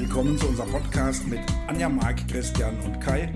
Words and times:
willkommen 0.00 0.36
zu 0.36 0.46
unserem 0.46 0.70
Podcast 0.72 1.26
mit 1.26 1.40
Anja, 1.68 1.88
Marc, 1.88 2.28
Christian 2.28 2.78
und 2.80 3.00
Kai. 3.00 3.32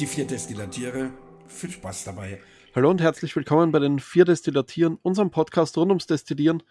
Die 0.00 0.06
vier 0.06 0.26
Destillatiere. 0.26 1.10
Viel 1.46 1.70
Spaß 1.70 2.04
dabei. 2.04 2.40
Hallo 2.74 2.88
und 2.88 3.02
herzlich 3.02 3.36
willkommen 3.36 3.72
bei 3.72 3.78
den 3.78 3.98
vier 3.98 4.24
Destillatieren, 4.24 4.98
unserem 5.02 5.30
Podcast 5.30 5.76
rund 5.76 5.90
ums 5.90 6.06
Destillieren. 6.06 6.62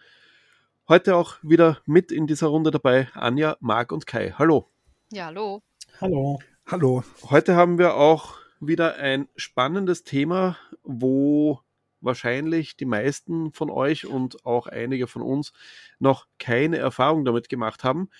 Heute 0.88 1.14
auch 1.14 1.36
wieder 1.40 1.78
mit 1.86 2.10
in 2.10 2.26
dieser 2.26 2.48
Runde 2.48 2.72
dabei 2.72 3.10
Anja, 3.14 3.56
Marc 3.60 3.92
und 3.92 4.08
Kai. 4.08 4.34
Hallo. 4.36 4.68
Ja, 5.12 5.26
hallo. 5.26 5.62
Hallo. 6.00 6.40
Hallo. 6.66 7.04
Heute 7.30 7.54
haben 7.54 7.78
wir 7.78 7.94
auch 7.94 8.34
wieder 8.58 8.96
ein 8.96 9.28
spannendes 9.36 10.02
Thema, 10.02 10.56
wo 10.82 11.60
wahrscheinlich 12.00 12.76
die 12.76 12.86
meisten 12.86 13.52
von 13.52 13.70
euch 13.70 14.04
und 14.04 14.44
auch 14.44 14.66
einige 14.66 15.06
von 15.06 15.22
uns 15.22 15.52
noch 16.00 16.26
keine 16.40 16.78
Erfahrung 16.78 17.24
damit 17.24 17.48
gemacht 17.48 17.84
haben. 17.84 18.10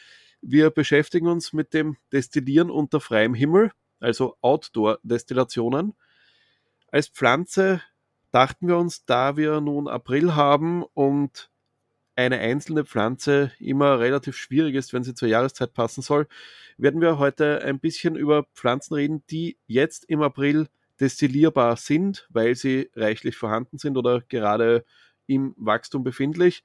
Wir 0.42 0.70
beschäftigen 0.70 1.28
uns 1.28 1.52
mit 1.52 1.72
dem 1.72 1.96
Destillieren 2.12 2.68
unter 2.68 3.00
freiem 3.00 3.32
Himmel, 3.32 3.70
also 4.00 4.36
Outdoor-Destillationen. 4.40 5.94
Als 6.88 7.06
Pflanze 7.08 7.80
dachten 8.32 8.66
wir 8.66 8.76
uns, 8.76 9.04
da 9.04 9.36
wir 9.36 9.60
nun 9.60 9.86
April 9.86 10.34
haben 10.34 10.82
und 10.94 11.48
eine 12.16 12.40
einzelne 12.40 12.84
Pflanze 12.84 13.52
immer 13.60 14.00
relativ 14.00 14.36
schwierig 14.36 14.74
ist, 14.74 14.92
wenn 14.92 15.04
sie 15.04 15.14
zur 15.14 15.28
Jahreszeit 15.28 15.74
passen 15.74 16.02
soll, 16.02 16.26
werden 16.76 17.00
wir 17.00 17.18
heute 17.18 17.62
ein 17.62 17.78
bisschen 17.78 18.16
über 18.16 18.44
Pflanzen 18.54 18.94
reden, 18.94 19.22
die 19.30 19.58
jetzt 19.68 20.04
im 20.06 20.22
April 20.22 20.66
destillierbar 21.00 21.76
sind, 21.76 22.26
weil 22.30 22.56
sie 22.56 22.90
reichlich 22.96 23.36
vorhanden 23.36 23.78
sind 23.78 23.96
oder 23.96 24.20
gerade 24.22 24.84
im 25.26 25.54
Wachstum 25.56 26.02
befindlich. 26.02 26.64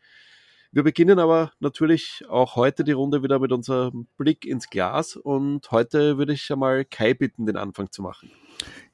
Wir 0.72 0.84
beginnen 0.84 1.20
aber 1.20 1.52
natürlich 1.60 2.24
auch 2.30 2.56
heute 2.56 2.84
die 2.84 2.92
Runde 2.92 3.24
wieder 3.24 3.40
mit 3.40 3.52
unserem 3.52 4.08
Blick 4.18 4.46
ins 4.46 4.70
Glas 4.70 5.16
und 5.16 5.72
heute 5.72 6.18
würde 6.18 6.34
ich 6.34 6.52
einmal 6.52 6.86
Kai 6.86 7.14
bitten, 7.14 7.46
den 7.46 7.58
Anfang 7.58 7.92
zu 7.92 8.02
machen. 8.02 8.32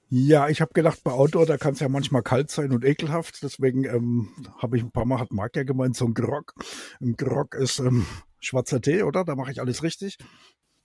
Ja, 0.09 0.47
ich 0.47 0.61
habe 0.61 0.73
gedacht, 0.73 1.03
bei 1.03 1.11
Outdoor, 1.11 1.47
da 1.47 1.57
kann 1.57 1.73
es 1.73 1.79
ja 1.79 1.89
manchmal 1.89 2.21
kalt 2.21 2.51
sein 2.51 2.71
und 2.71 2.85
ekelhaft. 2.85 3.41
Deswegen 3.41 3.85
ähm, 3.85 4.29
habe 4.59 4.77
ich 4.77 4.83
ein 4.83 4.91
paar 4.91 5.05
Mal, 5.05 5.19
hat 5.19 5.31
Marc 5.31 5.55
ja 5.55 5.63
gemeint, 5.63 5.95
so 5.95 6.05
ein 6.05 6.13
Grog. 6.13 6.53
Ein 7.01 7.15
Grog 7.15 7.55
ist 7.55 7.79
ähm, 7.79 8.05
schwarzer 8.39 8.79
Tee, 8.79 9.01
oder? 9.01 9.25
Da 9.25 9.35
mache 9.35 9.51
ich 9.51 9.59
alles 9.59 9.81
richtig. 9.81 10.19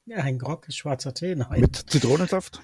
Ja, 0.07 0.17
ein 0.19 0.39
Grog 0.39 0.67
ist 0.67 0.77
schwarzer 0.77 1.13
Tee, 1.13 1.35
nein. 1.35 1.61
Mit 1.61 1.77
Zitronensaft. 1.77 2.63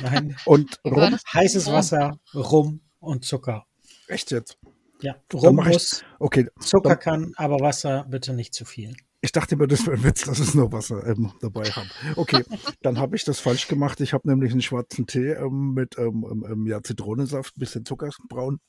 nein. 0.00 0.36
Und 0.44 0.78
Rum. 0.84 1.18
Heißes 1.32 1.66
Wasser, 1.72 2.20
Rum 2.32 2.82
und 3.00 3.24
Zucker. 3.24 3.66
Echt 4.06 4.30
jetzt? 4.30 4.58
Ja, 5.02 5.16
Rum 5.32 5.56
muss, 5.56 6.04
Okay. 6.18 6.48
Zucker 6.60 6.90
dann- 6.90 6.98
kann, 7.00 7.32
aber 7.36 7.60
Wasser 7.60 8.06
bitte 8.08 8.32
nicht 8.32 8.54
zu 8.54 8.64
viel. 8.64 8.96
Ich 9.20 9.32
dachte 9.32 9.56
mir, 9.56 9.66
das 9.66 9.86
wäre 9.86 9.96
ein 9.96 10.04
Witz, 10.04 10.24
dass 10.24 10.38
es 10.38 10.54
nur 10.54 10.70
Wasser 10.72 11.04
ähm, 11.06 11.32
dabei 11.40 11.64
haben. 11.70 11.90
Okay, 12.16 12.44
dann 12.82 12.98
habe 12.98 13.16
ich 13.16 13.24
das 13.24 13.40
falsch 13.40 13.66
gemacht. 13.66 14.00
Ich 14.00 14.12
habe 14.12 14.28
nämlich 14.28 14.52
einen 14.52 14.62
schwarzen 14.62 15.06
Tee 15.06 15.32
ähm, 15.32 15.72
mit 15.74 15.98
ähm, 15.98 16.24
ähm, 16.30 16.46
ähm, 16.50 16.66
ja, 16.66 16.82
Zitronensaft, 16.82 17.54
bisschen 17.58 17.84
Zuckerbraun 17.84 18.60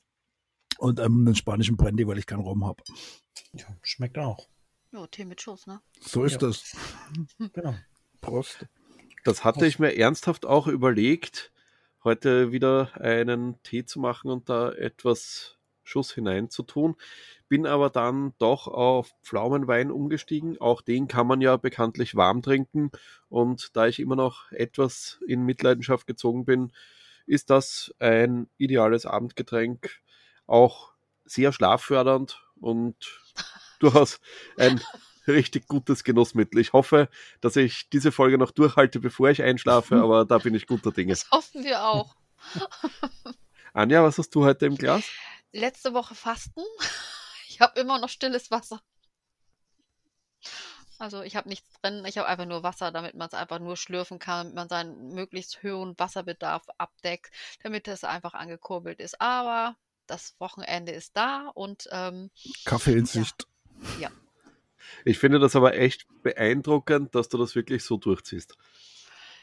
und 0.79 0.99
ähm, 0.99 1.25
einen 1.27 1.35
spanischen 1.35 1.77
Brandy, 1.77 2.07
weil 2.07 2.17
ich 2.17 2.25
keinen 2.25 2.41
Rum 2.41 2.65
habe. 2.65 2.81
Ja, 3.53 3.65
schmeckt 3.83 4.17
auch. 4.17 4.47
Ja, 4.91 5.05
Tee 5.07 5.25
mit 5.25 5.41
Schuss, 5.41 5.67
ne? 5.67 5.81
So 6.01 6.23
ist 6.23 6.33
Ja. 6.41 6.47
das. 6.47 6.75
Genau. 7.53 7.75
Prost. 8.21 8.65
Das 9.25 9.43
hatte 9.43 9.65
ich 9.67 9.77
mir 9.79 9.95
ernsthaft 9.95 10.45
auch 10.45 10.67
überlegt, 10.67 11.51
heute 12.03 12.51
wieder 12.51 12.91
einen 12.99 13.61
Tee 13.63 13.85
zu 13.85 13.99
machen 13.99 14.31
und 14.31 14.49
da 14.49 14.71
etwas 14.71 15.56
Schuss 15.87 16.11
hineinzutun. 16.13 16.95
Bin 17.47 17.65
aber 17.65 17.89
dann 17.89 18.33
doch 18.39 18.67
auf 18.67 19.11
Pflaumenwein 19.23 19.89
umgestiegen. 19.91 20.59
Auch 20.59 20.81
den 20.81 21.07
kann 21.07 21.27
man 21.27 21.39
ja 21.39 21.55
bekanntlich 21.57 22.15
warm 22.15 22.41
trinken. 22.41 22.91
Und 23.29 23.75
da 23.75 23.87
ich 23.87 23.99
immer 23.99 24.17
noch 24.17 24.51
etwas 24.51 25.19
in 25.27 25.43
Mitleidenschaft 25.43 26.07
gezogen 26.07 26.45
bin, 26.45 26.73
ist 27.25 27.49
das 27.49 27.93
ein 27.99 28.49
ideales 28.57 29.05
Abendgetränk. 29.05 30.01
Auch 30.45 30.91
sehr 31.25 31.53
schlaffördernd 31.53 32.41
und 32.59 32.95
durchaus 33.79 34.19
ein 34.57 34.81
richtig 35.27 35.67
gutes 35.67 36.03
Genussmittel. 36.03 36.59
Ich 36.59 36.73
hoffe, 36.73 37.09
dass 37.41 37.55
ich 37.55 37.89
diese 37.89 38.11
Folge 38.11 38.37
noch 38.37 38.51
durchhalte, 38.51 38.99
bevor 38.99 39.29
ich 39.29 39.41
einschlafe, 39.41 39.95
aber 40.01 40.25
da 40.25 40.37
bin 40.37 40.53
ich 40.53 40.67
guter 40.67 40.91
Dinge. 40.91 41.13
Das 41.13 41.29
hoffen 41.31 41.63
wir 41.63 41.85
auch. 41.85 42.15
Anja, 43.73 44.03
was 44.03 44.17
hast 44.17 44.33
du 44.35 44.43
heute 44.43 44.65
im 44.65 44.75
Glas? 44.75 45.03
Letzte 45.51 45.93
Woche 45.93 46.15
Fasten. 46.15 46.63
Ich 47.49 47.61
habe 47.61 47.79
immer 47.79 47.97
noch 47.97 48.09
stilles 48.09 48.51
Wasser. 48.51 48.83
Also 50.99 51.21
ich 51.21 51.35
habe 51.35 51.49
nichts 51.49 51.67
drin, 51.81 52.03
ich 52.05 52.17
habe 52.17 52.27
einfach 52.27 52.45
nur 52.45 52.61
Wasser, 52.61 52.91
damit 52.91 53.15
man 53.15 53.27
es 53.27 53.33
einfach 53.33 53.57
nur 53.59 53.77
schlürfen 53.77 54.19
kann, 54.19 54.47
damit 54.47 54.55
man 54.55 54.69
seinen 54.69 55.13
möglichst 55.13 55.63
hohen 55.63 55.97
Wasserbedarf 55.97 56.65
abdeckt, 56.77 57.31
damit 57.63 57.87
es 57.87 58.03
einfach 58.03 58.33
angekurbelt 58.33 58.99
ist. 58.99 59.21
Aber 59.21 59.75
das 60.07 60.35
Wochenende 60.39 60.91
ist 60.91 61.15
da 61.15 61.51
und 61.53 61.87
ähm, 61.91 62.31
Kaffee 62.65 62.93
in 62.93 63.05
Sicht. 63.05 63.47
Ich 65.05 65.19
finde 65.19 65.39
das 65.39 65.55
aber 65.55 65.75
echt 65.75 66.07
beeindruckend, 66.23 67.13
dass 67.13 67.29
du 67.29 67.37
das 67.37 67.55
wirklich 67.55 67.83
so 67.83 67.97
durchziehst. 67.97 68.55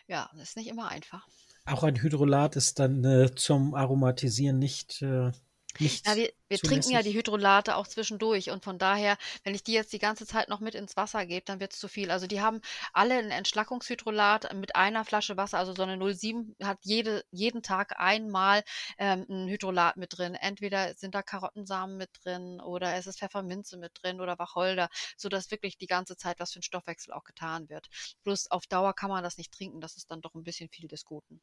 ja, 0.07 0.31
das 0.35 0.51
ist 0.51 0.57
nicht 0.57 0.69
immer 0.69 0.89
einfach. 0.89 1.27
Auch 1.67 1.83
ein 1.83 2.01
Hydrolat 2.01 2.57
ist 2.57 2.79
dann 2.79 3.05
äh, 3.05 3.35
zum 3.35 3.75
Aromatisieren 3.75 4.59
nicht, 4.59 5.03
äh, 5.03 5.33
nicht 5.81 6.07
Ja, 6.07 6.17
wir, 6.17 6.31
wir 6.49 6.59
trinken 6.59 6.91
ja 6.91 7.03
die 7.03 7.15
Hydrolate 7.15 7.77
auch 7.77 7.87
zwischendurch 7.87 8.51
und 8.51 8.63
von 8.65 8.79
daher, 8.79 9.17
wenn 9.43 9.55
ich 9.55 9.65
die 9.65 9.73
jetzt 9.73 9.93
die 9.93 9.99
ganze 9.99 10.27
Zeit 10.27 10.49
noch 10.49 10.61
mit 10.61 10.75
ins 10.75 10.97
Wasser 10.97 11.27
gebe, 11.27 11.45
dann 11.45 11.61
wird 11.61 11.73
es 11.73 11.79
zu 11.79 11.89
viel. 11.89 12.11
Also 12.11 12.27
die 12.27 12.41
haben 12.41 12.61
alle 12.93 13.15
ein 13.19 13.31
Entschlackungshydrolat 13.31 14.55
mit 14.55 14.77
einer 14.77 15.05
Flasche 15.05 15.37
Wasser, 15.37 15.59
also 15.59 15.75
so 15.75 15.83
eine 15.83 16.15
07 16.15 16.57
hat 16.63 16.79
jede, 16.83 17.25
jeden 17.31 17.63
Tag 17.63 17.99
einmal 17.99 18.63
ähm, 18.99 19.27
ein 19.29 19.49
Hydrolat 19.49 19.97
mit 19.97 20.17
drin. 20.19 20.35
Entweder 20.35 20.95
sind 20.95 21.15
da 21.15 21.23
Karottensamen 21.23 21.97
mit 21.97 22.11
drin 22.23 22.61
oder 22.61 22.95
es 22.95 23.07
ist 23.07 23.19
Pfefferminze 23.19 23.77
mit 23.77 23.93
drin 24.03 24.21
oder 24.21 24.39
Wacholder, 24.39 24.89
sodass 25.17 25.51
wirklich 25.51 25.79
die 25.79 25.87
ganze 25.87 26.17
Zeit 26.17 26.39
was 26.41 26.53
für 26.53 26.59
den 26.61 26.65
Stoffwechsel 26.65 27.13
auch 27.13 27.25
getan 27.25 27.69
wird. 27.69 27.89
Bloß 28.25 28.51
auf 28.51 28.67
Dauer 28.67 28.95
kann 28.95 29.11
man 29.11 29.25
das 29.25 29.39
nicht 29.39 29.53
trinken, 29.53 29.81
das 29.81 29.97
ist 29.97 30.11
dann 30.11 30.21
doch 30.21 30.35
ein 30.35 30.45
bisschen 30.45 30.69
viel 30.69 30.89
des 30.89 31.05
Guten. 31.05 31.41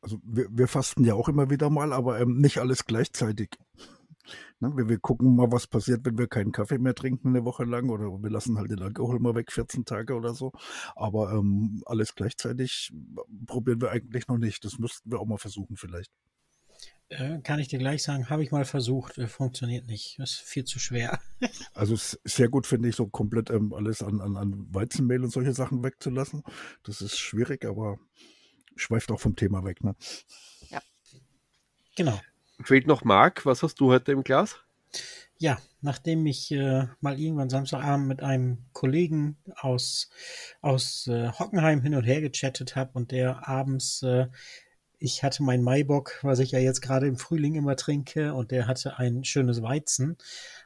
Also 0.00 0.18
wir, 0.24 0.46
wir 0.50 0.68
fasten 0.68 1.04
ja 1.04 1.14
auch 1.14 1.28
immer 1.28 1.50
wieder 1.50 1.70
mal, 1.70 1.92
aber 1.92 2.20
ähm, 2.20 2.38
nicht 2.38 2.58
alles 2.58 2.84
gleichzeitig. 2.84 3.50
Ne, 4.58 4.72
wir, 4.76 4.88
wir 4.88 4.98
gucken 4.98 5.36
mal, 5.36 5.52
was 5.52 5.66
passiert, 5.66 6.04
wenn 6.04 6.18
wir 6.18 6.28
keinen 6.28 6.52
Kaffee 6.52 6.78
mehr 6.78 6.94
trinken 6.94 7.28
eine 7.28 7.44
Woche 7.44 7.64
lang 7.64 7.90
oder 7.90 8.04
wir 8.04 8.30
lassen 8.30 8.58
halt 8.58 8.70
den 8.70 8.82
Alkohol 8.82 9.18
mal 9.20 9.34
weg, 9.34 9.52
14 9.52 9.84
Tage 9.84 10.14
oder 10.14 10.34
so. 10.34 10.52
Aber 10.94 11.32
ähm, 11.32 11.82
alles 11.86 12.14
gleichzeitig 12.14 12.92
probieren 13.46 13.80
wir 13.80 13.90
eigentlich 13.90 14.28
noch 14.28 14.38
nicht. 14.38 14.64
Das 14.64 14.78
müssten 14.78 15.10
wir 15.10 15.20
auch 15.20 15.26
mal 15.26 15.38
versuchen 15.38 15.76
vielleicht. 15.76 16.10
Äh, 17.08 17.40
kann 17.42 17.60
ich 17.60 17.68
dir 17.68 17.78
gleich 17.78 18.02
sagen, 18.02 18.30
habe 18.30 18.42
ich 18.42 18.50
mal 18.50 18.64
versucht, 18.64 19.16
äh, 19.18 19.28
funktioniert 19.28 19.86
nicht. 19.86 20.18
Ist 20.18 20.40
viel 20.40 20.64
zu 20.64 20.78
schwer. 20.78 21.20
Also 21.74 21.94
sehr 22.24 22.48
gut 22.48 22.66
finde 22.66 22.88
ich, 22.88 22.96
so 22.96 23.06
komplett 23.06 23.50
ähm, 23.50 23.74
alles 23.74 24.02
an, 24.02 24.20
an, 24.22 24.36
an 24.36 24.66
Weizenmehl 24.70 25.22
und 25.22 25.30
solche 25.30 25.52
Sachen 25.52 25.84
wegzulassen. 25.84 26.42
Das 26.84 27.02
ist 27.02 27.18
schwierig, 27.18 27.66
aber 27.66 27.98
schweift 28.76 29.10
auch 29.10 29.20
vom 29.20 29.36
Thema 29.36 29.64
weg. 29.64 29.82
Ne? 29.82 29.96
Genau. 31.96 32.20
Fehlt 32.62 32.86
noch 32.86 33.04
Marc, 33.04 33.46
was 33.46 33.62
hast 33.62 33.80
du 33.80 33.90
heute 33.90 34.12
im 34.12 34.22
Glas? 34.22 34.56
Ja, 35.38 35.58
nachdem 35.80 36.24
ich 36.26 36.50
äh, 36.52 36.86
mal 37.00 37.18
irgendwann 37.18 37.50
Samstagabend 37.50 38.06
mit 38.06 38.22
einem 38.22 38.66
Kollegen 38.72 39.38
aus, 39.56 40.10
aus 40.60 41.06
äh, 41.08 41.30
Hockenheim 41.30 41.82
hin 41.82 41.94
und 41.94 42.04
her 42.04 42.20
gechattet 42.20 42.76
habe 42.76 42.92
und 42.94 43.10
der 43.12 43.48
abends, 43.48 44.02
äh, 44.02 44.28
ich 44.98 45.22
hatte 45.22 45.42
mein 45.42 45.62
Maibock, 45.62 46.18
was 46.22 46.38
ich 46.38 46.52
ja 46.52 46.58
jetzt 46.58 46.80
gerade 46.80 47.06
im 47.06 47.18
Frühling 47.18 47.54
immer 47.54 47.76
trinke, 47.76 48.32
und 48.34 48.50
der 48.50 48.66
hatte 48.66 48.98
ein 48.98 49.24
schönes 49.24 49.62
Weizen, 49.62 50.16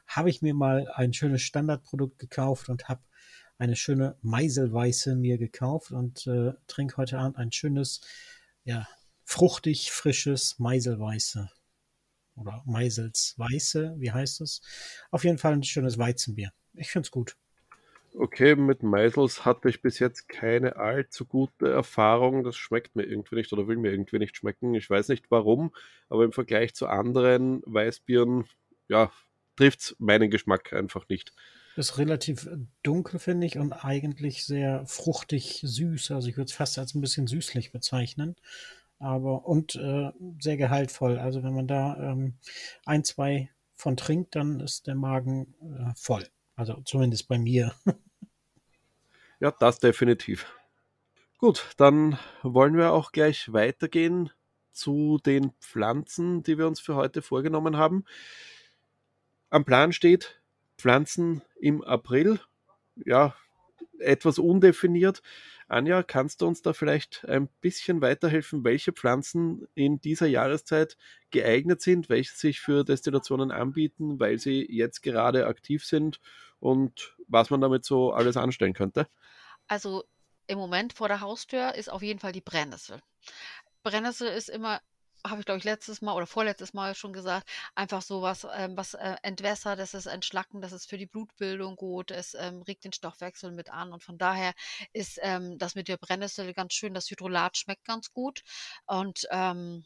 habe 0.06 0.30
ich 0.30 0.42
mir 0.42 0.54
mal 0.54 0.88
ein 0.94 1.12
schönes 1.12 1.42
Standardprodukt 1.42 2.18
gekauft 2.18 2.68
und 2.68 2.88
habe 2.88 3.00
eine 3.60 3.76
schöne 3.76 4.16
Meiselweiße 4.22 5.14
mir 5.14 5.36
gekauft 5.36 5.92
und 5.92 6.26
äh, 6.26 6.54
trinke 6.66 6.96
heute 6.96 7.18
Abend 7.18 7.36
ein 7.36 7.52
schönes, 7.52 8.00
ja, 8.64 8.88
fruchtig 9.24 9.92
frisches 9.92 10.58
Meiselweiße 10.58 11.50
oder 12.36 12.62
Meisels 12.64 13.34
Weiße, 13.36 13.96
wie 13.98 14.10
heißt 14.10 14.40
es? 14.40 14.62
Auf 15.10 15.24
jeden 15.24 15.36
Fall 15.36 15.52
ein 15.52 15.62
schönes 15.62 15.98
Weizenbier. 15.98 16.52
Ich 16.74 16.90
finde 16.90 17.06
es 17.06 17.10
gut. 17.10 17.36
Okay, 18.14 18.56
mit 18.56 18.82
Meisels 18.82 19.44
hatte 19.44 19.68
ich 19.68 19.82
bis 19.82 19.98
jetzt 19.98 20.28
keine 20.28 20.76
allzu 20.76 21.26
gute 21.26 21.70
Erfahrung. 21.70 22.42
Das 22.42 22.56
schmeckt 22.56 22.96
mir 22.96 23.04
irgendwie 23.04 23.36
nicht 23.36 23.52
oder 23.52 23.68
will 23.68 23.76
mir 23.76 23.92
irgendwie 23.92 24.18
nicht 24.18 24.36
schmecken. 24.36 24.74
Ich 24.74 24.88
weiß 24.88 25.08
nicht 25.08 25.30
warum, 25.30 25.72
aber 26.08 26.24
im 26.24 26.32
Vergleich 26.32 26.74
zu 26.74 26.88
anderen 26.88 27.62
Weißbieren, 27.66 28.46
ja, 28.88 29.12
trifft 29.54 29.94
meinen 29.98 30.30
Geschmack 30.30 30.72
einfach 30.72 31.08
nicht. 31.08 31.32
Ist 31.80 31.96
relativ 31.96 32.46
dunkel, 32.82 33.18
finde 33.18 33.46
ich, 33.46 33.56
und 33.56 33.72
eigentlich 33.72 34.44
sehr 34.44 34.84
fruchtig 34.84 35.62
süß. 35.64 36.10
Also 36.10 36.28
ich 36.28 36.36
würde 36.36 36.50
es 36.50 36.52
fast 36.52 36.78
als 36.78 36.94
ein 36.94 37.00
bisschen 37.00 37.26
süßlich 37.26 37.72
bezeichnen. 37.72 38.36
Aber 38.98 39.46
und 39.46 39.76
äh, 39.76 40.10
sehr 40.40 40.58
gehaltvoll. 40.58 41.18
Also 41.18 41.42
wenn 41.42 41.54
man 41.54 41.66
da 41.66 41.96
ähm, 41.96 42.34
ein, 42.84 43.02
zwei 43.02 43.48
von 43.76 43.96
trinkt, 43.96 44.36
dann 44.36 44.60
ist 44.60 44.88
der 44.88 44.94
Magen 44.94 45.54
äh, 45.62 45.94
voll. 45.96 46.26
Also 46.54 46.82
zumindest 46.84 47.28
bei 47.28 47.38
mir. 47.38 47.72
Ja, 49.40 49.50
das 49.58 49.78
definitiv. 49.78 50.44
Gut, 51.38 51.70
dann 51.78 52.18
wollen 52.42 52.76
wir 52.76 52.92
auch 52.92 53.10
gleich 53.10 53.50
weitergehen 53.54 54.28
zu 54.70 55.18
den 55.24 55.52
Pflanzen, 55.62 56.42
die 56.42 56.58
wir 56.58 56.66
uns 56.66 56.78
für 56.78 56.94
heute 56.94 57.22
vorgenommen 57.22 57.78
haben. 57.78 58.04
Am 59.48 59.64
Plan 59.64 59.94
steht 59.94 60.39
Pflanzen 60.80 61.42
im 61.60 61.82
April. 61.84 62.40
Ja, 63.04 63.34
etwas 63.98 64.38
undefiniert. 64.38 65.22
Anja, 65.68 66.02
kannst 66.02 66.40
du 66.40 66.46
uns 66.46 66.62
da 66.62 66.72
vielleicht 66.72 67.24
ein 67.26 67.48
bisschen 67.60 68.00
weiterhelfen, 68.00 68.64
welche 68.64 68.92
Pflanzen 68.92 69.68
in 69.74 70.00
dieser 70.00 70.26
Jahreszeit 70.26 70.96
geeignet 71.30 71.80
sind, 71.80 72.08
welche 72.08 72.34
sich 72.34 72.60
für 72.60 72.82
Destillationen 72.82 73.52
anbieten, 73.52 74.18
weil 74.18 74.38
sie 74.38 74.66
jetzt 74.68 75.02
gerade 75.02 75.46
aktiv 75.46 75.84
sind 75.84 76.18
und 76.58 77.16
was 77.28 77.50
man 77.50 77.60
damit 77.60 77.84
so 77.84 78.12
alles 78.12 78.36
anstellen 78.36 78.72
könnte? 78.72 79.06
Also 79.68 80.04
im 80.48 80.58
Moment 80.58 80.92
vor 80.92 81.06
der 81.06 81.20
Haustür 81.20 81.74
ist 81.76 81.92
auf 81.92 82.02
jeden 82.02 82.18
Fall 82.18 82.32
die 82.32 82.40
Brennnessel. 82.40 83.00
Brennnessel 83.84 84.28
ist 84.28 84.48
immer 84.48 84.80
habe 85.26 85.40
ich, 85.40 85.46
glaube 85.46 85.58
ich, 85.58 85.64
letztes 85.64 86.02
Mal 86.02 86.14
oder 86.14 86.26
vorletztes 86.26 86.72
Mal 86.72 86.94
schon 86.94 87.12
gesagt, 87.12 87.48
einfach 87.74 88.02
so 88.02 88.22
was, 88.22 88.46
ähm, 88.54 88.76
was 88.76 88.94
äh, 88.94 89.16
entwässert, 89.22 89.78
das 89.78 89.94
ist 89.94 90.06
entschlacken, 90.06 90.60
das 90.60 90.72
ist 90.72 90.88
für 90.88 90.98
die 90.98 91.06
Blutbildung 91.06 91.76
gut, 91.76 92.10
es 92.10 92.34
ähm, 92.34 92.62
regt 92.62 92.84
den 92.84 92.92
Stoffwechsel 92.92 93.52
mit 93.52 93.70
an 93.70 93.92
und 93.92 94.02
von 94.02 94.18
daher 94.18 94.52
ist 94.92 95.18
ähm, 95.22 95.58
das 95.58 95.74
mit 95.74 95.88
der 95.88 95.96
Brennnessel 95.98 96.52
ganz 96.54 96.74
schön, 96.74 96.94
das 96.94 97.10
Hydrolat 97.10 97.56
schmeckt 97.56 97.84
ganz 97.84 98.12
gut 98.12 98.42
und 98.86 99.26
ähm, 99.30 99.84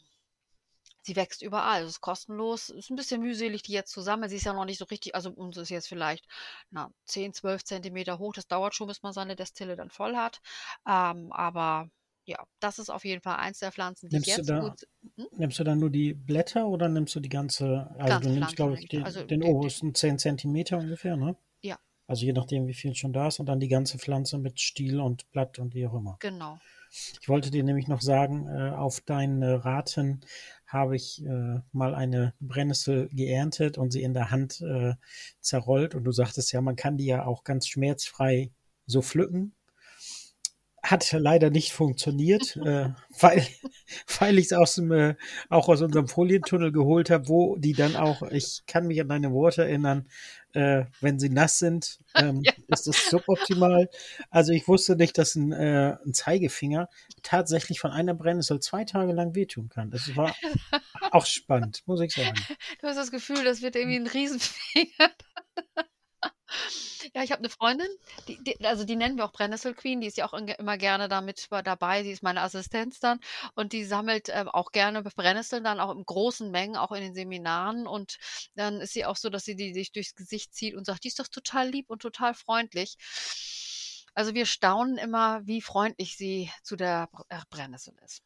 sie 1.03 1.17
wächst 1.17 1.43
überall, 1.43 1.83
es 1.83 1.91
ist 1.91 2.01
kostenlos, 2.01 2.71
ist 2.71 2.91
ein 2.91 2.97
bisschen 2.97 3.21
mühselig, 3.21 3.63
die 3.63 3.73
jetzt 3.73 3.93
zusammen, 3.93 4.29
sie 4.29 4.37
ist 4.37 4.47
ja 4.47 4.53
noch 4.53 4.65
nicht 4.65 4.79
so 4.79 4.87
richtig, 4.87 5.15
also 5.15 5.31
uns 5.31 5.57
ist 5.57 5.69
jetzt 5.71 5.89
vielleicht 5.89 6.27
na, 6.71 6.91
10, 7.07 7.35
12 7.35 7.65
Zentimeter 7.65 8.19
hoch, 8.19 8.33
das 8.35 8.47
dauert 8.47 8.75
schon, 8.75 8.89
bis 8.89 9.03
man 9.03 9.13
seine 9.13 9.37
Destille 9.37 9.77
dann 9.77 9.91
voll 9.91 10.17
hat, 10.17 10.41
ähm, 10.87 11.33
aber 11.33 11.91
ja, 12.27 12.39
das 12.61 12.79
ist 12.79 12.91
auf 12.91 13.05
jeden 13.05 13.21
Fall 13.21 13.37
eins 13.37 13.59
der 13.59 13.73
Pflanzen, 13.73 14.09
die 14.09 14.17
Nimmst 14.17 14.29
jetzt 14.29 14.49
da, 14.49 14.61
gut. 14.61 14.87
Hm? 15.17 15.27
nimmst 15.37 15.59
du 15.59 15.65
dann 15.65 15.79
nur 15.79 15.91
die 15.91 16.15
Blätter 16.15 16.67
oder 16.67 16.89
nimmst 16.89 17.15
du 17.15 17.21
die 17.21 17.29
ganze, 17.29 17.89
also 17.99 18.07
Ganze 18.07 18.29
du 18.29 18.35
nimmst, 18.35 18.39
Pflanze 18.39 18.57
glaube 18.57 18.79
ich, 18.79 18.89
den, 18.89 19.05
Also 19.05 19.25
den 19.25 19.41
die, 19.41 19.47
die, 19.47 19.53
obersten 19.53 19.95
10 19.95 20.19
Zentimeter 20.19 20.79
ungefähr, 20.79 21.17
ne? 21.17 21.37
ja, 21.63 21.79
Also 22.07 22.25
je 22.25 22.33
nachdem, 22.33 22.67
wie 22.67 22.75
viel 22.75 22.95
schon 22.95 23.13
da 23.13 23.29
ist 23.29 23.41
und 23.41 23.47
dann 23.47 23.61
die 23.61 23.69
ganze 23.69 23.99
Pflanze 23.99 24.39
mit 24.39 24.61
Stiel 24.61 25.01
und 25.01 25.31
Blatt 25.33 25.59
und 25.59 25.75
wie 25.75 25.87
auch 25.87 25.95
immer. 25.95 26.17
genau. 26.21 26.59
Ich 27.21 27.29
wollte 27.29 27.51
dir 27.51 27.65
nämlich 27.65 27.89
noch 27.89 28.01
sagen, 28.01 28.47
äh, 28.47 28.71
auf 28.71 29.01
deine 29.01 29.65
Raten 29.65 30.21
habe 30.67 30.95
ich 30.95 31.25
äh, 31.25 31.61
mal 31.73 31.95
eine 31.95 32.35
Brennnessel 32.39 33.09
geerntet 33.09 33.79
und 33.79 33.91
sie 33.91 34.03
in 34.03 34.15
der 34.15 34.31
Hand 34.31 34.61
äh, 34.61 34.95
zerrollt 35.41 35.97
und 35.97 36.05
du 36.05 36.13
sagtest 36.13 36.53
ja, 36.53 36.61
man 36.61 36.77
kann 36.77 36.97
die 36.97 37.07
ja 37.07 37.27
auch 37.27 37.43
ganz 37.43 37.67
schmerzfrei 37.67 38.53
so 38.87 39.03
pflücken. 39.03 39.55
Hat 40.85 41.11
leider 41.13 41.49
nicht 41.49 41.73
funktioniert, 41.73 42.57
äh, 42.65 42.91
weil, 43.19 43.47
weil 44.19 44.39
ich 44.39 44.47
es 44.47 44.53
aus 44.53 44.75
dem, 44.75 44.93
äh, 44.93 45.15
auch 45.49 45.69
aus 45.69 45.81
unserem 45.81 46.09
Folientunnel 46.09 46.73
geholt 46.73 47.09
habe, 47.09 47.27
wo 47.29 47.57
die 47.57 47.73
dann 47.73 47.97
auch, 47.97 48.23
ich 48.31 48.63
kann 48.67 48.87
mich 48.87 49.01
an 49.01 49.09
deine 49.09 49.33
Worte 49.33 49.63
erinnern, 49.65 50.07
äh, 50.53 50.85
wenn 51.01 51.19
sie 51.19 51.31
nass 51.31 51.59
sind, 51.59 52.01
ähm, 52.15 52.43
Ja. 52.45 52.53
ist 52.69 52.87
das 52.87 53.09
suboptimal. 53.09 53.89
Also 54.31 54.53
ich 54.53 54.69
wusste 54.69 54.95
nicht, 54.95 55.17
dass 55.17 55.35
ein, 55.37 55.53
äh, 55.53 55.97
ein 56.05 56.13
Zeigefinger 56.13 56.89
tatsächlich 57.23 57.81
von 57.81 57.91
einer 57.91 58.13
Brennnessel 58.15 58.61
zwei 58.61 58.85
Tage 58.85 59.13
lang 59.15 59.35
wehtun 59.35 59.71
kann. 59.71 59.91
Das 59.91 60.15
war 60.17 60.35
auch 61.13 61.25
spannend, 61.27 61.83
muss 61.87 62.01
ich 62.03 62.13
sagen. 62.13 62.39
Du 62.81 62.87
hast 62.89 62.97
das 62.97 63.11
Gefühl, 63.11 63.43
das 63.43 63.63
wird 63.63 63.75
irgendwie 63.75 63.97
ein 63.97 64.07
Riesenfinger. 64.07 65.11
Ja, 67.15 67.23
ich 67.23 67.31
habe 67.31 67.39
eine 67.41 67.49
Freundin, 67.49 67.87
die, 68.27 68.43
die, 68.43 68.65
also 68.65 68.85
die 68.85 68.97
nennen 68.97 69.17
wir 69.17 69.25
auch 69.25 69.33
Brennnessel 69.33 69.73
Queen, 69.75 70.01
die 70.01 70.09
ist 70.09 70.17
ja 70.17 70.27
auch 70.27 70.33
immer 70.33 70.77
gerne 70.79 71.09
da 71.09 71.21
mit 71.21 71.47
dabei, 71.51 72.03
sie 72.03 72.11
ist 72.11 72.23
meine 72.25 72.41
Assistenz 72.43 72.99
dann 72.99 73.21
und 73.55 73.73
die 73.73 73.85
sammelt 73.85 74.29
ähm, 74.33 74.49
auch 74.49 74.73
gerne 74.73 75.03
Brennnesseln 75.03 75.63
dann 75.63 75.79
auch 75.79 75.95
in 75.95 76.05
großen 76.05 76.51
Mengen, 76.51 76.77
auch 76.77 76.91
in 76.91 77.03
den 77.03 77.15
Seminaren 77.15 77.87
und 77.87 78.17
dann 78.57 78.81
ist 78.81 78.95
sie 78.95 79.05
auch 79.05 79.17
so, 79.17 79.31
dass 79.31 79.45
sie 79.45 79.55
die 79.55 79.73
sich 79.73 79.93
durchs 79.93 80.15
Gesicht 80.17 80.55
zieht 80.55 80.75
und 80.75 80.87
sagt, 80.87 81.05
die 81.05 81.09
ist 81.09 81.21
doch 81.21 81.29
total 81.29 81.69
lieb 81.69 81.89
und 81.89 82.03
total 82.03 82.35
freundlich. 82.35 82.97
Also 84.15 84.35
wir 84.35 84.47
staunen 84.47 84.97
immer, 84.99 85.47
wie 85.47 85.61
freundlich 85.61 86.17
sie 86.17 86.51
zu 86.63 86.77
der 86.77 87.09
äh, 87.29 87.41
Brennnessel 87.51 87.95
ist. 88.05 88.23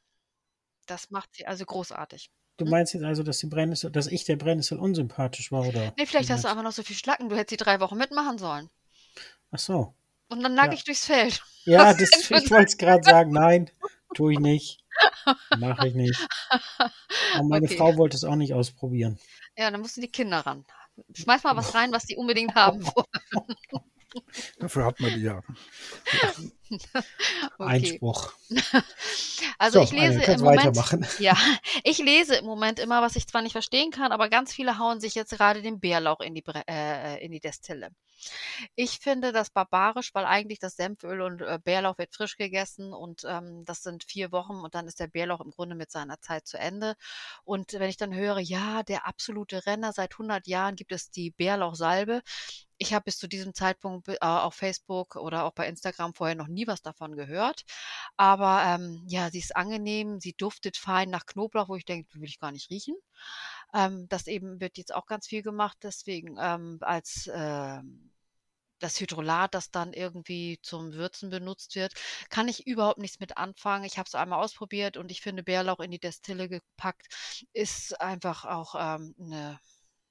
Das 0.87 1.11
macht 1.11 1.35
sie 1.37 1.47
also 1.47 1.65
großartig. 1.67 2.31
Du 2.59 2.67
Hm? 2.67 2.71
meinst 2.71 2.93
jetzt 2.93 3.05
also, 3.05 3.23
dass 3.23 3.39
die 3.39 3.47
Brennnessel, 3.47 3.91
dass 3.91 4.07
ich 4.07 4.25
der 4.25 4.37
Brennnessel 4.37 4.79
unsympathisch 4.79 5.51
war, 5.51 5.65
oder? 5.67 5.97
Nee, 5.97 6.07
vielleicht 6.07 6.31
hast 6.31 6.45
du 6.45 6.49
einfach 6.49 6.63
noch 6.63 6.73
so 6.73 6.83
viel 6.83 6.97
Schlacken, 6.97 7.29
du 7.29 7.37
hättest 7.37 7.51
die 7.61 7.63
drei 7.65 7.81
Wochen 7.81 7.97
mitmachen 7.99 8.39
sollen. 8.39 8.71
Ach 9.51 9.59
so. 9.59 9.95
Und 10.29 10.43
dann 10.43 10.55
lag 10.55 10.67
Ja. 10.67 10.73
ich 10.73 10.85
durchs 10.85 11.07
Feld. 11.07 11.43
Ja, 11.65 11.95
das, 11.95 12.11
ich 12.31 12.31
wollte 12.31 12.65
es 12.65 12.77
gerade 12.77 13.03
sagen, 13.03 13.33
nein, 13.33 13.71
tue 14.15 14.33
ich 14.35 14.39
nicht. 14.39 14.85
Mache 15.59 15.89
ich 15.89 15.95
nicht. 15.95 16.19
Und 17.39 17.49
meine 17.49 17.67
Okay. 17.67 17.77
Frau 17.77 17.97
wollte 17.97 18.17
es 18.17 18.25
auch 18.25 18.35
nicht 18.37 18.55
ausprobieren. 18.55 19.19
Ja, 19.57 19.71
dann 19.71 19.81
mussten 19.81 20.01
die 20.01 20.11
Kinder 20.11 20.41
ran. 20.41 20.65
Schmeiß 21.15 21.45
mal 21.45 21.57
was 21.57 21.75
rein, 21.75 21.93
was 21.93 22.05
die 22.05 22.17
unbedingt 22.17 22.55
haben 22.55 22.85
wollen. 22.87 23.07
Dafür 24.59 24.85
hat 24.85 25.01
man 25.01 25.15
die 25.15 25.23
ja. 25.23 25.43
Okay. 26.71 26.85
Einspruch. 27.59 28.33
Also 29.61 29.81
So, 29.81 29.85
ich 29.85 29.93
lese 29.93 30.23
im 30.23 30.41
Moment, 30.41 30.77
ja, 31.19 31.37
ich 31.83 31.99
lese 31.99 32.37
im 32.37 32.45
Moment 32.45 32.79
immer, 32.79 33.03
was 33.03 33.17
ich 33.17 33.27
zwar 33.27 33.43
nicht 33.43 33.53
verstehen 33.53 33.91
kann, 33.91 34.13
aber 34.13 34.29
ganz 34.29 34.53
viele 34.53 34.79
hauen 34.79 35.01
sich 35.01 35.15
jetzt 35.17 35.31
gerade 35.31 35.63
den 35.63 35.81
Bärlauch 35.81 36.21
in 36.21 36.35
die, 36.35 36.45
äh, 36.69 37.25
in 37.25 37.33
die 37.33 37.41
Destille. 37.41 37.91
Ich 38.77 38.99
finde 38.99 39.33
das 39.33 39.51
barbarisch, 39.51 40.15
weil 40.15 40.27
eigentlich 40.27 40.59
das 40.59 40.77
Senföl 40.77 41.21
und 41.23 41.41
äh, 41.41 41.59
Bärlauch 41.63 41.99
wird 41.99 42.15
frisch 42.15 42.37
gegessen 42.37 42.93
und 42.93 43.23
ähm, 43.27 43.65
das 43.65 43.83
sind 43.83 44.05
vier 44.05 44.33
Wochen 44.33 44.57
und 44.57 44.75
dann 44.75 44.87
ist 44.87 45.01
der 45.01 45.07
Bärlauch 45.09 45.41
im 45.41 45.51
Grunde 45.51 45.75
mit 45.77 45.91
seiner 45.91 46.21
Zeit 46.21 46.47
zu 46.47 46.59
Ende. 46.59 46.95
Und 47.45 47.73
wenn 47.73 47.91
ich 47.91 47.97
dann 47.97 48.15
höre, 48.15 48.39
ja, 48.39 48.83
der 48.83 49.07
absolute 49.07 49.67
Renner, 49.67 49.93
seit 49.93 50.13
100 50.15 50.47
Jahren 50.47 50.77
gibt 50.77 50.93
es 50.93 51.11
die 51.11 51.31
Bärlauchsalbe. 51.31 52.23
Ich 52.79 52.95
habe 52.95 53.05
bis 53.05 53.19
zu 53.19 53.29
diesem 53.29 53.55
Zeitpunkt 53.55 54.09
äh, 54.09 54.17
auf 54.21 54.55
Facebook 54.55 55.17
oder 55.17 55.45
auch 55.45 55.53
bei 55.53 55.69
Instagram 55.69 56.15
vorher 56.15 56.37
noch 56.37 56.49
nie 56.49 56.67
was 56.67 56.83
davon 56.83 57.17
gehört. 57.17 57.65
Aber 58.17 58.63
ähm, 58.65 59.03
ja, 59.09 59.31
sie 59.31 59.41
ist 59.41 59.57
angenehm, 59.57 60.21
sie 60.21 60.35
duftet 60.35 60.77
fein 60.77 61.11
nach 61.11 61.27
Knoblauch, 61.27 61.69
wo 61.69 61.77
ich 61.77 61.85
denke, 61.85 62.09
will 62.21 62.29
ich 62.29 62.41
gar 62.41 62.53
nicht 62.53 62.71
riechen. 62.71 62.95
Ähm, 63.75 64.07
das 64.09 64.27
eben 64.27 64.61
wird 64.61 64.79
jetzt 64.79 64.95
auch 64.95 65.07
ganz 65.07 65.27
viel 65.27 65.43
gemacht, 65.43 65.79
deswegen 65.83 66.37
ähm, 66.41 66.79
als 66.81 67.31
ähm, 67.35 68.13
das 68.79 69.01
Hydrolat, 69.01 69.55
das 69.55 69.71
dann 69.71 69.93
irgendwie 69.93 70.59
zum 70.63 70.93
Würzen 70.93 71.31
benutzt 71.31 71.75
wird, 71.75 71.95
kann 72.31 72.49
ich 72.49 72.67
überhaupt 72.67 72.99
nichts 72.99 73.21
mit 73.21 73.37
anfangen. 73.37 73.85
Ich 73.85 73.99
habe 73.99 74.07
es 74.07 74.15
einmal 74.15 74.43
ausprobiert 74.43 74.97
und 74.97 75.11
ich 75.11 75.21
finde 75.21 75.43
Bärlauch 75.43 75.81
in 75.81 75.91
die 75.91 75.99
Destille 75.99 76.49
gepackt 76.49 77.07
ist 77.53 78.01
einfach 78.01 78.45
auch 78.45 78.75
ähm, 78.79 79.15
eine 79.21 79.61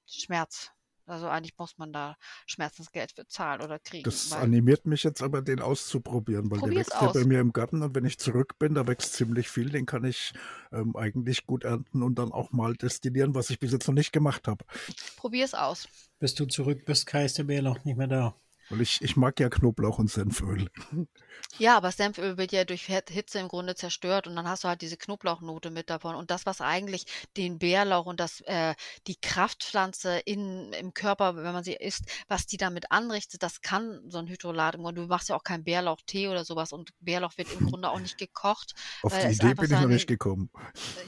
Schmerz. 0.06 0.70
Also 1.08 1.28
eigentlich 1.28 1.56
muss 1.58 1.78
man 1.78 1.92
da 1.92 2.16
Schmerzensgeld 2.46 3.12
für 3.12 3.26
zahlen 3.26 3.62
oder 3.62 3.78
kriegen. 3.78 4.04
Das 4.04 4.30
weil, 4.30 4.42
animiert 4.42 4.86
mich 4.86 5.02
jetzt 5.04 5.22
aber, 5.22 5.42
den 5.42 5.60
auszuprobieren, 5.60 6.50
weil 6.50 6.58
der 6.58 6.66
probier's 6.66 6.88
wächst 6.88 7.02
ja 7.02 7.12
bei 7.12 7.20
aus. 7.20 7.26
mir 7.26 7.40
im 7.40 7.52
Garten 7.52 7.82
und 7.82 7.94
wenn 7.94 8.04
ich 8.04 8.18
zurück 8.18 8.58
bin, 8.58 8.74
da 8.74 8.86
wächst 8.86 9.14
ziemlich 9.14 9.48
viel, 9.48 9.70
den 9.70 9.86
kann 9.86 10.04
ich 10.04 10.32
ähm, 10.72 10.94
eigentlich 10.96 11.46
gut 11.46 11.64
ernten 11.64 12.02
und 12.02 12.18
dann 12.18 12.32
auch 12.32 12.52
mal 12.52 12.74
destillieren, 12.74 13.34
was 13.34 13.50
ich 13.50 13.58
bis 13.58 13.72
jetzt 13.72 13.88
noch 13.88 13.94
nicht 13.94 14.12
gemacht 14.12 14.48
habe. 14.48 14.64
Probier's 15.16 15.54
aus. 15.54 15.88
Bis 16.18 16.34
du 16.34 16.46
zurück 16.46 16.84
bist, 16.84 17.06
Kai 17.06 17.24
ist 17.24 17.38
der 17.38 17.44
Bärlauch 17.44 17.84
nicht 17.84 17.96
mehr 17.96 18.08
da. 18.08 18.34
Weil 18.70 18.82
ich, 18.82 19.00
ich 19.00 19.16
mag 19.16 19.40
ja 19.40 19.48
Knoblauch 19.48 19.98
und 19.98 20.10
Senföl. 20.10 20.68
Ja, 21.58 21.76
aber 21.76 21.90
Senföl 21.90 22.36
wird 22.36 22.52
ja 22.52 22.64
durch 22.64 22.84
Hitze 22.84 23.38
im 23.38 23.48
Grunde 23.48 23.74
zerstört 23.74 24.26
und 24.26 24.36
dann 24.36 24.46
hast 24.46 24.64
du 24.64 24.68
halt 24.68 24.82
diese 24.82 24.98
Knoblauchnote 24.98 25.70
mit 25.70 25.88
davon. 25.88 26.14
Und 26.14 26.30
das, 26.30 26.44
was 26.44 26.60
eigentlich 26.60 27.06
den 27.36 27.58
Bärlauch 27.58 28.04
und 28.04 28.20
das, 28.20 28.42
äh, 28.42 28.74
die 29.06 29.16
Kraftpflanze 29.16 30.18
in, 30.18 30.72
im 30.74 30.92
Körper, 30.92 31.36
wenn 31.36 31.52
man 31.52 31.64
sie 31.64 31.72
isst, 31.74 32.04
was 32.28 32.46
die 32.46 32.58
damit 32.58 32.92
anrichtet, 32.92 33.42
das 33.42 33.62
kann 33.62 34.02
so 34.10 34.18
ein 34.18 34.26
Hydrolat 34.28 34.74
im 34.74 34.82
Grunde. 34.82 35.00
Du 35.00 35.06
machst 35.06 35.30
ja 35.30 35.36
auch 35.36 35.44
keinen 35.44 35.64
Bärlauchtee 35.64 36.28
oder 36.28 36.44
sowas 36.44 36.72
und 36.72 36.90
Bärlauch 37.00 37.38
wird 37.38 37.50
im 37.52 37.66
Grunde 37.66 37.88
auch 37.90 38.00
nicht 38.00 38.18
gekocht, 38.18 38.74
Auf 39.02 39.18
die 39.18 39.26
Idee 39.32 39.54
bin 39.54 39.64
ich 39.64 39.70
noch 39.70 39.86
nicht 39.86 40.06
gekommen. 40.06 40.50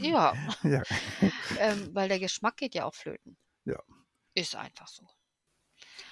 ja, 0.01 0.33
Ja, 0.63 0.83
ähm, 1.59 1.91
weil 1.93 2.09
der 2.09 2.19
Geschmack 2.21 2.57
geht 2.57 2.75
ja 2.75 2.87
auch 2.87 2.95
flöten. 2.95 3.37
ja. 3.65 3.79
Ist 4.33 4.55
einfach 4.55 4.87
so. 4.87 5.05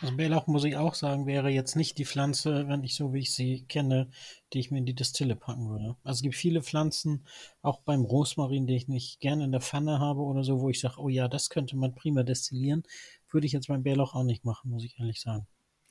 Also 0.01 0.17
Bärlauch, 0.17 0.47
muss 0.47 0.65
ich 0.65 0.77
auch 0.77 0.95
sagen, 0.95 1.27
wäre 1.27 1.49
jetzt 1.51 1.77
nicht 1.77 1.99
die 1.99 2.05
Pflanze, 2.05 2.69
wenn 2.69 2.85
ich 2.85 2.95
so 2.95 3.13
wie 3.13 3.21
ich 3.21 3.35
sie 3.35 3.65
kenne, 3.67 4.11
die 4.53 4.61
ich 4.61 4.71
mir 4.71 4.79
in 4.79 4.87
die 4.87 4.95
Destille 4.95 5.37
packen 5.37 5.69
würde. 5.69 5.97
Also 6.05 6.19
es 6.19 6.23
gibt 6.23 6.35
viele 6.35 6.63
Pflanzen, 6.63 7.27
auch 7.63 7.81
beim 7.81 8.03
Rosmarin, 8.03 8.67
die 8.67 8.77
ich 8.77 8.89
nicht 8.89 9.21
gerne 9.21 9.45
in 9.45 9.53
der 9.53 9.61
Pfanne 9.61 9.99
habe 9.99 10.21
oder 10.21 10.45
so, 10.45 10.61
wo 10.61 10.71
ich 10.71 10.81
sage, 10.81 11.01
oh 11.01 11.09
ja, 11.09 11.29
das 11.29 11.51
könnte 11.51 11.77
man 11.77 11.95
prima 11.95 12.23
destillieren. 12.23 12.85
Würde 13.31 13.47
ich 13.47 13.53
jetzt 13.53 13.69
beim 13.69 13.83
Bärlauch 13.83 14.15
auch 14.15 14.25
nicht 14.25 14.45
machen, 14.45 14.71
muss 14.71 14.85
ich 14.85 14.99
ehrlich 14.99 15.21
sagen. 15.21 15.47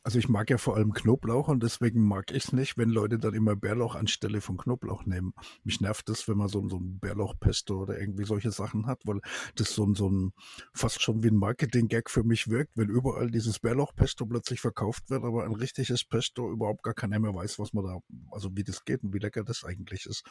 Also 0.08 0.20
ich 0.20 0.30
mag 0.30 0.50
ja 0.50 0.58
vor 0.58 0.78
allem 0.78 0.94
Knoblauch 0.94 1.50
und 1.50 1.62
deswegen 1.62 2.08
mag 2.08 2.32
ich 2.32 2.46
es 2.46 2.54
nicht, 2.54 2.78
wenn 2.78 2.88
Leute 2.88 3.20
dann 3.20 3.34
immer 3.34 3.58
Bärlauch 3.58 3.94
anstelle 3.94 4.40
von 4.40 4.56
Knoblauch 4.56 5.06
nehmen. 5.06 5.34
Mich 5.66 5.82
nervt 5.82 6.08
das, 6.08 6.30
wenn 6.30 6.38
man 6.38 6.48
so, 6.48 6.66
so 6.70 6.78
ein 6.78 6.98
Bärlauchpesto 6.98 7.82
oder 7.82 8.00
irgendwie 8.00 8.24
solche 8.24 8.52
Sachen 8.52 8.86
hat, 8.86 9.02
weil 9.04 9.20
das 9.56 9.76
so 9.76 9.94
so 9.96 10.10
ein 10.10 10.32
fast 10.74 11.02
schon 11.02 11.24
wie 11.24 11.28
ein 11.28 11.36
Marketing-Gag 11.36 12.10
für 12.10 12.24
mich 12.24 12.48
wirkt, 12.48 12.72
wenn 12.78 12.88
überall 12.88 13.30
dieses 13.30 13.60
Bärlauchpesto 13.60 14.26
plötzlich 14.26 14.62
verkauft 14.62 15.10
wird, 15.10 15.26
aber 15.26 15.44
ein 15.44 15.54
richtiges 15.54 16.06
Pesto 16.06 16.50
überhaupt 16.54 16.84
gar 16.84 16.94
keiner 16.94 17.20
mehr 17.20 17.36
weiß, 17.36 17.60
was 17.60 17.74
man 17.74 17.84
da, 17.84 18.00
also 18.32 18.56
wie 18.56 18.64
das 18.64 18.86
geht 18.86 19.04
und 19.04 19.14
wie 19.14 19.20
lecker 19.20 19.44
das 19.44 19.66
eigentlich 19.66 20.06
ist. 20.06 20.24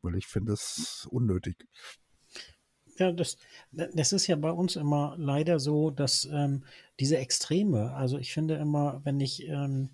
Weil 0.00 0.14
ich 0.14 0.28
finde 0.28 0.52
es 0.52 1.08
unnötig. 1.10 1.56
Ja, 2.98 3.12
das, 3.12 3.36
das 3.72 4.12
ist 4.12 4.26
ja 4.26 4.36
bei 4.36 4.50
uns 4.50 4.76
immer 4.76 5.14
leider 5.18 5.58
so, 5.60 5.90
dass 5.90 6.26
ähm, 6.32 6.64
diese 6.98 7.18
Extreme, 7.18 7.92
also 7.94 8.18
ich 8.18 8.32
finde 8.32 8.54
immer, 8.54 9.00
wenn 9.04 9.20
ich, 9.20 9.46
ähm, 9.48 9.90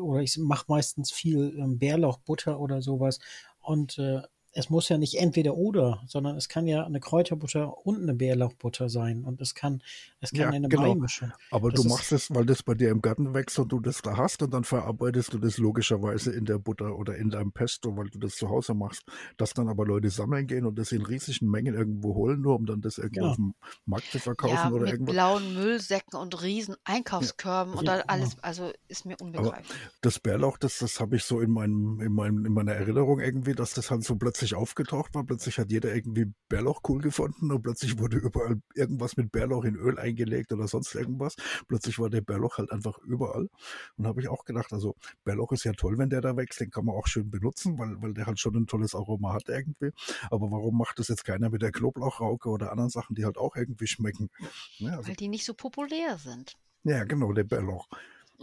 oder 0.00 0.20
ich 0.22 0.38
mache 0.38 0.66
meistens 0.68 1.12
viel 1.12 1.54
ähm, 1.58 1.78
Bärlauchbutter 1.78 2.58
oder 2.60 2.80
sowas 2.80 3.18
und 3.60 3.98
äh, 3.98 4.22
es 4.54 4.70
muss 4.70 4.88
ja 4.88 4.98
nicht 4.98 5.16
entweder 5.16 5.56
oder, 5.56 6.02
sondern 6.06 6.36
es 6.36 6.48
kann 6.48 6.66
ja 6.66 6.84
eine 6.86 7.00
Kräuterbutter 7.00 7.84
und 7.84 8.02
eine 8.02 8.14
Bärlauchbutter 8.14 8.88
sein 8.88 9.24
und 9.24 9.40
es 9.40 9.54
kann, 9.54 9.82
es 10.24 10.32
kann 10.32 10.50
Ja, 10.50 10.50
eine 10.50 10.68
genau. 10.68 10.82
Beimischung. 10.94 11.32
Aber 11.50 11.70
Das 11.70 11.80
du 11.82 11.88
machst 11.88 12.12
es, 12.12 12.30
weil 12.34 12.46
das 12.46 12.62
bei 12.62 12.74
dir 12.74 12.90
im 12.90 13.00
Garten 13.00 13.34
wächst 13.34 13.58
und 13.58 13.70
du 13.72 13.80
das 13.80 14.02
da 14.02 14.16
hast 14.16 14.42
und 14.42 14.52
dann 14.52 14.64
verarbeitest 14.64 15.32
du 15.32 15.38
das 15.38 15.58
logischerweise 15.58 16.32
in 16.32 16.44
der 16.46 16.58
Butter 16.58 16.96
oder 16.98 17.16
in 17.16 17.30
deinem 17.30 17.52
Pesto, 17.52 17.96
weil 17.96 18.08
du 18.10 18.18
das 18.18 18.36
zu 18.36 18.48
Hause 18.48 18.74
machst. 18.74 19.04
Dass 19.36 19.54
dann 19.54 19.68
aber 19.68 19.86
Leute 19.86 20.10
sammeln 20.10 20.46
gehen 20.46 20.66
und 20.66 20.78
das 20.78 20.92
in 20.92 21.02
riesigen 21.02 21.50
Mengen 21.50 21.74
irgendwo 21.74 22.14
holen, 22.14 22.40
nur 22.40 22.56
um 22.56 22.66
dann 22.66 22.80
das 22.80 22.98
irgendwo 22.98 23.14
Genau. 23.20 23.30
auf 23.30 23.36
dem 23.36 23.54
Markt 23.86 24.10
zu 24.10 24.18
verkaufen 24.18 24.72
Ja, 24.72 24.72
oder 24.72 24.86
mit 24.86 24.92
irgendwas. 24.92 25.14
blauen 25.14 25.54
Müllsäcken 25.54 26.18
und 26.18 26.42
riesen 26.42 26.76
Einkaufskörben 26.84 27.74
und 27.74 27.86
Ja, 27.86 27.96
dann 27.98 28.02
alles, 28.08 28.36
also 28.42 28.72
ist 28.88 29.04
mir 29.06 29.16
unbegreiflich. 29.20 29.90
Das 30.02 30.18
Bärlauch, 30.20 30.58
das, 30.58 30.78
das 30.78 31.00
habe 31.00 31.16
ich 31.16 31.24
so 31.24 31.40
in 31.40 31.50
meinem, 31.50 32.00
in 32.00 32.12
meinem, 32.12 32.44
in 32.46 32.52
meiner 32.52 32.72
Erinnerung 32.72 33.20
irgendwie, 33.20 33.54
dass 33.54 33.72
das 33.74 33.90
halt 33.90 34.04
so 34.04 34.16
plötzlich 34.16 34.54
aufgetaucht 34.54 35.14
war. 35.14 35.24
Plötzlich 35.24 35.58
hat 35.58 35.70
jeder 35.70 35.94
irgendwie 35.94 36.26
Bärlauch 36.48 36.80
cool 36.88 37.00
gefunden 37.00 37.50
und 37.50 37.62
plötzlich 37.62 37.98
wurde 37.98 38.18
überall 38.18 38.60
irgendwas 38.74 39.16
mit 39.16 39.32
Bärlauch 39.32 39.64
in 39.64 39.76
Öl 39.76 39.98
eingelegt 40.14 40.52
oder 40.52 40.68
sonst 40.68 40.94
irgendwas. 40.94 41.36
Plötzlich 41.68 41.98
war 41.98 42.10
der 42.10 42.20
Bärlauch 42.20 42.58
halt 42.58 42.70
einfach 42.72 42.98
überall. 42.98 43.48
Und 43.96 44.06
habe 44.06 44.20
ich 44.20 44.28
auch 44.28 44.44
gedacht, 44.44 44.72
also 44.72 44.94
Bärlauch 45.24 45.52
ist 45.52 45.64
ja 45.64 45.72
toll, 45.72 45.98
wenn 45.98 46.10
der 46.10 46.20
da 46.20 46.36
wächst, 46.36 46.60
den 46.60 46.70
kann 46.70 46.84
man 46.84 46.94
auch 46.94 47.06
schön 47.06 47.30
benutzen, 47.30 47.78
weil, 47.78 48.00
weil 48.02 48.14
der 48.14 48.26
halt 48.26 48.38
schon 48.40 48.54
ein 48.56 48.66
tolles 48.66 48.94
Aroma 48.94 49.32
hat 49.32 49.48
irgendwie. 49.48 49.90
Aber 50.30 50.50
warum 50.50 50.78
macht 50.78 50.98
das 50.98 51.08
jetzt 51.08 51.24
keiner 51.24 51.50
mit 51.50 51.62
der 51.62 51.72
Knoblauchrauke 51.72 52.48
oder 52.48 52.70
anderen 52.70 52.90
Sachen, 52.90 53.14
die 53.16 53.24
halt 53.24 53.38
auch 53.38 53.56
irgendwie 53.56 53.86
schmecken? 53.86 54.30
Ja, 54.78 54.96
also, 54.96 55.08
Weil 55.08 55.16
die 55.16 55.28
nicht 55.28 55.44
so 55.44 55.54
populär 55.54 56.18
sind. 56.18 56.56
ja 56.84 57.04
genau, 57.04 57.32
der 57.32 57.44
Bärlauch. 57.44 57.88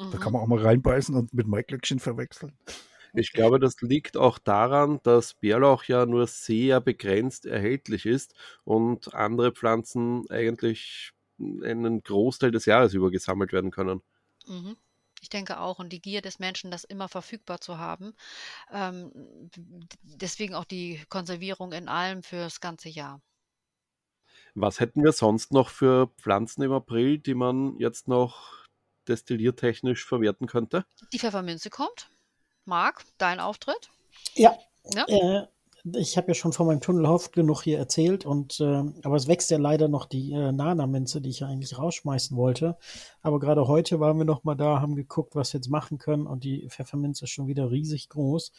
Da 0.10 0.18
Mhm. 0.18 0.20
kann 0.20 0.34
man 0.34 0.42
auch 0.42 0.48
mal 0.48 0.60
reinbeißen 0.60 1.16
und 1.16 1.34
mit 1.34 1.48
Maiglöckchen 1.48 2.00
verwechseln. 2.00 2.54
Ich 3.13 3.34
glaube, 3.34 3.60
das 3.60 3.82
liegt 3.82 4.16
auch 4.18 4.40
daran, 4.40 5.00
dass 5.04 5.34
Bärlauch 5.34 5.84
ja 5.86 6.06
nur 6.06 6.28
sehr 6.28 6.80
begrenzt 6.82 7.46
erhältlich 7.46 8.06
ist 8.06 8.34
und 8.63 9.13
andere 9.13 9.51
Pflanzen 9.51 10.30
eigentlich 10.30 11.12
einen 11.64 12.04
Großteil 12.04 12.52
des 12.52 12.66
Jahres 12.66 12.94
über 12.94 13.12
gesammelt 13.12 13.52
werden 13.54 13.72
können. 13.72 14.02
Mhm. 14.48 14.78
Ich 15.22 15.30
denke 15.30 15.60
auch. 15.60 15.80
Und 15.80 15.90
die 15.90 16.02
Gier 16.02 16.22
des 16.22 16.40
Menschen, 16.40 16.72
das 16.72 16.84
immer 16.84 17.08
verfügbar 17.08 17.62
zu 17.62 17.78
haben. 17.78 18.14
Ähm, 18.72 19.12
deswegen 20.02 20.56
auch 20.56 20.66
die 20.66 21.02
Konservierung 21.10 21.74
in 21.74 21.88
allem 21.88 22.24
fürs 22.24 22.60
ganze 22.60 22.90
Jahr. 22.90 23.22
Was 24.56 24.80
hätten 24.80 25.04
wir 25.04 25.12
sonst 25.12 25.54
noch 25.54 25.70
für 25.70 26.08
Pflanzen 26.18 26.64
im 26.64 26.72
April, 26.72 27.20
die 27.20 27.36
man 27.36 27.78
jetzt 27.78 28.08
noch 28.08 28.66
destilliertechnisch 29.08 30.06
verwerten 30.06 30.48
könnte? 30.48 30.86
Die 31.14 31.20
Pfefferminze 31.20 31.70
kommt. 31.70 32.10
Marc, 32.66 33.04
dein 33.18 33.40
Auftritt? 33.40 33.90
Ja, 34.34 34.58
Ja? 34.86 35.06
Äh, 35.08 35.48
ich 35.96 36.18
habe 36.18 36.30
ja 36.30 36.34
schon 36.34 36.54
von 36.54 36.68
meinem 36.68 36.82
Tunnelhof 36.82 37.32
genug 37.32 37.64
hier 37.64 37.78
erzählt 37.78 38.26
und 38.26 38.60
ähm, 38.60 38.96
aber 39.04 39.16
es 39.16 39.28
wächst 39.28 39.52
ja 39.52 39.58
leider 39.58 39.88
noch 39.88 40.06
die 40.06 40.32
äh, 40.32 40.52
Nana-Minze, 40.52 41.22
die 41.22 41.30
ich 41.30 41.40
ja 41.40 41.48
eigentlich 41.48 41.78
rausschmeißen 41.78 42.38
wollte. 42.38 42.78
Aber 43.22 43.40
gerade 43.40 43.68
heute 43.68 44.00
waren 44.00 44.18
wir 44.18 44.26
noch 44.26 44.44
mal 44.44 44.56
da, 44.56 44.82
haben 44.82 44.96
geguckt, 44.96 45.36
was 45.36 45.54
wir 45.54 45.60
jetzt 45.60 45.70
machen 45.70 45.98
können 45.98 46.28
und 46.28 46.44
die 46.44 46.68
Pfefferminze 46.70 47.26
ist 47.26 47.32
schon 47.32 47.48
wieder 47.48 47.72
riesig 47.72 48.10
groß. 48.10 48.52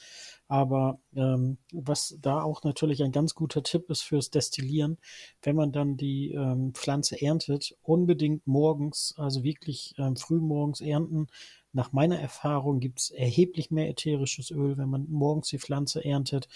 Aber 0.48 0.98
ähm, 1.14 1.58
was 1.72 2.18
da 2.20 2.42
auch 2.42 2.62
natürlich 2.62 3.02
ein 3.02 3.12
ganz 3.12 3.34
guter 3.34 3.62
Tipp 3.62 3.88
ist 3.90 4.02
fürs 4.02 4.30
Destillieren, 4.30 4.98
wenn 5.42 5.56
man 5.56 5.72
dann 5.72 5.96
die 5.96 6.32
ähm, 6.32 6.74
Pflanze 6.74 7.20
erntet, 7.20 7.76
unbedingt 7.82 8.46
morgens, 8.46 9.14
also 9.16 9.44
wirklich 9.44 9.94
ähm, 9.98 10.16
früh 10.16 10.38
morgens 10.38 10.80
ernten. 10.80 11.28
Nach 11.72 11.92
meiner 11.92 12.18
Erfahrung 12.18 12.80
gibt 12.80 13.00
es 13.00 13.10
erheblich 13.10 13.70
mehr 13.70 13.88
ätherisches 13.88 14.50
Öl, 14.50 14.76
wenn 14.76 14.90
man 14.90 15.10
morgens 15.10 15.48
die 15.48 15.58
Pflanze 15.58 16.04
erntet, 16.04 16.48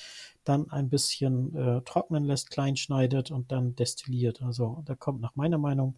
dann 0.45 0.71
ein 0.71 0.91
bisschen 0.91 1.55
äh, 1.57 1.83
trocknen 1.83 2.25
lässt, 2.25 2.51
klein 2.51 2.77
schneidet 2.77 3.31
und 3.31 3.51
dann 3.51 3.75
destilliert. 3.75 4.43
Also 4.43 4.83
da 4.85 4.95
kommt 4.95 5.23
nach 5.23 5.35
meiner 5.35 5.59
Meinung 5.59 5.97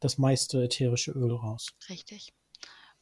das 0.00 0.18
meiste 0.18 0.62
ätherische 0.62 1.12
Öl 1.12 1.32
raus. 1.32 1.74
Richtig. 1.88 2.34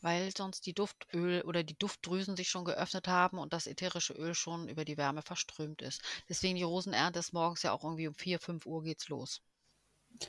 Weil 0.00 0.30
sonst 0.37 0.66
die 0.66 0.75
Duftöl 0.75 1.42
oder 1.42 1.64
die 1.64 1.76
Duftdrüsen 1.76 2.37
sich 2.37 2.49
schon 2.49 2.64
geöffnet 2.64 3.08
haben 3.08 3.38
und 3.38 3.52
das 3.52 3.66
ätherische 3.66 4.12
Öl 4.12 4.35
schon 4.35 4.68
über 4.68 4.85
die 4.85 4.96
Wärme 4.96 5.23
verströmt 5.23 5.82
ist. 5.82 6.00
Deswegen 6.28 6.54
die 6.54 6.62
Rosenernte 6.62 7.18
ist 7.18 7.32
morgens 7.32 7.62
ja 7.62 7.73
auch 7.73 7.82
irgendwie 7.82 8.06
um 8.06 8.14
4, 8.14 8.38
5 8.38 8.66
Uhr 8.66 8.85
geht's 8.85 9.08
los. 9.08 9.42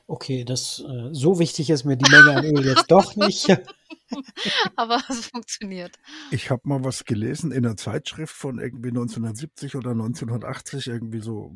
Okay, 0.08 0.44
das 0.44 0.84
äh, 0.88 1.10
so 1.12 1.40
wichtig 1.40 1.70
ist 1.70 1.84
mir 1.84 1.98
die 1.98 2.10
Menge 2.10 2.32
an 2.32 2.46
Öl 2.46 2.66
jetzt 2.66 2.90
doch 2.90 3.16
nicht. 3.16 3.48
Aber 4.76 5.02
es 5.10 5.28
funktioniert. 5.28 5.98
Ich 6.32 6.50
habe 6.50 6.62
mal 6.66 6.84
was 6.84 7.06
gelesen 7.06 7.52
in 7.52 7.66
einer 7.66 7.78
Zeitschrift 7.78 8.36
von 8.36 8.60
irgendwie 8.60 8.90
1970 8.90 9.76
oder 9.76 9.92
1980, 9.92 10.88
irgendwie 10.88 11.20
so 11.20 11.54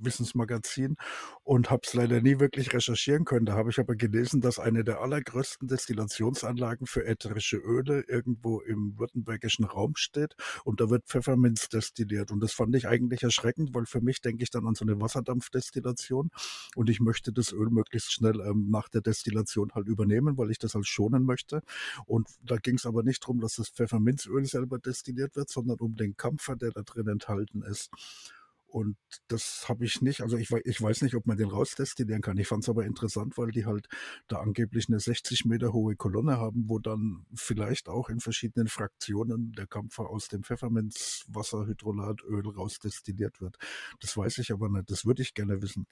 Wissensmagazin 0.00 0.96
und 1.42 1.70
habe 1.70 1.82
es 1.84 1.94
leider 1.94 2.20
nie 2.20 2.38
wirklich 2.40 2.72
recherchieren 2.72 3.24
können. 3.24 3.46
Da 3.46 3.54
habe 3.54 3.70
ich 3.70 3.78
aber 3.78 3.96
gelesen, 3.96 4.40
dass 4.40 4.58
eine 4.58 4.84
der 4.84 5.00
allergrößten 5.00 5.68
Destillationsanlagen 5.68 6.86
für 6.86 7.04
ätherische 7.04 7.56
Öle 7.56 8.04
irgendwo 8.08 8.60
im 8.60 8.98
württembergischen 8.98 9.64
Raum 9.64 9.96
steht 9.96 10.34
und 10.64 10.80
da 10.80 10.90
wird 10.90 11.06
Pfefferminz 11.06 11.68
destilliert. 11.68 12.30
Und 12.30 12.40
das 12.40 12.52
fand 12.52 12.74
ich 12.76 12.88
eigentlich 12.88 13.22
erschreckend, 13.22 13.74
weil 13.74 13.86
für 13.86 14.00
mich 14.00 14.20
denke 14.20 14.42
ich 14.42 14.50
dann 14.50 14.66
an 14.66 14.74
so 14.74 14.84
eine 14.84 15.00
Wasserdampfdestillation 15.00 16.30
und 16.76 16.90
ich 16.90 17.00
möchte 17.00 17.32
das 17.32 17.52
Öl 17.52 17.70
möglichst 17.70 18.12
schnell 18.12 18.40
ähm, 18.40 18.68
nach 18.70 18.88
der 18.88 19.00
Destillation 19.00 19.72
halt 19.74 19.88
übernehmen, 19.88 20.38
weil 20.38 20.50
ich 20.50 20.58
das 20.58 20.74
halt 20.74 20.86
schonen 20.86 21.24
möchte. 21.24 21.62
Und 22.06 22.28
da 22.42 22.56
ging 22.56 22.76
es 22.76 22.86
aber 22.86 23.02
nicht 23.02 23.22
darum, 23.22 23.40
dass 23.40 23.56
das 23.56 23.68
Pfefferminzöl 23.68 24.44
selber 24.44 24.78
destilliert 24.78 25.36
wird, 25.36 25.48
sondern 25.48 25.78
um 25.78 25.96
den 25.96 26.16
Kampfer, 26.16 26.56
der 26.56 26.70
da 26.70 26.82
drin 26.82 27.08
enthalten 27.08 27.62
ist. 27.62 27.90
Und 28.72 28.96
das 29.28 29.68
habe 29.68 29.84
ich 29.84 30.00
nicht, 30.00 30.22
also 30.22 30.38
ich, 30.38 30.50
ich 30.64 30.80
weiß 30.80 31.02
nicht, 31.02 31.14
ob 31.14 31.26
man 31.26 31.36
den 31.36 31.50
rausdestillieren 31.50 32.22
kann. 32.22 32.38
Ich 32.38 32.48
fand 32.48 32.62
es 32.62 32.70
aber 32.70 32.86
interessant, 32.86 33.36
weil 33.36 33.50
die 33.50 33.66
halt 33.66 33.86
da 34.28 34.38
angeblich 34.38 34.88
eine 34.88 34.98
60 34.98 35.44
Meter 35.44 35.74
hohe 35.74 35.94
Kolonne 35.94 36.38
haben, 36.38 36.64
wo 36.68 36.78
dann 36.78 37.26
vielleicht 37.34 37.90
auch 37.90 38.08
in 38.08 38.20
verschiedenen 38.20 38.68
Fraktionen 38.68 39.52
der 39.52 39.66
Kampfer 39.66 40.08
aus 40.08 40.28
dem 40.28 40.42
Pfefferminzwasserhydrolatöl 40.42 42.48
rausdestilliert 42.48 43.42
wird. 43.42 43.58
Das 44.00 44.16
weiß 44.16 44.38
ich 44.38 44.50
aber 44.50 44.70
nicht, 44.70 44.90
das 44.90 45.04
würde 45.04 45.20
ich 45.20 45.34
gerne 45.34 45.60
wissen. 45.60 45.86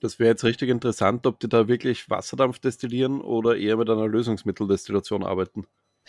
Das 0.00 0.18
wäre 0.18 0.30
jetzt 0.30 0.42
richtig 0.42 0.68
interessant, 0.68 1.28
ob 1.28 1.38
die 1.38 1.48
da 1.48 1.68
wirklich 1.68 2.10
Wasserdampf 2.10 2.58
destillieren 2.58 3.20
oder 3.20 3.56
eher 3.56 3.76
mit 3.76 3.88
einer 3.88 4.08
Lösungsmitteldestillation 4.08 5.22
arbeiten. 5.22 5.64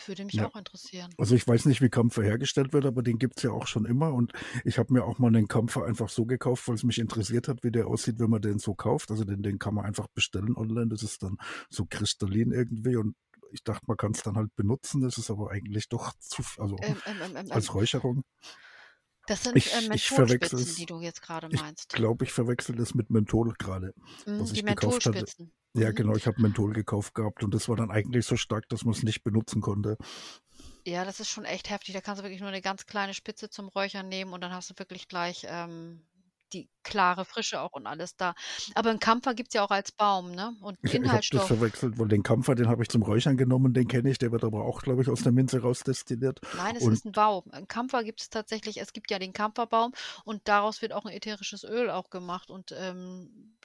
Würde 0.06 0.26
mich 0.26 0.36
Ja. 0.36 0.48
auch 0.48 0.56
interessieren. 0.56 1.14
Also 1.18 1.36
ich 1.36 1.48
weiß 1.48 1.66
nicht, 1.66 1.82
wie 1.82 1.90
Kampfer 1.90 2.24
hergestellt 2.24 2.74
wird, 2.74 2.86
aber 2.86 3.02
den 3.02 3.18
gibt's 3.18 3.44
ja 3.44 3.52
auch 3.52 3.68
schon 3.68 3.86
immer. 3.86 4.14
Und 4.14 4.34
ich 4.64 4.78
habe 4.78 4.94
mir 4.94 5.04
auch 5.04 5.20
mal 5.20 5.28
einen 5.28 5.48
Kampfer 5.48 5.86
einfach 5.86 6.10
so 6.10 6.26
gekauft, 6.26 6.68
weil 6.68 6.76
es 6.76 6.84
mich 6.84 7.00
interessiert 7.00 7.48
hat, 7.48 7.64
wie 7.64 7.72
der 7.72 7.88
aussieht, 7.88 8.20
wenn 8.20 8.30
man 8.30 8.42
den 8.42 8.60
so 8.60 8.76
kauft. 8.76 9.12
Also 9.12 9.24
den, 9.24 9.42
den 9.42 9.60
kann 9.60 9.74
man 9.74 9.86
einfach 9.86 10.08
bestellen 10.08 10.56
online. 10.56 10.88
Das 10.90 11.04
ist 11.04 11.24
dann 11.24 11.38
so 11.70 11.86
kristallin 11.86 12.52
irgendwie. 12.52 12.96
Und 12.96 13.16
ich 13.52 13.64
dachte, 13.64 13.86
man 13.88 13.98
kann 13.98 14.12
es 14.12 14.22
dann 14.24 14.36
halt 14.36 14.56
benutzen. 14.56 15.02
Das 15.02 15.18
ist 15.18 15.32
aber 15.32 15.52
eigentlich 15.52 15.90
doch 15.90 16.14
zu, 16.20 16.44
also 16.58 16.76
Ähm, 16.82 16.98
ähm, 17.06 17.16
ähm, 17.26 17.36
ähm, 17.38 17.52
als 17.52 17.74
Räucherung. 17.74 18.24
Das 19.28 19.44
sind 19.44 19.56
ich- 19.56 19.72
äh, 19.74 19.80
ich 19.80 19.90
Mentholspitzen, 19.90 20.76
die 20.76 20.86
du 20.88 21.00
jetzt 21.02 21.22
gerade 21.22 21.48
Ich 21.52 21.62
meinst. 21.62 21.90
glaube, 21.90 22.26
ich 22.26 22.32
verwechsel 22.34 22.76
das 22.76 22.96
mit 22.96 23.10
Menthol 23.12 23.54
gerade. 23.60 23.94
Mhm, 24.26 24.40
was 24.40 24.52
die 24.54 24.60
ich 24.60 24.66
gekauft 24.66 25.06
hatte. 25.06 25.10
Mentholspitzen. 25.12 25.52
Ja, 25.76 25.90
Mhm. 25.92 25.96
genau. 25.96 26.16
Ich 26.16 26.26
habe 26.26 26.42
Menthol 26.42 26.74
gekauft 26.74 27.14
gehabt 27.14 27.44
und 27.44 27.54
das 27.54 27.70
war 27.70 27.76
dann 27.76 27.92
eigentlich 27.92 28.26
so 28.26 28.36
stark, 28.36 28.68
dass 28.70 28.84
man 28.84 28.94
es 28.96 29.04
nicht 29.04 29.24
benutzen 29.24 29.62
konnte. 29.62 29.98
Ja, 30.86 31.06
das 31.06 31.20
ist 31.20 31.30
schon 31.30 31.46
echt 31.46 31.70
heftig. 31.70 31.94
Da 31.94 32.02
kannst 32.02 32.20
du 32.22 32.24
wirklich 32.24 32.40
nur 32.40 32.50
eine 32.50 32.62
ganz 32.62 32.86
kleine 32.86 33.14
Spitze 33.14 33.50
zum 33.50 33.68
Räuchern 33.68 34.08
nehmen 34.08 34.34
und 34.34 34.42
dann 34.42 34.54
hast 34.54 34.70
du 34.70 34.74
wirklich 34.78 35.08
gleich 35.08 35.46
ähm, 35.48 36.02
die 36.54 36.70
klare 36.84 37.26
Frische 37.26 37.62
auch 37.62 37.74
und 37.74 37.88
alles 37.88 38.16
da. 38.16 38.34
Aber 38.76 38.90
einen 38.90 39.00
Kampfer 39.00 39.34
gibt 39.34 39.50
es 39.50 39.54
ja 39.56 39.64
auch 39.64 39.72
als 39.72 39.92
Baum, 39.92 40.32
ne? 40.32 40.56
Und 40.62 40.78
Ich, 40.82 40.94
ich 40.94 41.10
habe 41.12 41.22
das 41.30 41.44
Inhaltsstoff. 41.44 41.48
verwechselt, 41.48 41.98
weil 42.00 42.08
den 42.08 42.24
Kampfer, 42.24 42.56
den 42.56 42.68
habe 42.68 42.84
ich 42.84 42.90
zum 42.90 43.02
Räuchern 43.04 43.38
genommen, 43.38 43.74
den 43.74 43.88
kenne 43.88 44.10
ich, 44.10 44.18
der 44.18 44.32
wird 44.32 44.44
aber 44.44 44.64
auch, 44.66 44.82
glaube 44.82 45.02
ich, 45.02 45.10
aus 45.10 45.24
der 45.24 45.32
Minze 45.32 45.62
rausdestilliert. 45.62 46.40
Nein, 46.52 46.76
es 46.76 46.84
Und 46.84 46.94
ist 46.94 47.06
ein 47.06 47.14
Baum. 47.14 47.44
Ein 47.52 47.68
Kampfer 47.68 48.04
gibt 48.04 48.22
es 48.22 48.30
tatsächlich. 48.30 48.80
Es 48.80 48.94
gibt 48.94 49.12
ja 49.12 49.20
den 49.20 49.34
Kampferbaum 49.34 49.94
und 50.24 50.48
daraus 50.48 50.82
wird 50.82 50.94
auch 50.94 51.06
ein 51.06 51.14
ätherisches 51.14 51.64
Öl 51.64 51.90
auch 51.90 52.10
gemacht. 52.10 52.50
Und 52.50 52.74
ähm, 52.78 53.58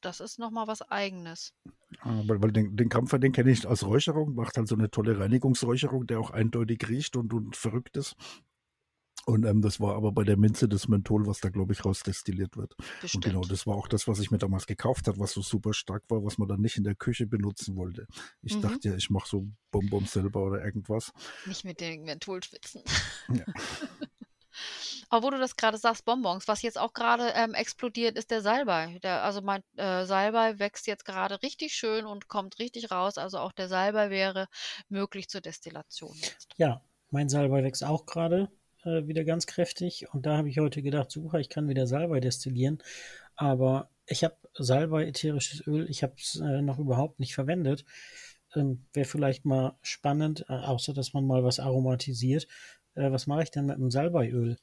das 0.00 0.20
ist 0.20 0.38
nochmal 0.38 0.66
was 0.66 0.82
Eigenes. 0.82 1.54
Ah, 2.00 2.22
weil, 2.26 2.42
weil 2.42 2.52
den, 2.52 2.76
den 2.76 2.88
Kampfer, 2.88 3.18
den 3.18 3.32
kenne 3.32 3.50
ich 3.50 3.66
als 3.68 3.84
Räucherung, 3.84 4.34
macht 4.34 4.56
halt 4.56 4.68
so 4.68 4.74
eine 4.74 4.90
tolle 4.90 5.18
Reinigungsräucherung, 5.18 6.06
der 6.06 6.20
auch 6.20 6.30
eindeutig 6.30 6.88
riecht 6.88 7.16
und, 7.16 7.32
und 7.32 7.56
verrückt 7.56 7.96
ist. 7.96 8.14
Und 9.26 9.44
ähm, 9.44 9.60
das 9.62 9.80
war 9.80 9.94
aber 9.94 10.12
bei 10.12 10.24
der 10.24 10.36
Minze 10.36 10.68
das 10.68 10.88
Menthol, 10.88 11.26
was 11.26 11.40
da, 11.40 11.50
glaube 11.50 11.72
ich, 11.72 11.84
rausdestilliert 11.84 12.56
wird. 12.56 12.74
Bestimmt. 13.00 13.26
Und 13.26 13.32
genau, 13.32 13.44
das 13.46 13.66
war 13.66 13.76
auch 13.76 13.86
das, 13.88 14.08
was 14.08 14.18
ich 14.18 14.30
mir 14.30 14.38
damals 14.38 14.66
gekauft 14.66 15.06
habe, 15.08 15.18
was 15.18 15.32
so 15.32 15.42
super 15.42 15.72
stark 15.74 16.04
war, 16.08 16.24
was 16.24 16.38
man 16.38 16.48
dann 16.48 16.60
nicht 16.60 16.76
in 16.76 16.84
der 16.84 16.94
Küche 16.94 17.26
benutzen 17.26 17.76
wollte. 17.76 18.06
Ich 18.42 18.56
Mhm. 18.56 18.62
dachte 18.62 18.88
ja, 18.88 18.94
ich 18.96 19.10
mache 19.10 19.28
so 19.28 19.46
Bonbons 19.70 20.12
selber 20.12 20.42
oder 20.42 20.64
irgendwas. 20.64 21.12
Nicht 21.46 21.64
mit 21.64 21.80
den 21.80 22.02
Mentholspitzen. 22.04 22.82
Ja. 23.32 23.44
Aber 25.08 25.26
wo 25.26 25.30
du 25.30 25.38
das 25.38 25.56
gerade 25.56 25.78
sagst, 25.78 26.04
Bonbons, 26.04 26.46
was 26.48 26.62
jetzt 26.62 26.78
auch 26.78 26.92
gerade 26.92 27.30
ähm, 27.34 27.54
explodiert, 27.54 28.16
ist 28.16 28.30
der 28.30 28.42
Salbei. 28.42 28.98
Der, 29.02 29.22
also 29.22 29.40
mein 29.42 29.62
äh, 29.76 30.04
Salbei 30.04 30.58
wächst 30.58 30.86
jetzt 30.86 31.04
gerade 31.04 31.42
richtig 31.42 31.74
schön 31.74 32.04
und 32.06 32.28
kommt 32.28 32.58
richtig 32.58 32.90
raus. 32.90 33.18
Also 33.18 33.38
auch 33.38 33.52
der 33.52 33.68
Salbei 33.68 34.10
wäre 34.10 34.46
möglich 34.88 35.28
zur 35.28 35.40
Destillation 35.40 36.14
jetzt. 36.16 36.48
Ja, 36.56 36.82
mein 37.10 37.28
Salbei 37.28 37.64
wächst 37.64 37.82
auch 37.84 38.06
gerade 38.06 38.50
äh, 38.84 39.06
wieder 39.06 39.24
ganz 39.24 39.46
kräftig. 39.46 40.12
Und 40.12 40.26
da 40.26 40.36
habe 40.36 40.48
ich 40.48 40.58
heute 40.58 40.82
gedacht, 40.82 41.10
super, 41.10 41.38
ich 41.38 41.48
kann 41.48 41.68
wieder 41.68 41.86
Salbei 41.86 42.20
destillieren. 42.20 42.82
Aber 43.36 43.90
ich 44.06 44.24
habe 44.24 44.36
Salbei, 44.54 45.06
ätherisches 45.06 45.66
Öl, 45.66 45.88
ich 45.88 46.02
habe 46.02 46.14
es 46.18 46.36
äh, 46.36 46.62
noch 46.62 46.78
überhaupt 46.78 47.20
nicht 47.20 47.34
verwendet. 47.34 47.84
Ähm, 48.54 48.86
Wäre 48.92 49.06
vielleicht 49.06 49.44
mal 49.44 49.78
spannend, 49.82 50.44
äh, 50.48 50.52
außer 50.52 50.92
dass 50.92 51.12
man 51.12 51.26
mal 51.26 51.44
was 51.44 51.60
aromatisiert. 51.60 52.48
Äh, 52.94 53.12
was 53.12 53.26
mache 53.26 53.44
ich 53.44 53.50
denn 53.50 53.66
mit 53.66 53.78
dem 53.78 53.90
Salbeiöl? 53.90 54.58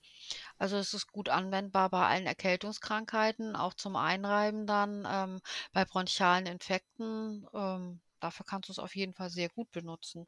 Also 0.57 0.77
es 0.77 0.93
ist 0.93 1.11
gut 1.11 1.29
anwendbar 1.29 1.89
bei 1.89 2.05
allen 2.05 2.25
Erkältungskrankheiten, 2.25 3.55
auch 3.55 3.73
zum 3.73 3.95
Einreiben 3.95 4.67
dann, 4.67 5.07
ähm, 5.09 5.39
bei 5.71 5.85
bronchialen 5.85 6.45
Infekten. 6.45 7.47
Ähm, 7.53 8.01
dafür 8.19 8.45
kannst 8.45 8.69
du 8.69 8.73
es 8.73 8.79
auf 8.79 8.95
jeden 8.95 9.13
Fall 9.13 9.29
sehr 9.29 9.49
gut 9.49 9.71
benutzen. 9.71 10.27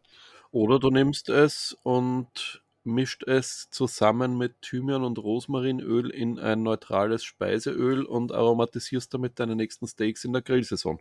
Oder 0.52 0.80
du 0.80 0.90
nimmst 0.90 1.30
es 1.30 1.78
und 1.84 2.62
mischt 2.84 3.24
es 3.28 3.70
zusammen 3.72 4.38
mit 4.38 4.62
Thymian 4.62 5.04
und 5.04 5.18
Rosmarinöl 5.18 6.10
in 6.10 6.40
ein 6.40 6.64
neutrales 6.64 7.24
Speiseöl 7.24 8.04
und 8.04 8.32
aromatisierst 8.32 9.14
damit 9.14 9.40
deine 9.40 9.56
nächsten 9.56 9.88
Steaks 9.88 10.24
in 10.24 10.34
der 10.34 10.42
Grillsaison. 10.42 11.00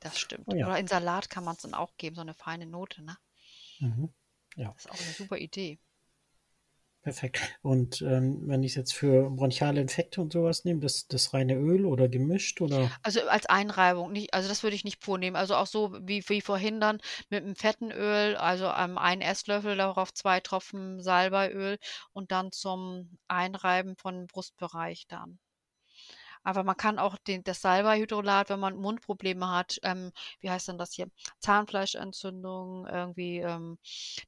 Das 0.00 0.18
stimmt. 0.18 0.46
Oh 0.48 0.54
ja. 0.54 0.66
Oder 0.66 0.78
in 0.78 0.86
Salat 0.86 1.30
kann 1.30 1.44
man 1.44 1.56
es 1.56 1.62
dann 1.62 1.74
auch 1.74 1.96
geben, 1.96 2.16
so 2.16 2.22
eine 2.22 2.34
feine 2.34 2.66
Note, 2.66 3.02
ne? 3.02 3.16
Mhm. 3.80 4.10
Das 4.56 4.76
ist 4.76 4.90
auch 4.90 5.00
eine 5.00 5.12
super 5.12 5.38
Idee. 5.38 5.78
Perfekt. 7.02 7.40
Und 7.62 8.02
ähm, 8.02 8.42
wenn 8.46 8.62
ich 8.62 8.72
es 8.72 8.76
jetzt 8.76 8.92
für 8.92 9.30
bronchiale 9.30 9.80
Infekte 9.80 10.20
und 10.20 10.34
sowas 10.34 10.66
nehme, 10.66 10.80
das, 10.80 11.06
das 11.08 11.32
reine 11.32 11.54
Öl 11.54 11.86
oder 11.86 12.08
gemischt 12.08 12.60
oder? 12.60 12.90
Also 13.02 13.26
als 13.26 13.46
Einreibung, 13.46 14.12
nicht, 14.12 14.34
also 14.34 14.50
das 14.50 14.62
würde 14.62 14.76
ich 14.76 14.84
nicht 14.84 15.02
vornehmen. 15.02 15.34
Also 15.36 15.54
auch 15.54 15.66
so 15.66 15.96
wie, 16.02 16.22
wie 16.28 16.42
vorhin 16.42 16.78
dann 16.78 17.00
mit 17.30 17.42
einem 17.42 17.56
fetten 17.56 17.90
Öl, 17.90 18.36
also 18.36 18.66
ähm, 18.66 18.98
ein 18.98 19.22
Esslöffel, 19.22 19.76
darauf 19.76 20.12
zwei 20.12 20.40
Tropfen 20.40 21.00
Salbeiöl 21.00 21.78
und 22.12 22.32
dann 22.32 22.52
zum 22.52 23.16
Einreiben 23.28 23.96
von 23.96 24.26
Brustbereich 24.26 25.06
dann. 25.08 25.38
Aber 26.42 26.64
man 26.64 26.76
kann 26.76 26.98
auch 26.98 27.16
den, 27.18 27.42
das 27.44 27.60
Salbeihydrolat, 27.62 28.48
wenn 28.50 28.60
man 28.60 28.76
Mundprobleme 28.76 29.48
hat, 29.50 29.78
ähm, 29.82 30.12
wie 30.40 30.50
heißt 30.50 30.68
denn 30.68 30.78
das 30.78 30.92
hier? 30.92 31.08
Zahnfleischentzündung, 31.40 32.86
irgendwie, 32.86 33.38
ähm, 33.38 33.78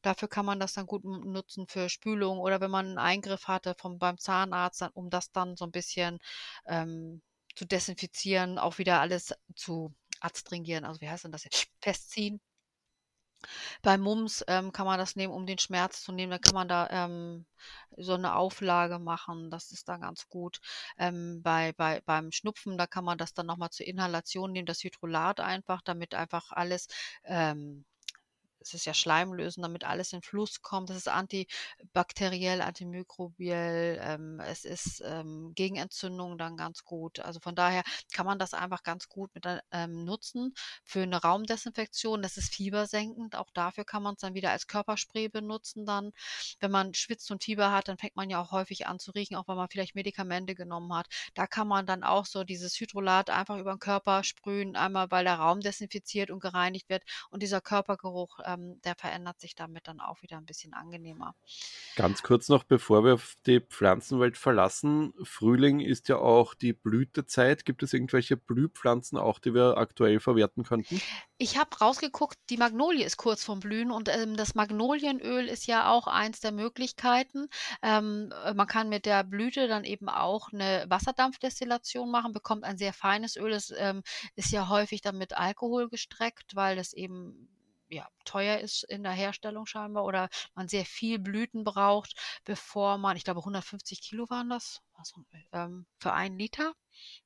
dafür 0.02 0.28
kann 0.28 0.46
man 0.46 0.60
das 0.60 0.74
dann 0.74 0.86
gut 0.86 1.04
nutzen 1.04 1.66
für 1.66 1.88
Spülung 1.88 2.38
oder 2.38 2.60
wenn 2.60 2.70
man 2.70 2.86
einen 2.86 2.98
Eingriff 2.98 3.48
hatte 3.48 3.74
vom, 3.78 3.98
beim 3.98 4.18
Zahnarzt, 4.18 4.82
dann, 4.82 4.90
um 4.94 5.10
das 5.10 5.32
dann 5.32 5.56
so 5.56 5.64
ein 5.64 5.72
bisschen 5.72 6.18
ähm, 6.66 7.22
zu 7.54 7.64
desinfizieren, 7.66 8.58
auch 8.58 8.78
wieder 8.78 9.00
alles 9.00 9.34
zu 9.56 9.94
adstringieren, 10.20 10.84
also 10.84 11.00
wie 11.00 11.08
heißt 11.08 11.24
denn 11.24 11.32
das 11.32 11.44
jetzt? 11.44 11.68
Festziehen. 11.80 12.40
Bei 13.82 13.98
Mumps 13.98 14.44
ähm, 14.48 14.72
kann 14.72 14.86
man 14.86 14.98
das 14.98 15.16
nehmen, 15.16 15.32
um 15.32 15.46
den 15.46 15.58
Schmerz 15.58 16.02
zu 16.02 16.12
nehmen. 16.12 16.30
Da 16.30 16.38
kann 16.38 16.54
man 16.54 16.68
da 16.68 16.88
ähm, 16.90 17.46
so 17.96 18.14
eine 18.14 18.34
Auflage 18.36 18.98
machen. 18.98 19.50
Das 19.50 19.72
ist 19.72 19.88
dann 19.88 20.00
ganz 20.02 20.28
gut. 20.28 20.60
Ähm, 20.98 21.42
bei, 21.42 21.72
bei, 21.72 22.00
beim 22.06 22.32
Schnupfen, 22.32 22.78
da 22.78 22.86
kann 22.86 23.04
man 23.04 23.18
das 23.18 23.34
dann 23.34 23.46
nochmal 23.46 23.70
zur 23.70 23.86
Inhalation 23.86 24.52
nehmen, 24.52 24.66
das 24.66 24.82
Hydrolat 24.84 25.40
einfach, 25.40 25.82
damit 25.82 26.14
einfach 26.14 26.52
alles, 26.52 26.88
ähm, 27.24 27.84
es 28.66 28.74
ist 28.74 28.86
ja 28.86 28.94
schleimlösend, 28.94 29.64
damit 29.64 29.84
alles 29.84 30.12
in 30.12 30.22
Fluss 30.22 30.62
kommt. 30.62 30.90
Das 30.90 30.96
ist 30.96 31.08
antibakteriell, 31.08 32.60
antimikrobiell. 32.62 33.98
Ähm, 34.02 34.40
es 34.40 34.64
ist 34.64 35.02
ähm, 35.04 35.52
gegen 35.54 35.76
Entzündungen 35.76 36.38
dann 36.38 36.56
ganz 36.56 36.84
gut. 36.84 37.20
Also 37.20 37.40
von 37.40 37.54
daher 37.54 37.82
kann 38.12 38.26
man 38.26 38.38
das 38.38 38.54
einfach 38.54 38.82
ganz 38.82 39.08
gut 39.08 39.34
mit, 39.34 39.46
ähm, 39.72 40.04
nutzen 40.04 40.54
für 40.84 41.02
eine 41.02 41.20
Raumdesinfektion. 41.20 42.22
Das 42.22 42.36
ist 42.36 42.54
fiebersenkend. 42.54 43.36
Auch 43.36 43.50
dafür 43.54 43.84
kann 43.84 44.02
man 44.02 44.14
es 44.14 44.20
dann 44.20 44.34
wieder 44.34 44.50
als 44.50 44.66
Körperspray 44.66 45.28
benutzen 45.28 45.86
dann. 45.86 46.12
Wenn 46.60 46.70
man 46.70 46.94
schwitzt 46.94 47.30
und 47.30 47.44
Fieber 47.44 47.72
hat, 47.72 47.88
dann 47.88 47.98
fängt 47.98 48.16
man 48.16 48.30
ja 48.30 48.40
auch 48.40 48.52
häufig 48.52 48.86
an 48.86 48.98
zu 48.98 49.10
riechen, 49.12 49.36
auch 49.36 49.48
wenn 49.48 49.56
man 49.56 49.68
vielleicht 49.68 49.94
Medikamente 49.94 50.54
genommen 50.54 50.94
hat. 50.94 51.06
Da 51.34 51.46
kann 51.46 51.68
man 51.68 51.86
dann 51.86 52.04
auch 52.04 52.26
so 52.26 52.44
dieses 52.44 52.78
Hydrolat 52.78 53.30
einfach 53.30 53.58
über 53.58 53.74
den 53.74 53.78
Körper 53.78 54.24
sprühen, 54.24 54.76
einmal 54.76 55.10
weil 55.10 55.24
der 55.24 55.36
Raum 55.36 55.60
desinfiziert 55.60 56.30
und 56.30 56.40
gereinigt 56.40 56.88
wird 56.88 57.02
und 57.30 57.42
dieser 57.42 57.60
Körpergeruch, 57.60 58.38
ähm, 58.52 58.80
der 58.82 58.94
verändert 58.94 59.40
sich 59.40 59.54
damit 59.54 59.88
dann 59.88 60.00
auch 60.00 60.22
wieder 60.22 60.36
ein 60.36 60.46
bisschen 60.46 60.74
angenehmer. 60.74 61.34
Ganz 61.96 62.22
kurz 62.22 62.48
noch, 62.48 62.64
bevor 62.64 63.04
wir 63.04 63.20
die 63.46 63.60
Pflanzenwelt 63.60 64.36
verlassen. 64.36 65.12
Frühling 65.22 65.80
ist 65.80 66.08
ja 66.08 66.16
auch 66.16 66.54
die 66.54 66.72
Blütezeit. 66.72 67.64
Gibt 67.64 67.82
es 67.82 67.92
irgendwelche 67.92 68.36
Blühpflanzen 68.36 69.18
auch, 69.18 69.38
die 69.38 69.54
wir 69.54 69.76
aktuell 69.76 70.20
verwerten 70.20 70.64
könnten? 70.64 71.00
Ich 71.38 71.58
habe 71.58 71.76
rausgeguckt, 71.76 72.38
die 72.50 72.56
Magnolie 72.56 73.04
ist 73.04 73.16
kurz 73.16 73.44
vorm 73.44 73.60
Blühen 73.60 73.90
und 73.90 74.08
ähm, 74.08 74.36
das 74.36 74.54
Magnolienöl 74.54 75.48
ist 75.48 75.66
ja 75.66 75.90
auch 75.90 76.06
eins 76.06 76.40
der 76.40 76.52
Möglichkeiten. 76.52 77.48
Ähm, 77.82 78.32
äh, 78.44 78.54
man 78.54 78.66
kann 78.66 78.88
mit 78.88 79.06
der 79.06 79.24
Blüte 79.24 79.68
dann 79.68 79.84
eben 79.84 80.08
auch 80.08 80.52
eine 80.52 80.84
Wasserdampfdestillation 80.88 82.10
machen, 82.10 82.32
bekommt 82.32 82.64
ein 82.64 82.78
sehr 82.78 82.92
feines 82.92 83.36
Öl. 83.36 83.50
Das 83.50 83.72
ähm, 83.76 84.02
ist 84.36 84.52
ja 84.52 84.68
häufig 84.68 85.00
dann 85.00 85.18
mit 85.18 85.36
Alkohol 85.36 85.88
gestreckt, 85.88 86.54
weil 86.54 86.76
das 86.76 86.92
eben 86.92 87.48
ja, 87.92 88.08
teuer 88.24 88.58
ist 88.58 88.84
in 88.84 89.02
der 89.02 89.12
Herstellung 89.12 89.66
scheinbar 89.66 90.04
oder 90.04 90.28
man 90.54 90.68
sehr 90.68 90.84
viel 90.86 91.18
Blüten 91.18 91.64
braucht, 91.64 92.14
bevor 92.44 92.98
man, 92.98 93.16
ich 93.16 93.24
glaube 93.24 93.44
150 93.44 94.00
Kilo 94.00 94.28
waren 94.30 94.48
das, 94.48 94.80
ähm, 95.52 95.86
für 95.98 96.12
einen 96.12 96.38
Liter 96.38 96.72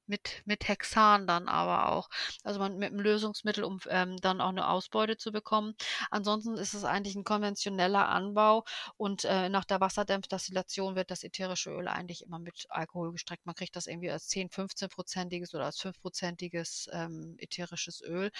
mit, 0.08 0.42
mit 0.44 0.68
Hexan 0.68 1.26
dann 1.26 1.48
aber 1.48 1.92
auch. 1.92 2.08
Also 2.44 2.58
man 2.58 2.76
mit 2.78 2.90
einem 2.92 3.00
Lösungsmittel, 3.00 3.64
um 3.64 3.80
ähm, 3.88 4.16
dann 4.18 4.40
auch 4.40 4.48
eine 4.48 4.68
Ausbeute 4.68 5.16
zu 5.16 5.32
bekommen. 5.32 5.74
Ansonsten 6.10 6.56
ist 6.56 6.74
es 6.74 6.84
eigentlich 6.84 7.16
ein 7.16 7.24
konventioneller 7.24 8.08
Anbau 8.08 8.64
und 8.96 9.24
äh, 9.24 9.48
nach 9.48 9.64
der 9.64 9.80
Wasserdämpfdestillation 9.80 10.96
wird 10.96 11.10
das 11.10 11.24
ätherische 11.24 11.70
Öl 11.70 11.88
eigentlich 11.88 12.22
immer 12.22 12.38
mit 12.38 12.66
Alkohol 12.68 13.12
gestreckt. 13.12 13.46
Man 13.46 13.54
kriegt 13.54 13.76
das 13.76 13.86
irgendwie 13.86 14.10
als 14.10 14.28
10, 14.28 14.50
15-prozentiges 14.50 15.54
oder 15.54 15.66
als 15.66 15.80
5-prozentiges 15.80 16.88
ähm, 16.92 17.36
ätherisches 17.38 18.02
Öl. 18.02 18.30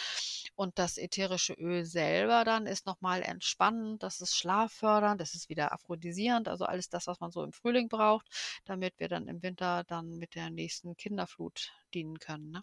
Und 0.55 0.79
das 0.79 0.98
ätherische 0.98 1.55
Öl 1.55 1.85
selber 1.85 2.44
dann 2.44 2.66
ist 2.66 2.87
nochmal 2.87 3.22
entspannend, 3.22 4.02
das 4.02 4.20
ist 4.20 4.37
schlaffördernd, 4.37 5.20
das 5.20 5.35
ist 5.35 5.48
wieder 5.48 5.72
aphrodisierend, 5.72 6.48
also 6.48 6.64
alles 6.64 6.88
das, 6.88 7.07
was 7.07 7.20
man 7.20 7.31
so 7.31 7.42
im 7.42 7.52
Frühling 7.52 7.88
braucht, 7.88 8.26
damit 8.64 8.98
wir 8.98 9.09
dann 9.09 9.29
im 9.29 9.42
Winter 9.42 9.85
dann 9.85 10.18
mit 10.18 10.35
der 10.35 10.50
nächsten 10.50 10.96
Kinderflut 10.96 11.56
dienen 11.95 12.19
können. 12.19 12.51
Ne? 12.51 12.62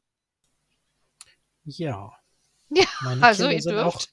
Ja. 1.66 2.12
Ja, 2.76 2.86
Meine 3.04 3.22
also 3.22 3.44
Kinder 3.44 3.56
ihr 3.56 3.62
sind 3.62 3.74
dürft. 3.74 3.86
auch, 3.86 4.06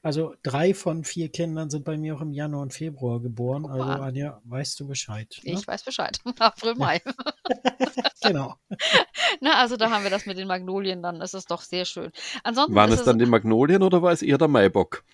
also 0.00 0.34
drei 0.44 0.74
von 0.74 1.02
vier 1.02 1.28
Kindern 1.28 1.70
sind 1.70 1.84
bei 1.84 1.96
mir 1.96 2.14
auch 2.14 2.20
im 2.20 2.30
Januar 2.30 2.62
und 2.62 2.72
Februar 2.72 3.20
geboren. 3.20 3.64
Guck 3.64 3.72
Also. 3.72 4.02
Anja, 4.02 4.40
weißt 4.44 4.78
du 4.78 4.86
Bescheid. 4.86 5.34
Ne? 5.42 5.54
Ich 5.54 5.66
weiß 5.66 5.82
Bescheid. 5.82 6.20
April, 6.38 6.76
Mai. 6.76 7.02
Genau. 8.22 8.54
Na, 9.40 9.54
also 9.60 9.76
da 9.76 9.90
haben 9.90 10.04
wir 10.04 10.10
das 10.10 10.26
mit 10.26 10.38
den 10.38 10.46
Magnolien, 10.46 11.02
dann 11.02 11.20
ist 11.20 11.34
es 11.34 11.46
doch 11.46 11.62
sehr 11.62 11.84
schön. 11.84 12.12
Ansonsten 12.44 12.74
Waren 12.76 12.92
ist 12.92 13.00
es 13.00 13.04
dann 13.04 13.18
die 13.18 13.26
Magnolien 13.26 13.82
oder 13.82 14.02
war 14.02 14.12
es 14.12 14.22
eher 14.22 14.38
der 14.38 14.48
Maibock? 14.48 15.04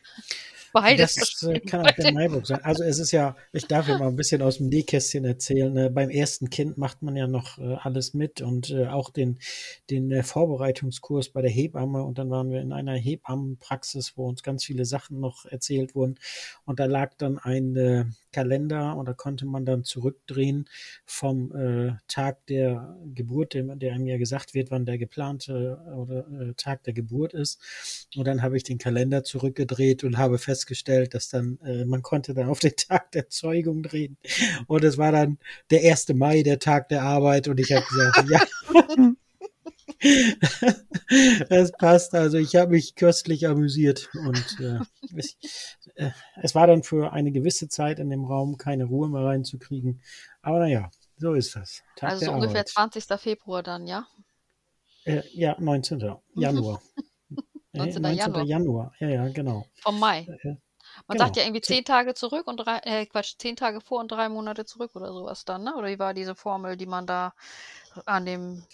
Beides. 0.73 1.15
Das 1.15 1.43
äh, 1.43 1.61
kann 1.61 1.87
auch 1.87 1.91
der 1.93 2.13
Maibock 2.13 2.47
sein. 2.47 2.61
Also 2.63 2.85
es 2.85 2.99
ist 2.99 3.13
ja, 3.13 3.37
ich 3.53 3.67
darf 3.67 3.89
ja 3.89 3.99
mal 3.99 4.09
ein 4.09 4.17
bisschen 4.17 4.43
aus 4.43 4.59
dem 4.59 4.69
Nähkästchen 4.69 5.25
erzählen. 5.25 5.73
Ne? 5.73 5.91
Beim 5.91 6.11
ersten 6.11 6.51
Kind 6.51 6.79
macht 6.79 7.03
man 7.03 7.17
ja 7.17 7.27
noch 7.27 7.59
äh, 7.59 7.77
alles 7.81 8.15
mit 8.15 8.41
und 8.41 8.71
äh, 8.71 8.87
auch 8.87 9.11
den, 9.11 9.39
den 9.91 10.11
äh, 10.11 10.23
Vorbereitungskurs 10.23 11.31
bei 11.31 11.43
der 11.43 11.51
Hebamme. 11.51 12.03
Und 12.03 12.19
dann 12.19 12.31
waren 12.31 12.51
wir 12.51 12.61
in 12.61 12.73
einer 12.73 12.95
Hebammenpraxis, 12.95 14.17
wo 14.17 14.29
uns 14.29 14.43
ganz 14.43 14.65
viele 14.65 14.85
Sachen 14.85 15.21
noch 15.21 15.47
erzählt 15.47 15.95
wurden. 15.95 16.17
Und 16.65 16.81
da 16.81 16.87
lag 16.87 17.15
dann 17.19 17.39
ein 17.39 17.77
äh, 17.77 18.05
Kalender 18.33 18.97
und 18.97 19.07
da 19.07 19.13
konnte 19.13 19.47
man 19.47 19.65
dann 19.65 19.85
zurückdrehen 19.85 20.69
vom 21.05 21.55
äh, 21.55 21.93
Tag 22.09 22.47
der 22.47 22.97
Geburt, 23.15 23.55
dem, 23.55 23.79
der 23.79 23.93
einem 23.93 24.07
ja 24.07 24.19
gesagt 24.19 24.55
wird, 24.55 24.71
wann 24.71 24.87
der 24.87 24.99
geplante 24.99 25.79
oder 25.97 26.27
äh, 26.29 26.55
Tag 26.57 26.83
der 26.85 26.93
Geburt 26.93 27.35
ist. 27.35 28.09
Und 28.17 28.27
dann 28.27 28.43
habe 28.43 28.57
ich 28.57 28.65
den 28.65 28.79
Kalender 28.79 29.25
zurückgedreht 29.25 30.05
und 30.05 30.19
habe 30.19 30.39
festgestellt, 30.39 31.15
dass 31.15 31.29
dann, 31.29 31.59
äh, 31.65 31.85
man 31.85 32.03
konnte 32.03 32.35
dann 32.35 32.49
auf 32.49 32.61
den 32.61 32.73
Tag 32.77 33.13
der 33.13 33.29
Zeugung 33.29 33.83
drehen. 33.83 34.17
Und 34.67 34.85
es 34.85 34.99
war 34.99 35.13
dann 35.13 35.39
der 35.71 35.91
1. 35.91 36.09
Mai, 36.15 36.43
der 36.43 36.59
Tag 36.59 36.89
der 36.89 37.03
Arbeit. 37.03 37.49
Und 37.49 37.61
ich 37.61 37.73
habe 37.73 37.85
gesagt, 37.87 38.31
ja. 38.31 39.13
das 41.49 41.73
passt. 41.73 42.15
Also 42.15 42.39
ich 42.39 42.57
habe 42.57 42.73
mich 42.73 42.95
köstlich 42.95 43.47
amüsiert 43.47 44.09
und 44.15 44.61
äh, 44.61 44.79
es, 45.17 45.37
äh, 45.95 46.11
es 46.43 46.55
war 46.55 46.67
dann 46.67 46.83
für 46.83 47.13
eine 47.13 47.33
gewisse 47.33 47.69
Zeit 47.69 47.99
in 47.99 48.11
dem 48.11 48.25
Raum 48.25 48.57
keine 48.57 48.85
Ruhe 48.85 49.09
mehr 49.09 49.25
reinzukriegen. 49.25 50.03
Aber 50.43 50.59
naja, 50.61 50.91
so 51.17 51.35
ist 51.35 51.55
das. 51.55 51.83
Tag 51.97 52.11
also 52.11 52.27
so 52.27 52.33
ungefähr 52.33 52.61
Arbeit. 52.61 52.69
20. 52.69 53.05
Februar 53.21 53.63
dann, 53.63 53.87
ja? 53.87 54.07
Äh, 55.05 55.23
ja, 55.33 55.57
19. 55.59 56.01
Januar. 56.35 56.83
19. 57.73 58.03
19. 58.03 58.17
Januar. 58.17 58.45
Januar. 58.45 58.95
Ja, 58.99 59.09
ja, 59.09 59.29
genau. 59.29 59.67
Vom 59.83 59.99
Mai. 59.99 60.27
Äh, 60.43 60.57
man 61.07 61.17
genau. 61.17 61.25
sagt 61.25 61.37
ja 61.37 61.45
irgendwie 61.45 61.63
zehn 61.63 61.85
Tage 61.85 62.15
zurück 62.15 62.47
und 62.47 62.59
drei, 62.59 62.79
äh, 62.85 63.07
Quatsch, 63.07 63.35
zehn 63.39 63.57
Tage 63.57 63.81
vor 63.81 64.01
und 64.01 64.11
drei 64.13 64.29
Monate 64.29 64.65
zurück 64.65 64.95
oder 64.95 65.13
sowas 65.13 65.45
dann, 65.45 65.65
ne? 65.65 65.75
Oder 65.77 65.89
wie 65.89 65.99
war 65.99 66.13
diese 66.13 66.35
Formel, 66.35 66.77
die 66.77 66.87
man 66.87 67.07
da 67.07 67.35
an 68.05 68.27
dem 68.27 68.65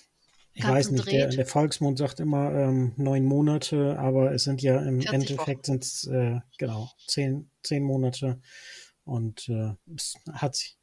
ich 0.59 0.65
weiß 0.67 0.91
nicht, 0.91 1.11
der, 1.11 1.29
der, 1.29 1.47
Volksmund 1.47 1.99
sagt 1.99 2.19
immer 2.19 2.53
ähm, 2.53 2.93
neun 2.97 3.25
Monate, 3.25 3.97
aber 3.99 4.33
es 4.33 4.43
sind 4.43 4.61
ja 4.61 4.81
im 4.81 5.01
Endeffekt 5.01 5.67
sind 5.67 5.85
es 5.85 6.05
äh, 6.09 6.41
genau 6.59 6.91
zehn, 7.07 7.49
zehn 7.63 7.85
Monate 7.85 8.41
und 9.05 9.49
äh, 9.49 9.75
es 9.95 10.17
hat 10.33 10.57
sich, 10.57 10.77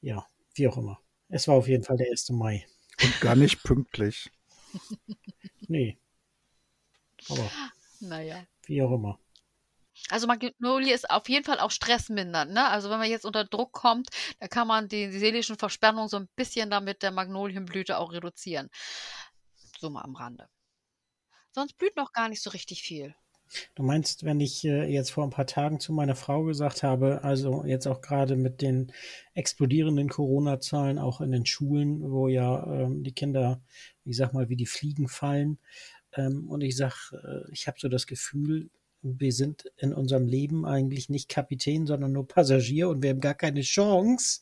ja, 0.00 0.26
wie 0.54 0.66
auch 0.66 0.78
immer. 0.78 0.98
Es 1.28 1.46
war 1.46 1.56
auf 1.56 1.68
jeden 1.68 1.84
Fall 1.84 1.98
der 1.98 2.08
1. 2.10 2.30
Mai. 2.30 2.66
Und 3.02 3.20
gar 3.20 3.36
nicht 3.36 3.62
pünktlich. 3.62 4.30
nee. 5.68 5.98
Aber. 7.28 7.50
Naja. 8.00 8.46
Wie 8.64 8.80
auch 8.80 8.92
immer. 8.92 9.18
Also 10.10 10.26
Magnolie 10.26 10.92
ist 10.92 11.10
auf 11.10 11.28
jeden 11.28 11.44
Fall 11.44 11.58
auch 11.58 11.70
stressmindernd. 11.70 12.52
Ne? 12.52 12.68
Also 12.68 12.90
wenn 12.90 12.98
man 12.98 13.10
jetzt 13.10 13.24
unter 13.24 13.44
Druck 13.44 13.72
kommt, 13.72 14.08
dann 14.38 14.48
kann 14.48 14.68
man 14.68 14.88
die, 14.88 15.10
die 15.10 15.18
seelischen 15.18 15.58
Verspannungen 15.58 16.08
so 16.08 16.16
ein 16.16 16.28
bisschen 16.36 16.70
damit 16.70 17.02
der 17.02 17.10
Magnolienblüte 17.10 17.98
auch 17.98 18.12
reduzieren. 18.12 18.70
So 19.80 19.90
mal 19.90 20.02
am 20.02 20.14
Rande. 20.14 20.48
Sonst 21.50 21.76
blüht 21.76 21.96
noch 21.96 22.12
gar 22.12 22.28
nicht 22.28 22.42
so 22.42 22.50
richtig 22.50 22.82
viel. 22.82 23.14
Du 23.74 23.82
meinst, 23.82 24.24
wenn 24.24 24.40
ich 24.40 24.64
äh, 24.64 24.86
jetzt 24.86 25.10
vor 25.10 25.24
ein 25.24 25.30
paar 25.30 25.46
Tagen 25.46 25.78
zu 25.78 25.92
meiner 25.92 26.16
Frau 26.16 26.42
gesagt 26.44 26.82
habe, 26.82 27.22
also 27.22 27.64
jetzt 27.64 27.86
auch 27.86 28.00
gerade 28.00 28.36
mit 28.36 28.60
den 28.60 28.92
explodierenden 29.34 30.08
Corona-Zahlen 30.08 30.98
auch 30.98 31.20
in 31.20 31.30
den 31.30 31.46
Schulen, 31.46 32.10
wo 32.10 32.28
ja 32.28 32.64
ähm, 32.66 33.04
die 33.04 33.12
Kinder, 33.12 33.62
ich 34.04 34.16
sag 34.16 34.32
mal, 34.32 34.48
wie 34.48 34.56
die 34.56 34.66
Fliegen 34.66 35.08
fallen, 35.08 35.58
ähm, 36.14 36.48
und 36.48 36.62
ich 36.62 36.76
sag, 36.76 37.12
äh, 37.12 37.50
ich 37.52 37.66
habe 37.68 37.78
so 37.78 37.88
das 37.88 38.06
Gefühl, 38.06 38.70
wir 39.18 39.32
sind 39.32 39.70
in 39.76 39.92
unserem 39.92 40.26
Leben 40.26 40.66
eigentlich 40.66 41.08
nicht 41.08 41.28
Kapitän, 41.28 41.86
sondern 41.86 42.12
nur 42.12 42.26
Passagier 42.26 42.88
und 42.88 43.02
wir 43.02 43.10
haben 43.10 43.20
gar 43.20 43.34
keine 43.34 43.62
Chance, 43.62 44.40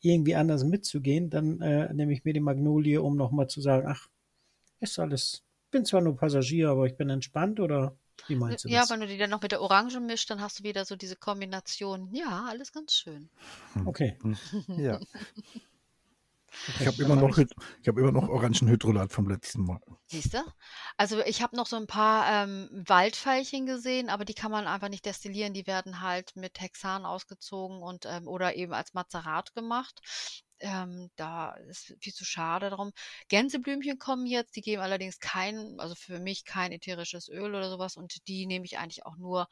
irgendwie 0.00 0.34
anders 0.34 0.64
mitzugehen, 0.64 1.30
dann 1.30 1.60
äh, 1.60 1.92
nehme 1.92 2.12
ich 2.12 2.24
mir 2.24 2.32
die 2.32 2.40
Magnolie, 2.40 3.00
um 3.00 3.16
nochmal 3.16 3.48
zu 3.48 3.60
sagen, 3.60 3.86
ach, 3.88 4.08
ist 4.80 4.98
alles, 4.98 5.42
bin 5.70 5.84
zwar 5.84 6.02
nur 6.02 6.16
Passagier, 6.16 6.70
aber 6.70 6.86
ich 6.86 6.96
bin 6.96 7.10
entspannt 7.10 7.60
oder 7.60 7.96
wie 8.28 8.36
meinst 8.36 8.64
du 8.64 8.68
ja, 8.68 8.80
das? 8.80 8.90
wenn 8.90 9.00
du 9.00 9.06
die 9.06 9.18
dann 9.18 9.30
noch 9.30 9.42
mit 9.42 9.52
der 9.52 9.60
Orange 9.60 10.00
mischst, 10.00 10.30
dann 10.30 10.40
hast 10.40 10.60
du 10.60 10.64
wieder 10.64 10.84
so 10.84 10.96
diese 10.96 11.16
Kombination. 11.16 12.08
Ja, 12.12 12.46
alles 12.48 12.72
ganz 12.72 12.94
schön. 12.94 13.28
Okay. 13.84 14.16
Ja. 14.76 15.00
Ich 16.80 16.86
habe 16.86 17.02
immer, 17.02 17.16
noch, 17.16 17.36
hab 17.36 17.98
immer 17.98 18.12
noch 18.12 18.28
Orangenhydrolat 18.28 19.12
vom 19.12 19.28
letzten 19.28 19.64
Mal. 19.64 19.80
Siehst 20.06 20.34
du? 20.34 20.38
Also 20.96 21.20
ich 21.20 21.42
habe 21.42 21.56
noch 21.56 21.66
so 21.66 21.76
ein 21.76 21.86
paar 21.86 22.44
ähm, 22.44 22.68
Waldveilchen 22.86 23.66
gesehen, 23.66 24.08
aber 24.08 24.24
die 24.24 24.34
kann 24.34 24.50
man 24.50 24.66
einfach 24.66 24.88
nicht 24.88 25.06
destillieren. 25.06 25.54
Die 25.54 25.66
werden 25.66 26.00
halt 26.00 26.36
mit 26.36 26.60
Hexan 26.60 27.04
ausgezogen 27.04 27.82
und 27.82 28.06
ähm, 28.06 28.28
oder 28.28 28.54
eben 28.54 28.72
als 28.72 28.94
Mazerat 28.94 29.54
gemacht. 29.54 30.00
Ähm, 30.60 31.10
da 31.16 31.52
ist 31.68 31.94
viel 32.00 32.14
zu 32.14 32.24
schade 32.24 32.70
darum. 32.70 32.92
Gänseblümchen 33.28 33.98
kommen 33.98 34.24
jetzt, 34.24 34.56
die 34.56 34.62
geben 34.62 34.82
allerdings 34.82 35.18
kein, 35.18 35.78
also 35.78 35.94
für 35.94 36.20
mich 36.20 36.44
kein 36.44 36.72
ätherisches 36.72 37.28
Öl 37.28 37.54
oder 37.54 37.68
sowas 37.68 37.96
und 37.96 38.26
die 38.28 38.46
nehme 38.46 38.64
ich 38.64 38.78
eigentlich 38.78 39.04
auch 39.04 39.16
nur 39.16 39.48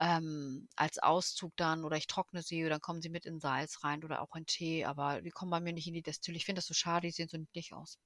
ähm, 0.00 0.68
als 0.76 0.98
Auszug 0.98 1.52
dann 1.56 1.84
oder 1.84 1.96
ich 1.96 2.06
trockne 2.06 2.42
sie 2.42 2.62
oder 2.62 2.70
dann 2.70 2.80
kommen 2.80 3.00
sie 3.00 3.08
mit 3.08 3.26
in 3.26 3.40
Salz 3.40 3.82
rein 3.82 4.04
oder 4.04 4.20
auch 4.20 4.34
in 4.36 4.46
Tee, 4.46 4.84
aber 4.84 5.22
die 5.22 5.30
kommen 5.30 5.50
bei 5.50 5.60
mir 5.60 5.72
nicht 5.72 5.86
in 5.86 5.94
die 5.94 6.02
Destille. 6.02 6.36
Ich 6.36 6.44
finde 6.44 6.58
das 6.58 6.66
so 6.66 6.74
schade, 6.74 7.06
die 7.06 7.12
sehen 7.12 7.28
so 7.28 7.38
niedlich 7.38 7.72
aus. 7.72 7.98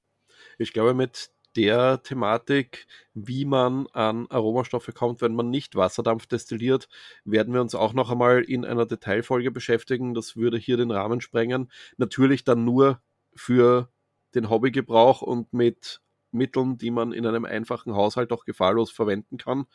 Ich 0.57 0.73
glaube, 0.73 0.93
mit 0.93 1.31
der 1.55 2.01
Thematik, 2.03 2.87
wie 3.13 3.45
man 3.45 3.87
an 3.87 4.27
Aromastoffe 4.29 4.93
kommt, 4.93 5.21
wenn 5.21 5.35
man 5.35 5.49
nicht 5.49 5.75
Wasserdampf 5.75 6.27
destilliert, 6.27 6.87
werden 7.25 7.53
wir 7.53 7.61
uns 7.61 7.75
auch 7.75 7.93
noch 7.93 8.09
einmal 8.09 8.41
in 8.43 8.63
einer 8.63 8.85
Detailfolge 8.85 9.51
beschäftigen. 9.51 10.13
Das 10.13 10.35
würde 10.37 10.57
hier 10.57 10.77
den 10.77 10.91
Rahmen 10.91 11.19
sprengen. 11.19 11.69
Natürlich 11.97 12.45
dann 12.45 12.63
nur 12.63 13.01
für 13.35 13.89
den 14.33 14.49
Hobbygebrauch 14.49 15.21
und 15.21 15.51
mit 15.51 16.01
Mitteln, 16.31 16.77
die 16.77 16.91
man 16.91 17.11
in 17.11 17.25
einem 17.25 17.43
einfachen 17.43 17.93
Haushalt 17.93 18.31
auch 18.31 18.45
gefahrlos 18.45 18.89
verwenden 18.89 19.37
kann. 19.37 19.65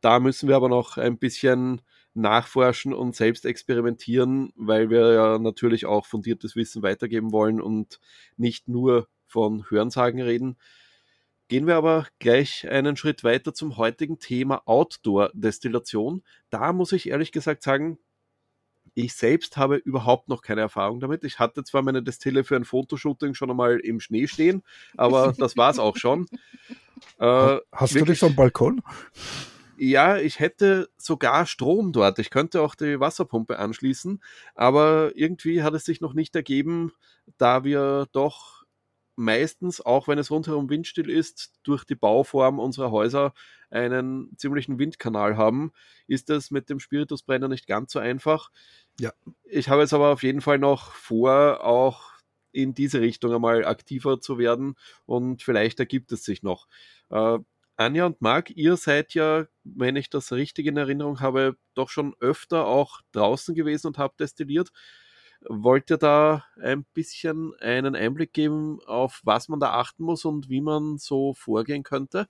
Da 0.00 0.20
müssen 0.20 0.48
wir 0.48 0.56
aber 0.56 0.68
noch 0.68 0.96
ein 0.96 1.18
bisschen 1.18 1.80
nachforschen 2.14 2.92
und 2.92 3.16
selbst 3.16 3.46
experimentieren, 3.46 4.52
weil 4.56 4.90
wir 4.90 5.12
ja 5.12 5.38
natürlich 5.38 5.86
auch 5.86 6.06
fundiertes 6.06 6.56
Wissen 6.56 6.82
weitergeben 6.82 7.32
wollen 7.32 7.60
und 7.60 8.00
nicht 8.36 8.68
nur 8.68 9.08
von 9.26 9.64
Hörensagen 9.70 10.20
reden. 10.20 10.56
Gehen 11.48 11.66
wir 11.66 11.76
aber 11.76 12.06
gleich 12.18 12.68
einen 12.68 12.96
Schritt 12.96 13.24
weiter 13.24 13.54
zum 13.54 13.76
heutigen 13.76 14.18
Thema 14.18 14.62
Outdoor-Destillation. 14.66 16.22
Da 16.50 16.72
muss 16.72 16.92
ich 16.92 17.08
ehrlich 17.08 17.32
gesagt 17.32 17.62
sagen, 17.62 17.98
ich 18.94 19.14
selbst 19.14 19.56
habe 19.56 19.76
überhaupt 19.76 20.28
noch 20.28 20.42
keine 20.42 20.60
Erfahrung 20.60 21.00
damit. 21.00 21.24
Ich 21.24 21.38
hatte 21.38 21.62
zwar 21.62 21.82
meine 21.82 22.02
Destille 22.02 22.44
für 22.44 22.56
ein 22.56 22.64
Fotoshooting 22.64 23.34
schon 23.34 23.50
einmal 23.50 23.78
im 23.78 24.00
Schnee 24.00 24.26
stehen, 24.26 24.62
aber 24.96 25.32
das 25.38 25.56
war 25.56 25.70
es 25.70 25.78
auch 25.78 25.96
schon. 25.96 26.26
Äh, 27.18 27.58
Hast 27.72 27.94
wirklich, 27.94 27.94
du 27.94 28.04
dich 28.04 28.18
so 28.18 28.26
einen 28.26 28.36
Balkon? 28.36 28.82
Ja, 29.78 30.16
ich 30.16 30.40
hätte 30.40 30.90
sogar 30.96 31.46
Strom 31.46 31.92
dort. 31.92 32.18
Ich 32.18 32.30
könnte 32.30 32.62
auch 32.62 32.74
die 32.74 32.98
Wasserpumpe 32.98 33.58
anschließen, 33.58 34.22
aber 34.54 35.12
irgendwie 35.14 35.62
hat 35.62 35.74
es 35.74 35.84
sich 35.84 36.00
noch 36.00 36.14
nicht 36.14 36.34
ergeben, 36.34 36.92
da 37.36 37.62
wir 37.62 38.08
doch 38.12 38.64
meistens, 39.14 39.80
auch 39.80 40.08
wenn 40.08 40.18
es 40.18 40.30
rundherum 40.30 40.68
windstill 40.70 41.10
ist, 41.10 41.52
durch 41.62 41.84
die 41.84 41.94
Bauform 41.94 42.58
unserer 42.58 42.90
Häuser 42.90 43.34
einen 43.70 44.32
ziemlichen 44.36 44.78
Windkanal 44.78 45.36
haben, 45.36 45.72
ist 46.06 46.28
das 46.28 46.50
mit 46.50 46.70
dem 46.70 46.80
Spiritusbrenner 46.80 47.48
nicht 47.48 47.66
ganz 47.66 47.92
so 47.92 47.98
einfach. 47.98 48.50
Ja. 49.00 49.12
Ich 49.44 49.68
habe 49.68 49.82
jetzt 49.82 49.92
aber 49.92 50.12
auf 50.12 50.22
jeden 50.22 50.40
Fall 50.40 50.58
noch 50.58 50.92
vor, 50.92 51.64
auch 51.64 52.12
in 52.52 52.74
diese 52.74 53.00
Richtung 53.00 53.32
einmal 53.34 53.64
aktiver 53.64 54.20
zu 54.20 54.38
werden 54.38 54.74
und 55.06 55.42
vielleicht 55.42 55.78
ergibt 55.80 56.10
es 56.12 56.24
sich 56.24 56.42
noch. 56.42 56.66
Äh, 57.10 57.38
Anja 57.78 58.06
und 58.06 58.20
Marc, 58.20 58.50
ihr 58.50 58.76
seid 58.76 59.14
ja, 59.14 59.46
wenn 59.64 59.94
ich 59.96 60.10
das 60.10 60.32
richtig 60.32 60.66
in 60.66 60.76
Erinnerung 60.76 61.20
habe, 61.20 61.56
doch 61.74 61.88
schon 61.90 62.14
öfter 62.20 62.66
auch 62.66 63.00
draußen 63.12 63.54
gewesen 63.54 63.86
und 63.88 63.98
habt 63.98 64.18
destilliert. 64.20 64.70
Wollt 65.48 65.88
ihr 65.90 65.96
da 65.98 66.44
ein 66.60 66.84
bisschen 66.94 67.54
einen 67.60 67.94
Einblick 67.94 68.32
geben, 68.32 68.80
auf 68.86 69.20
was 69.24 69.48
man 69.48 69.60
da 69.60 69.74
achten 69.74 70.02
muss 70.04 70.24
und 70.24 70.48
wie 70.48 70.60
man 70.60 70.98
so 70.98 71.34
vorgehen 71.34 71.84
könnte? 71.84 72.28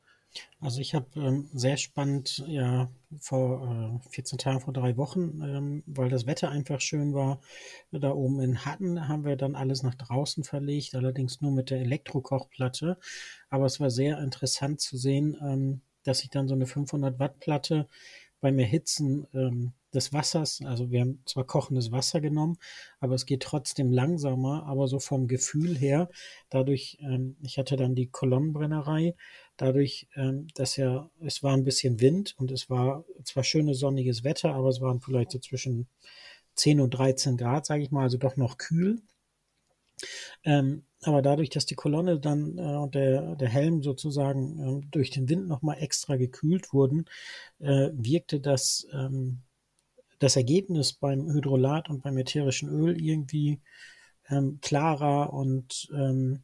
Also 0.60 0.80
ich 0.80 0.94
habe 0.94 1.06
ähm, 1.16 1.48
sehr 1.52 1.76
spannend, 1.76 2.44
ja, 2.46 2.90
vor 3.20 4.00
äh, 4.04 4.08
14 4.10 4.38
Tagen, 4.38 4.60
vor 4.60 4.72
drei 4.72 4.96
Wochen, 4.96 5.40
ähm, 5.42 5.82
weil 5.86 6.10
das 6.10 6.26
Wetter 6.26 6.50
einfach 6.50 6.80
schön 6.80 7.14
war, 7.14 7.40
da 7.90 8.10
oben 8.12 8.40
in 8.40 8.64
Hatten 8.64 9.08
haben 9.08 9.24
wir 9.24 9.36
dann 9.36 9.54
alles 9.54 9.82
nach 9.82 9.94
draußen 9.94 10.44
verlegt, 10.44 10.94
allerdings 10.94 11.40
nur 11.40 11.52
mit 11.52 11.70
der 11.70 11.80
Elektrokochplatte. 11.80 12.98
Aber 13.50 13.66
es 13.66 13.80
war 13.80 13.90
sehr 13.90 14.18
interessant 14.18 14.80
zu 14.80 14.96
sehen, 14.96 15.36
ähm, 15.42 15.80
dass 16.04 16.22
ich 16.22 16.30
dann 16.30 16.48
so 16.48 16.54
eine 16.54 16.66
500 16.66 17.18
Watt 17.18 17.40
Platte 17.40 17.88
beim 18.40 18.58
Erhitzen 18.58 19.26
ähm, 19.34 19.72
des 19.94 20.12
Wassers, 20.12 20.60
also 20.64 20.90
wir 20.90 21.00
haben 21.00 21.22
zwar 21.24 21.44
kochendes 21.44 21.90
Wasser 21.90 22.20
genommen, 22.20 22.58
aber 23.00 23.14
es 23.14 23.24
geht 23.24 23.42
trotzdem 23.42 23.90
langsamer, 23.90 24.66
aber 24.66 24.86
so 24.86 24.98
vom 24.98 25.28
Gefühl 25.28 25.76
her, 25.76 26.10
dadurch, 26.50 26.98
ähm, 27.00 27.36
ich 27.42 27.58
hatte 27.58 27.76
dann 27.76 27.94
die 27.94 28.08
Kolonnenbrennerei, 28.08 29.14
dadurch, 29.58 30.08
ähm, 30.16 30.48
dass 30.54 30.76
ja, 30.76 31.10
es 31.20 31.42
war 31.42 31.54
ein 31.54 31.64
bisschen 31.64 32.00
Wind 32.00 32.34
und 32.38 32.50
es 32.50 32.70
war 32.70 33.04
zwar 33.24 33.44
schönes 33.44 33.78
sonniges 33.80 34.24
Wetter, 34.24 34.54
aber 34.54 34.68
es 34.68 34.80
waren 34.80 35.00
vielleicht 35.00 35.32
so 35.32 35.38
zwischen 35.38 35.88
10 36.54 36.80
und 36.80 36.90
13 36.90 37.36
Grad, 37.36 37.66
sage 37.66 37.82
ich 37.82 37.90
mal, 37.90 38.02
also 38.02 38.18
doch 38.18 38.36
noch 38.36 38.58
kühl. 38.58 39.00
Ähm, 40.44 40.84
aber 41.02 41.22
dadurch, 41.22 41.50
dass 41.50 41.66
die 41.66 41.74
Kolonne 41.74 42.18
dann 42.20 42.58
äh, 42.58 42.62
und 42.62 42.94
der, 42.94 43.36
der 43.36 43.48
Helm 43.48 43.82
sozusagen 43.82 44.82
äh, 44.82 44.86
durch 44.90 45.10
den 45.10 45.28
Wind 45.28 45.48
nochmal 45.48 45.78
extra 45.80 46.16
gekühlt 46.16 46.72
wurden, 46.72 47.06
äh, 47.60 47.90
wirkte 47.92 48.40
das 48.40 48.86
ähm, 48.92 49.42
das 50.18 50.36
Ergebnis 50.36 50.92
beim 50.94 51.30
Hydrolat 51.32 51.88
und 51.88 52.02
beim 52.02 52.18
ätherischen 52.18 52.68
Öl 52.68 53.00
irgendwie 53.00 53.60
ähm, 54.28 54.58
klarer 54.60 55.32
und 55.32 55.88
ähm, 55.94 56.42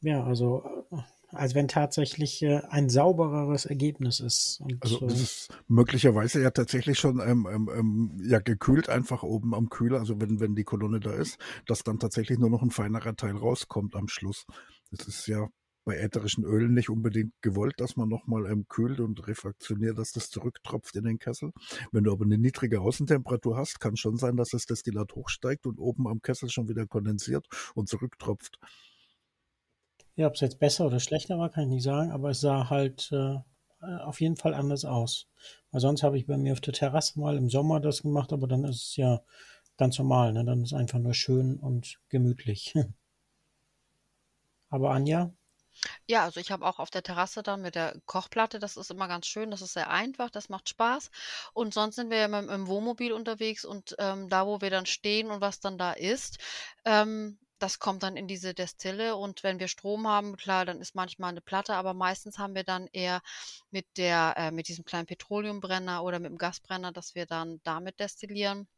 ja, 0.00 0.24
also 0.24 0.86
äh, 0.90 0.96
als 1.30 1.54
wenn 1.54 1.68
tatsächlich 1.68 2.42
äh, 2.42 2.62
ein 2.70 2.88
saubereres 2.88 3.66
Ergebnis 3.66 4.20
ist. 4.20 4.60
Und, 4.60 4.82
also 4.82 5.06
es 5.06 5.20
ist 5.20 5.48
möglicherweise 5.68 6.42
ja 6.42 6.50
tatsächlich 6.50 6.98
schon 6.98 7.20
ähm, 7.20 7.46
ähm, 7.50 7.70
ähm, 7.74 8.20
ja 8.22 8.38
gekühlt 8.38 8.88
einfach 8.88 9.22
oben 9.22 9.54
am 9.54 9.68
Kühler, 9.68 9.98
also 9.98 10.20
wenn, 10.20 10.40
wenn 10.40 10.54
die 10.54 10.64
Kolonne 10.64 11.00
da 11.00 11.12
ist, 11.12 11.38
dass 11.66 11.82
dann 11.82 11.98
tatsächlich 11.98 12.38
nur 12.38 12.50
noch 12.50 12.62
ein 12.62 12.70
feinerer 12.70 13.14
Teil 13.14 13.36
rauskommt 13.36 13.94
am 13.94 14.08
Schluss. 14.08 14.46
Das 14.90 15.06
ist 15.06 15.26
ja 15.26 15.48
bei 15.88 15.96
ätherischen 15.96 16.44
Ölen 16.44 16.74
nicht 16.74 16.90
unbedingt 16.90 17.32
gewollt, 17.40 17.74
dass 17.78 17.96
man 17.96 18.10
nochmal 18.10 18.44
ähm, 18.50 18.66
kühlt 18.68 19.00
und 19.00 19.26
refraktioniert, 19.26 19.96
dass 19.96 20.12
das 20.12 20.28
zurücktropft 20.28 20.94
in 20.96 21.04
den 21.04 21.18
Kessel. 21.18 21.50
Wenn 21.92 22.04
du 22.04 22.12
aber 22.12 22.26
eine 22.26 22.36
niedrige 22.36 22.82
Außentemperatur 22.82 23.56
hast, 23.56 23.80
kann 23.80 23.96
schon 23.96 24.18
sein, 24.18 24.36
dass 24.36 24.50
das 24.50 24.66
Destillat 24.66 25.14
hochsteigt 25.14 25.66
und 25.66 25.78
oben 25.78 26.06
am 26.06 26.20
Kessel 26.20 26.50
schon 26.50 26.68
wieder 26.68 26.86
kondensiert 26.86 27.46
und 27.74 27.88
zurücktropft. 27.88 28.58
Ja, 30.18 30.26
ob 30.26 30.34
es 30.34 30.40
jetzt 30.40 30.58
besser 30.58 30.84
oder 30.84 30.98
schlechter 30.98 31.38
war, 31.38 31.48
kann 31.48 31.62
ich 31.62 31.68
nicht 31.68 31.84
sagen, 31.84 32.10
aber 32.10 32.30
es 32.30 32.40
sah 32.40 32.68
halt 32.68 33.08
äh, 33.12 33.36
auf 33.80 34.20
jeden 34.20 34.34
Fall 34.36 34.52
anders 34.52 34.84
aus. 34.84 35.28
Weil 35.70 35.80
sonst 35.80 36.02
habe 36.02 36.18
ich 36.18 36.26
bei 36.26 36.36
mir 36.36 36.54
auf 36.54 36.60
der 36.60 36.74
Terrasse 36.74 37.20
mal 37.20 37.36
im 37.36 37.48
Sommer 37.48 37.78
das 37.78 38.02
gemacht, 38.02 38.32
aber 38.32 38.48
dann 38.48 38.64
ist 38.64 38.88
es 38.88 38.96
ja 38.96 39.20
ganz 39.76 39.96
normal, 39.96 40.32
ne? 40.32 40.44
Dann 40.44 40.64
ist 40.64 40.72
es 40.72 40.78
einfach 40.78 40.98
nur 40.98 41.14
schön 41.14 41.56
und 41.60 42.00
gemütlich. 42.08 42.74
aber 44.70 44.90
Anja? 44.90 45.32
Ja, 46.06 46.24
also 46.24 46.40
ich 46.40 46.50
habe 46.50 46.66
auch 46.66 46.80
auf 46.80 46.90
der 46.90 47.04
Terrasse 47.04 47.44
dann 47.44 47.62
mit 47.62 47.76
der 47.76 47.94
Kochplatte, 48.04 48.58
das 48.58 48.76
ist 48.76 48.90
immer 48.90 49.06
ganz 49.06 49.28
schön, 49.28 49.52
das 49.52 49.62
ist 49.62 49.74
sehr 49.74 49.88
einfach, 49.88 50.30
das 50.30 50.48
macht 50.48 50.68
Spaß. 50.68 51.12
Und 51.52 51.72
sonst 51.72 51.94
sind 51.94 52.10
wir 52.10 52.18
ja 52.18 52.26
mit, 52.26 52.50
im 52.50 52.66
Wohnmobil 52.66 53.12
unterwegs 53.12 53.64
und 53.64 53.94
ähm, 54.00 54.28
da, 54.28 54.48
wo 54.48 54.60
wir 54.60 54.70
dann 54.70 54.86
stehen 54.86 55.30
und 55.30 55.40
was 55.40 55.60
dann 55.60 55.78
da 55.78 55.92
ist, 55.92 56.38
ähm, 56.84 57.38
das 57.58 57.78
kommt 57.78 58.02
dann 58.02 58.16
in 58.16 58.28
diese 58.28 58.54
Destille 58.54 59.16
und 59.16 59.42
wenn 59.42 59.58
wir 59.60 59.68
Strom 59.68 60.06
haben, 60.06 60.36
klar, 60.36 60.64
dann 60.64 60.80
ist 60.80 60.94
manchmal 60.94 61.30
eine 61.30 61.40
Platte, 61.40 61.74
aber 61.74 61.94
meistens 61.94 62.38
haben 62.38 62.54
wir 62.54 62.64
dann 62.64 62.88
eher 62.92 63.20
mit 63.70 63.86
der, 63.96 64.34
äh, 64.36 64.50
mit 64.50 64.68
diesem 64.68 64.84
kleinen 64.84 65.06
Petroleumbrenner 65.06 66.02
oder 66.04 66.18
mit 66.18 66.30
dem 66.30 66.38
Gasbrenner, 66.38 66.92
dass 66.92 67.14
wir 67.14 67.26
dann 67.26 67.60
damit 67.64 68.00
destillieren. 68.00 68.68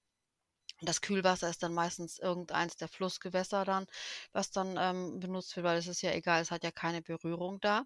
Das 0.83 1.03
Kühlwasser 1.03 1.51
ist 1.51 1.63
dann 1.63 1.75
meistens 1.75 2.19
irgendeins 2.19 2.77
der 2.77 2.89
Flussgewässer 2.89 3.65
dann, 3.65 3.87
was 4.33 4.51
dann 4.51 4.77
ähm, 4.79 5.21
benutzt 5.21 5.55
wird, 5.57 5.65
weil 5.65 5.79
es 5.79 5.87
ist 5.87 6.03
ja 6.03 6.13
egal, 6.13 6.41
es 6.43 6.51
hat 6.51 6.65
ja 6.65 6.71
keine 6.71 7.03
Berührung 7.03 7.61
da. 7.61 7.85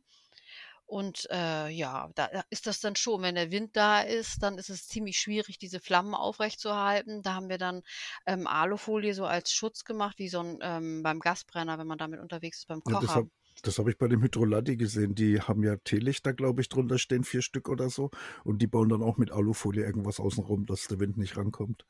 Und 0.87 1.27
äh, 1.31 1.69
ja, 1.71 2.11
da 2.15 2.27
ist 2.51 2.67
das 2.67 2.81
dann 2.81 2.97
schon, 2.97 3.23
wenn 3.23 3.35
der 3.37 3.51
Wind 3.51 3.77
da 3.77 4.01
ist, 4.03 4.43
dann 4.43 4.59
ist 4.59 4.71
es 4.71 4.87
ziemlich 4.87 5.19
schwierig, 5.19 5.59
diese 5.59 5.81
Flammen 5.81 6.15
aufrechtzuerhalten. 6.15 7.23
Da 7.23 7.35
haben 7.35 7.49
wir 7.49 7.59
dann 7.59 7.83
ähm, 8.27 8.47
Alufolie 8.47 9.15
so 9.15 9.25
als 9.27 9.53
Schutz 9.53 9.85
gemacht, 9.85 10.19
wie 10.19 10.29
so 10.29 10.41
ein 10.41 10.59
ähm, 10.63 11.03
beim 11.03 11.21
Gasbrenner, 11.21 11.79
wenn 11.79 11.87
man 11.87 11.99
damit 11.99 12.21
unterwegs 12.21 12.59
ist, 12.59 12.67
beim 12.69 12.83
Ja, 12.87 12.97
das 12.97 13.15
Kocher. 13.15 13.17
habe 13.17 13.31
das 13.63 13.79
hab 13.79 13.89
ich 13.89 13.97
bei 13.99 14.09
dem 14.09 14.23
Hydrolati 14.23 14.77
gesehen. 14.77 15.15
Die 15.15 15.41
haben 15.41 15.63
ja 15.63 15.77
Teelichter, 15.77 16.33
glaube 16.35 16.61
ich, 16.63 16.69
drunter 16.69 16.99
stehen, 16.99 17.25
vier 17.25 17.41
Stück 17.43 17.69
oder 17.69 17.89
so. 17.91 18.11
Und 18.45 18.61
die 18.63 18.67
bauen 18.67 18.89
dann 18.91 19.03
auch 19.03 19.17
mit 19.19 19.31
Alufolie 19.31 19.85
irgendwas 19.85 20.19
außenrum, 20.21 20.67
dass 20.67 20.87
der 20.89 20.99
Wind 21.01 21.17
nicht 21.17 21.37
rankommt. 21.37 21.85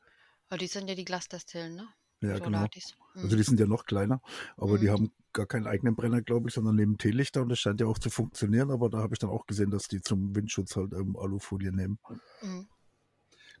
Weil 0.49 0.57
die 0.57 0.65
sind 0.65 0.87
ja 0.87 0.95
die 0.95 1.05
Glasdestillen, 1.05 1.75
ne? 1.75 1.87
Ja, 2.21 2.39
genau. 2.39 2.67
Also 3.21 3.35
Mhm. 3.35 3.37
die 3.37 3.43
sind 3.43 3.59
ja 3.59 3.67
noch 3.67 3.85
kleiner, 3.85 4.21
aber 4.57 4.79
die 4.79 4.89
Mhm. 4.89 4.91
haben 4.91 5.13
gar 5.35 5.45
keinen 5.45 5.67
eigenen 5.67 5.95
Brenner, 5.95 6.23
glaube 6.23 6.49
ich, 6.49 6.55
sondern 6.55 6.75
nehmen 6.75 6.97
Teelichter 6.97 7.43
und 7.43 7.49
das 7.49 7.59
scheint 7.59 7.79
ja 7.79 7.85
auch 7.85 7.99
zu 7.99 8.09
funktionieren. 8.09 8.71
Aber 8.71 8.89
da 8.89 8.97
habe 8.97 9.13
ich 9.13 9.19
dann 9.19 9.29
auch 9.29 9.45
gesehen, 9.45 9.69
dass 9.69 9.87
die 9.87 10.01
zum 10.01 10.35
Windschutz 10.35 10.75
halt 10.75 10.93
ähm, 10.93 11.15
Alufolie 11.15 11.71
nehmen. 11.71 11.99
Mhm. 12.41 12.67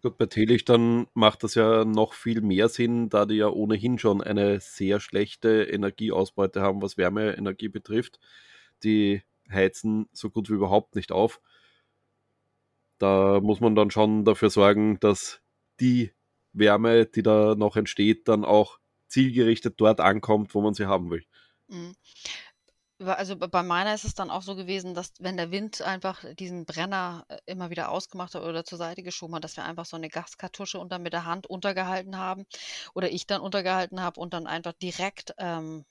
Gut, 0.01 0.17
bei 0.17 0.25
Teelichtern 0.25 1.07
macht 1.13 1.43
das 1.43 1.55
ja 1.55 1.85
noch 1.85 2.13
viel 2.13 2.41
mehr 2.41 2.69
Sinn, 2.69 3.09
da 3.09 3.25
die 3.25 3.35
ja 3.35 3.49
ohnehin 3.49 3.97
schon 3.97 4.21
eine 4.21 4.59
sehr 4.59 4.99
schlechte 4.99 5.63
Energieausbeute 5.63 6.61
haben, 6.61 6.81
was 6.81 6.97
Wärmeenergie 6.97 7.69
betrifft. 7.69 8.19
Die 8.83 9.23
heizen 9.49 10.07
so 10.11 10.29
gut 10.29 10.49
wie 10.49 10.53
überhaupt 10.53 10.95
nicht 10.95 11.11
auf. 11.11 11.41
Da 12.97 13.39
muss 13.41 13.59
man 13.59 13.75
dann 13.75 13.91
schon 13.91 14.25
dafür 14.25 14.49
sorgen, 14.49 14.99
dass 14.99 15.41
die 15.79 16.11
Wärme, 16.53 17.05
die 17.05 17.23
da 17.23 17.55
noch 17.55 17.75
entsteht, 17.75 18.27
dann 18.27 18.45
auch 18.45 18.79
zielgerichtet 19.07 19.75
dort 19.77 19.99
ankommt, 19.99 20.53
wo 20.55 20.61
man 20.61 20.73
sie 20.73 20.85
haben 20.85 21.09
will. 21.09 21.23
Mhm. 21.69 21.95
Also 22.99 23.35
bei 23.35 23.61
meiner 23.63 23.93
ist 23.93 24.05
es 24.05 24.15
dann 24.15 24.29
auch 24.29 24.41
so 24.41 24.55
gewesen, 24.55 24.93
dass 24.93 25.11
wenn 25.19 25.35
der 25.35 25.51
Wind 25.51 25.81
einfach 25.81 26.23
diesen 26.35 26.65
Brenner 26.65 27.25
äh, 27.27 27.37
immer 27.45 27.69
wieder 27.69 27.89
ausgemacht 27.89 28.35
hat 28.35 28.43
oder 28.43 28.63
zur 28.63 28.77
Seite 28.77 29.03
geschoben 29.03 29.35
hat, 29.35 29.43
dass 29.43 29.57
wir 29.57 29.65
einfach 29.65 29.85
so 29.85 29.97
eine 29.97 30.07
Gaskartusche 30.09 30.79
unter 30.79 30.97
mit 30.97 31.11
der 31.11 31.25
Hand 31.25 31.45
untergehalten 31.47 32.17
haben 32.17 32.45
oder 32.93 33.11
ich 33.11 33.27
dann 33.27 33.41
untergehalten 33.41 34.01
habe 34.01 34.19
und 34.21 34.33
dann 34.33 34.47
einfach 34.47 34.73
direkt 34.73 35.33
ähm, 35.37 35.83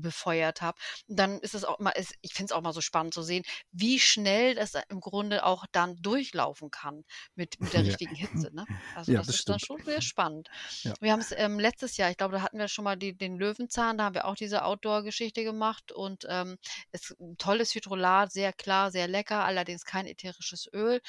befeuert 0.00 0.62
habe. 0.62 0.78
Dann 1.08 1.38
ist 1.40 1.54
es 1.54 1.64
auch 1.64 1.78
mal, 1.78 1.92
es- 1.96 2.14
ich 2.22 2.32
finde 2.34 2.46
es 2.46 2.52
auch 2.52 2.62
mal 2.62 2.72
so 2.72 2.80
spannend 2.80 3.14
zu 3.14 3.22
sehen, 3.22 3.44
wie 3.72 3.98
schnell 3.98 4.54
das 4.54 4.72
im 4.88 5.00
Grunde 5.00 5.44
auch 5.44 5.64
dann 5.72 5.96
durchlaufen 6.02 6.70
kann 6.70 7.04
mit, 7.34 7.60
mit 7.60 7.72
der 7.72 7.80
Ja. 7.82 7.86
richtigen 7.88 8.14
Hitze. 8.14 8.50
Ne? 8.54 8.64
Also 8.94 9.12
Ja, 9.12 9.18
das, 9.18 9.26
das 9.28 9.36
ist 9.36 9.48
dann 9.48 9.58
schon 9.60 9.82
sehr 9.84 10.02
spannend. 10.02 10.48
Ja. 10.82 10.94
Wir 11.00 11.12
haben 11.12 11.20
es 11.20 11.32
ähm, 11.32 11.58
letztes 11.58 11.96
Jahr, 11.96 12.10
ich 12.10 12.16
glaube, 12.16 12.34
da 12.36 12.42
hatten 12.42 12.58
wir 12.58 12.68
schon 12.68 12.84
mal 12.84 12.96
die, 12.96 13.16
den 13.16 13.36
Löwenzahn, 13.36 13.98
da 13.98 14.04
haben 14.04 14.14
wir 14.14 14.26
auch 14.26 14.34
diese 14.36 14.64
Outdoor-Geschichte 14.64 15.44
gemacht 15.44 15.92
und 15.92 16.26
ähm, 16.28 16.56
es 16.92 17.14
ein 17.20 17.36
tolles 17.38 17.74
Hydrolat, 17.74 18.32
sehr 18.32 18.52
klar, 18.52 18.90
sehr 18.90 19.08
lecker, 19.08 19.44
allerdings 19.44 19.84
kein 19.84 20.06
ätherisches 20.06 20.68
Öl. 20.72 21.00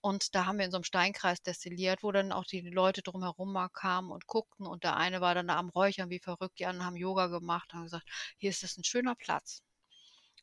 Und 0.00 0.34
da 0.34 0.46
haben 0.46 0.58
wir 0.58 0.64
in 0.64 0.70
so 0.70 0.76
einem 0.76 0.84
Steinkreis 0.84 1.42
destilliert, 1.42 2.02
wo 2.02 2.12
dann 2.12 2.32
auch 2.32 2.44
die 2.44 2.60
Leute 2.60 3.02
drumherum 3.02 3.52
mal 3.52 3.68
kamen 3.68 4.10
und 4.10 4.26
guckten 4.26 4.66
und 4.66 4.84
der 4.84 4.96
eine 4.96 5.20
war 5.20 5.34
dann 5.34 5.48
da 5.48 5.56
am 5.56 5.68
Räuchern 5.70 6.10
wie 6.10 6.18
verrückt, 6.18 6.58
die 6.58 6.66
anderen 6.66 6.86
haben 6.86 6.96
Yoga 6.96 7.26
gemacht, 7.28 7.72
haben 7.72 7.84
gesagt, 7.84 8.06
hier 8.38 8.50
ist 8.50 8.62
es 8.64 8.76
ein 8.76 8.84
schöner 8.84 9.14
Platz. 9.14 9.62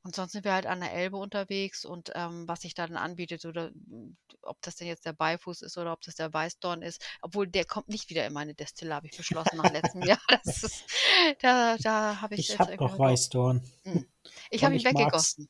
Und 0.02 0.16
sonst 0.16 0.32
sind 0.32 0.46
wir 0.46 0.54
halt 0.54 0.66
an 0.66 0.80
der 0.80 0.94
Elbe 0.94 1.18
unterwegs 1.18 1.84
und 1.84 2.12
ähm, 2.16 2.48
was 2.48 2.62
sich 2.62 2.74
da 2.74 2.88
dann 2.88 2.96
anbietet 2.96 3.44
oder 3.44 3.72
mm, 3.72 4.16
ob 4.44 4.58
das 4.62 4.78
denn 4.78 4.88
jetzt 4.88 5.06
der 5.06 5.12
Beifuß 5.12 5.62
ist 5.62 5.78
oder 5.78 5.92
ob 5.92 6.02
das 6.02 6.16
der 6.16 6.34
Weißdorn 6.34 6.82
ist, 6.82 7.04
obwohl 7.22 7.48
der 7.48 7.66
kommt 7.66 7.90
nicht 7.90 8.10
wieder 8.10 8.26
in 8.26 8.32
meine 8.32 8.56
Destille, 8.56 8.96
habe 8.96 9.08
ich 9.08 9.18
beschlossen 9.18 9.58
nach 9.58 9.72
letztem 9.74 10.02
Jahr. 10.08 10.20
Ist, 10.46 10.86
da 11.42 11.76
da 11.78 12.22
habe 12.22 12.36
ich 12.36 12.42
Ich 12.42 12.48
jetzt 12.50 12.60
habe 12.60 12.76
noch. 12.78 12.98
Weißdorn. 12.98 13.62
Ich 14.52 14.62
Und 14.62 14.66
habe 14.66 14.76
ihn 14.76 14.78
ich 14.78 14.86
weggegossen. 14.86 15.50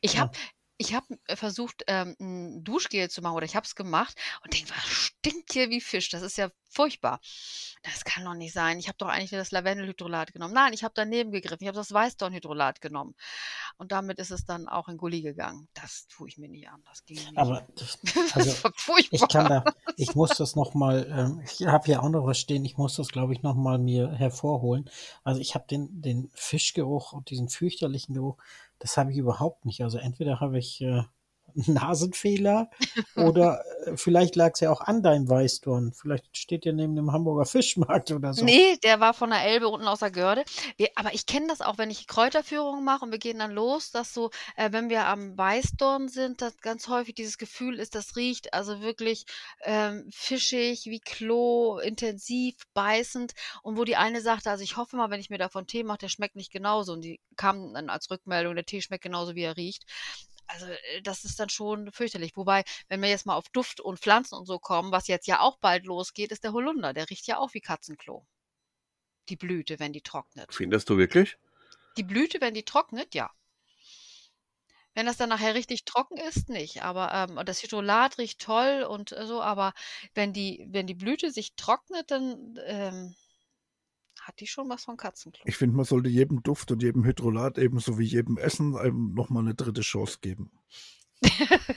Ich 0.00 0.14
Ja. 0.14 0.30
Ich 0.78 0.94
habe 0.94 1.18
versucht, 1.34 1.84
ähm, 1.88 2.16
'n 2.20 2.64
Duschgel 2.64 3.10
zu 3.10 3.20
machen 3.22 3.36
oder 3.36 3.46
ich 3.46 3.56
habe 3.56 3.66
es 3.66 3.74
gemacht 3.74 4.16
und 4.44 4.54
denke: 4.54 4.70
„Was 4.70 4.86
stinkt 4.88 5.52
hier 5.52 5.70
wie 5.70 5.80
Fisch?“ 5.80 6.08
Das 6.10 6.22
ist 6.22 6.38
ja 6.38 6.50
furchtbar. 6.70 7.20
Das 7.82 8.04
kann 8.04 8.24
doch 8.24 8.34
nicht 8.34 8.52
sein. 8.52 8.78
Ich 8.78 8.88
habe 8.88 8.98
doch 8.98 9.08
eigentlich 9.08 9.30
das 9.30 9.50
Lavendelhydrolat 9.50 10.32
genommen. 10.32 10.54
Nein, 10.54 10.72
ich 10.72 10.84
habe 10.84 10.92
daneben 10.96 11.30
gegriffen. 11.32 11.62
Ich 11.64 11.68
habe 11.68 11.76
das 11.78 11.92
Weißdornhydrolat 11.92 12.80
genommen. 12.80 13.14
Und 13.78 13.92
damit 13.92 14.18
ist 14.18 14.30
es 14.30 14.44
dann 14.44 14.68
auch 14.68 14.88
in 14.88 14.96
Gully 14.98 15.22
gegangen. 15.22 15.68
Das 15.74 16.06
tue 16.08 16.28
ich 16.28 16.38
mir 16.38 16.48
nicht 16.48 16.68
an. 16.68 16.82
Das 16.86 17.04
ging 17.04 17.30
nicht. 17.30 17.54
Aber 17.54 17.68
das, 17.76 17.98
Das 18.34 18.34
also 18.34 18.54
war 18.64 18.72
ich 19.10 19.28
kann 19.28 19.48
furchtbar. 19.48 19.48
da, 19.48 19.70
ich 19.96 20.14
muss 20.14 20.36
das 20.36 20.54
nochmal, 20.54 21.06
ähm, 21.10 21.40
ich 21.44 21.66
habe 21.66 21.86
hier 21.86 22.02
auch 22.02 22.08
noch 22.10 22.26
was 22.26 22.38
stehen, 22.38 22.64
ich 22.64 22.76
muss 22.76 22.96
das, 22.96 23.08
glaube 23.08 23.32
ich, 23.32 23.42
nochmal 23.42 23.78
mir 23.78 24.10
hervorholen. 24.12 24.90
Also 25.24 25.40
ich 25.40 25.54
habe 25.54 25.66
den, 25.70 26.02
den 26.02 26.30
Fischgeruch 26.34 27.12
und 27.12 27.30
diesen 27.30 27.48
fürchterlichen 27.48 28.14
Geruch, 28.14 28.36
das 28.78 28.96
habe 28.96 29.12
ich 29.12 29.18
überhaupt 29.18 29.64
nicht. 29.64 29.82
Also 29.82 29.98
entweder 29.98 30.40
habe 30.40 30.58
ich 30.58 30.80
äh, 30.80 31.02
Nasenfehler 31.54 32.70
oder 33.16 33.62
äh, 33.86 33.96
vielleicht 33.96 34.36
lag 34.36 34.52
es 34.54 34.60
ja 34.60 34.70
auch 34.70 34.80
an 34.80 35.02
deinem 35.02 35.28
Weißdorn. 35.28 35.92
Vielleicht 35.92 36.36
steht 36.36 36.64
der 36.64 36.72
neben 36.72 36.96
dem 36.96 37.12
Hamburger 37.12 37.46
Fischmarkt 37.46 38.10
oder 38.10 38.34
so. 38.34 38.44
Nee, 38.44 38.76
der 38.82 39.00
war 39.00 39.14
von 39.14 39.30
der 39.30 39.44
Elbe 39.44 39.68
unten 39.68 39.88
aus 39.88 40.00
der 40.00 40.10
Görde. 40.10 40.44
Wir, 40.76 40.88
aber 40.94 41.14
ich 41.14 41.26
kenne 41.26 41.48
das 41.48 41.60
auch, 41.60 41.78
wenn 41.78 41.90
ich 41.90 42.06
Kräuterführungen 42.06 42.84
mache 42.84 43.04
und 43.04 43.12
wir 43.12 43.18
gehen 43.18 43.38
dann 43.38 43.52
los, 43.52 43.90
dass 43.90 44.14
so, 44.14 44.30
äh, 44.56 44.72
wenn 44.72 44.88
wir 44.88 45.06
am 45.06 45.36
Weißdorn 45.36 46.08
sind, 46.08 46.42
dass 46.42 46.56
ganz 46.58 46.88
häufig 46.88 47.14
dieses 47.14 47.38
Gefühl 47.38 47.78
ist, 47.78 47.94
das 47.94 48.16
riecht 48.16 48.54
also 48.54 48.80
wirklich 48.80 49.24
ähm, 49.62 50.08
fischig, 50.10 50.86
wie 50.86 51.00
Klo, 51.00 51.78
intensiv, 51.78 52.54
beißend. 52.74 53.32
Und 53.62 53.76
wo 53.76 53.84
die 53.84 53.96
eine 53.96 54.20
sagte, 54.20 54.50
also 54.50 54.62
ich 54.62 54.76
hoffe 54.76 54.96
mal, 54.96 55.10
wenn 55.10 55.20
ich 55.20 55.30
mir 55.30 55.38
davon 55.38 55.66
Tee 55.66 55.84
mache, 55.84 55.98
der 55.98 56.08
schmeckt 56.08 56.36
nicht 56.36 56.52
genauso. 56.52 56.92
Und 56.92 57.02
die 57.02 57.20
kam 57.36 57.74
dann 57.74 57.90
als 57.90 58.10
Rückmeldung, 58.10 58.54
der 58.54 58.66
Tee 58.66 58.82
schmeckt 58.82 59.04
genauso, 59.04 59.34
wie 59.34 59.42
er 59.42 59.56
riecht. 59.56 59.84
Also 60.48 60.66
äh, 60.66 61.02
das 61.02 61.24
ist 61.24 61.38
dann 61.38 61.48
schon 61.48 61.92
fürchterlich. 61.92 62.36
Wobei, 62.36 62.64
wenn 62.88 63.00
wir 63.00 63.08
jetzt 63.08 63.26
mal 63.26 63.36
auf 63.36 63.48
Duft 63.50 63.80
und 63.80 64.00
Pflanzen 64.00 64.34
und 64.34 64.46
so 64.46 64.58
kommen, 64.58 64.90
was 64.90 65.06
jetzt 65.06 65.28
ja 65.28 65.40
auch 65.40 65.58
bald 65.58 65.84
losgeht, 65.84 66.32
ist 66.32 66.44
der 66.44 66.52
Holunder. 66.52 66.92
Der 66.92 67.08
riecht 67.08 67.26
ja 67.26 67.38
auch 67.38 67.54
wie 67.54 67.60
Katzenklo. 67.60 68.26
Die 69.28 69.36
Blüte, 69.36 69.78
wenn 69.78 69.92
die 69.92 70.00
trocknet. 70.00 70.52
Findest 70.52 70.88
du 70.88 70.96
wirklich? 70.96 71.36
Die 71.96 72.02
Blüte, 72.02 72.40
wenn 72.40 72.54
die 72.54 72.64
trocknet, 72.64 73.14
ja. 73.14 73.30
Wenn 74.94 75.06
das 75.06 75.18
dann 75.18 75.28
nachher 75.28 75.54
richtig 75.54 75.84
trocken 75.84 76.16
ist, 76.16 76.48
nicht. 76.48 76.82
Aber 76.82 77.12
ähm, 77.12 77.38
das 77.44 77.62
Hydrolat 77.62 78.18
riecht 78.18 78.40
toll 78.40 78.84
und 78.88 79.12
äh, 79.12 79.26
so, 79.26 79.40
aber 79.42 79.74
wenn 80.14 80.32
die, 80.32 80.66
wenn 80.70 80.86
die 80.86 80.94
Blüte 80.94 81.30
sich 81.30 81.54
trocknet, 81.54 82.10
dann 82.10 82.58
ähm, 82.64 83.14
hat 84.28 84.40
die 84.40 84.46
schon 84.46 84.68
was 84.68 84.84
von 84.84 84.96
Katzenklo. 84.96 85.42
Ich 85.46 85.56
finde, 85.56 85.74
man 85.76 85.86
sollte 85.86 86.10
jedem 86.10 86.42
Duft 86.42 86.70
und 86.70 86.82
jedem 86.82 87.04
Hydrolat 87.04 87.56
ebenso 87.58 87.98
wie 87.98 88.04
jedem 88.04 88.36
Essen 88.36 88.76
einem 88.76 89.14
nochmal 89.14 89.42
eine 89.42 89.54
dritte 89.54 89.80
Chance 89.80 90.18
geben. 90.20 90.52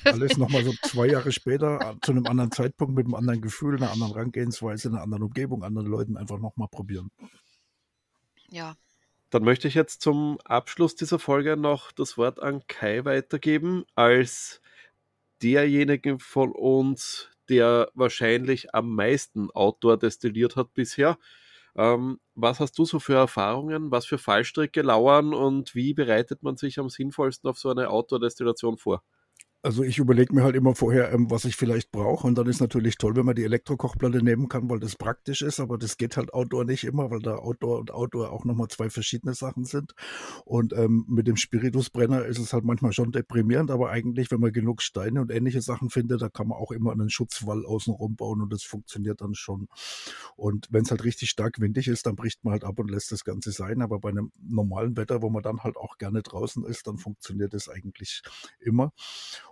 Alles 0.03 0.37
nochmal 0.37 0.63
so 0.63 0.73
zwei 0.83 1.07
Jahre 1.07 1.31
später 1.31 1.79
äh, 1.79 1.95
zu 2.01 2.11
einem 2.11 2.27
anderen 2.27 2.51
Zeitpunkt 2.51 2.93
mit 2.93 3.05
einem 3.05 3.15
anderen 3.15 3.41
Gefühl, 3.41 3.77
einer 3.77 3.91
anderen 3.91 4.13
Herangehensweise, 4.13 4.89
einer 4.89 5.01
anderen 5.01 5.23
Umgebung, 5.23 5.63
anderen 5.63 5.87
Leuten 5.87 6.17
einfach 6.17 6.37
nochmal 6.37 6.67
probieren. 6.67 7.09
Ja. 8.49 8.75
Dann 9.31 9.43
möchte 9.43 9.69
ich 9.69 9.73
jetzt 9.73 10.01
zum 10.01 10.37
Abschluss 10.43 10.95
dieser 10.95 11.17
Folge 11.17 11.55
noch 11.55 11.93
das 11.93 12.17
Wort 12.17 12.41
an 12.41 12.67
Kai 12.67 13.05
weitergeben, 13.05 13.85
als 13.95 14.61
derjenige 15.41 16.19
von 16.19 16.51
uns, 16.51 17.29
der 17.47 17.89
wahrscheinlich 17.93 18.75
am 18.75 18.93
meisten 18.93 19.49
Outdoor 19.51 19.97
destilliert 19.97 20.57
hat 20.57 20.73
bisher. 20.73 21.17
Ähm, 21.75 22.19
was 22.35 22.59
hast 22.59 22.77
du 22.77 22.85
so 22.85 22.99
für 22.99 23.15
Erfahrungen? 23.15 23.91
Was 23.91 24.05
für 24.05 24.17
Fallstricke 24.17 24.81
lauern 24.81 25.33
und 25.33 25.75
wie 25.75 25.93
bereitet 25.93 26.43
man 26.43 26.57
sich 26.57 26.79
am 26.79 26.89
sinnvollsten 26.89 27.49
auf 27.49 27.59
so 27.59 27.69
eine 27.69 27.89
Outdoor-Destination 27.89 28.77
vor? 28.77 29.03
Also 29.63 29.83
ich 29.83 29.99
überlege 29.99 30.33
mir 30.33 30.43
halt 30.43 30.55
immer 30.55 30.73
vorher, 30.73 31.11
ähm, 31.11 31.29
was 31.29 31.45
ich 31.45 31.55
vielleicht 31.55 31.91
brauche. 31.91 32.25
Und 32.25 32.35
dann 32.35 32.47
ist 32.47 32.61
natürlich 32.61 32.97
toll, 32.97 33.15
wenn 33.15 33.27
man 33.27 33.35
die 33.35 33.43
Elektrokochplatte 33.43 34.23
nehmen 34.23 34.49
kann, 34.49 34.71
weil 34.71 34.79
das 34.79 34.95
praktisch 34.95 35.43
ist. 35.43 35.59
Aber 35.59 35.77
das 35.77 35.97
geht 35.97 36.17
halt 36.17 36.33
Outdoor 36.33 36.65
nicht 36.65 36.83
immer, 36.83 37.11
weil 37.11 37.19
da 37.19 37.35
Outdoor 37.35 37.77
und 37.77 37.91
Outdoor 37.91 38.31
auch 38.31 38.43
nochmal 38.43 38.69
zwei 38.69 38.89
verschiedene 38.89 39.35
Sachen 39.35 39.65
sind. 39.65 39.93
Und 40.45 40.73
ähm, 40.73 41.05
mit 41.07 41.27
dem 41.27 41.35
Spiritusbrenner 41.35 42.25
ist 42.25 42.39
es 42.39 42.53
halt 42.53 42.63
manchmal 42.63 42.91
schon 42.91 43.11
deprimierend. 43.11 43.69
Aber 43.69 43.91
eigentlich, 43.91 44.31
wenn 44.31 44.39
man 44.39 44.51
genug 44.51 44.81
Steine 44.81 45.21
und 45.21 45.29
ähnliche 45.29 45.61
Sachen 45.61 45.91
findet, 45.91 46.23
da 46.23 46.29
kann 46.29 46.47
man 46.47 46.57
auch 46.57 46.71
immer 46.71 46.91
einen 46.91 47.11
Schutzwall 47.11 47.63
außenrum 47.63 48.15
bauen 48.15 48.41
und 48.41 48.51
das 48.51 48.63
funktioniert 48.63 49.21
dann 49.21 49.35
schon. 49.35 49.67
Und 50.35 50.69
wenn 50.71 50.85
es 50.85 50.89
halt 50.89 51.03
richtig 51.03 51.29
stark 51.29 51.59
windig 51.59 51.87
ist, 51.87 52.07
dann 52.07 52.15
bricht 52.15 52.43
man 52.43 52.53
halt 52.53 52.63
ab 52.63 52.79
und 52.79 52.89
lässt 52.89 53.11
das 53.11 53.23
Ganze 53.23 53.51
sein. 53.51 53.83
Aber 53.83 53.99
bei 53.99 54.09
einem 54.09 54.31
normalen 54.41 54.97
Wetter, 54.97 55.21
wo 55.21 55.29
man 55.29 55.43
dann 55.43 55.59
halt 55.59 55.77
auch 55.77 55.99
gerne 55.99 56.23
draußen 56.23 56.65
ist, 56.65 56.87
dann 56.87 56.97
funktioniert 56.97 57.53
es 57.53 57.69
eigentlich 57.69 58.23
immer. 58.59 58.91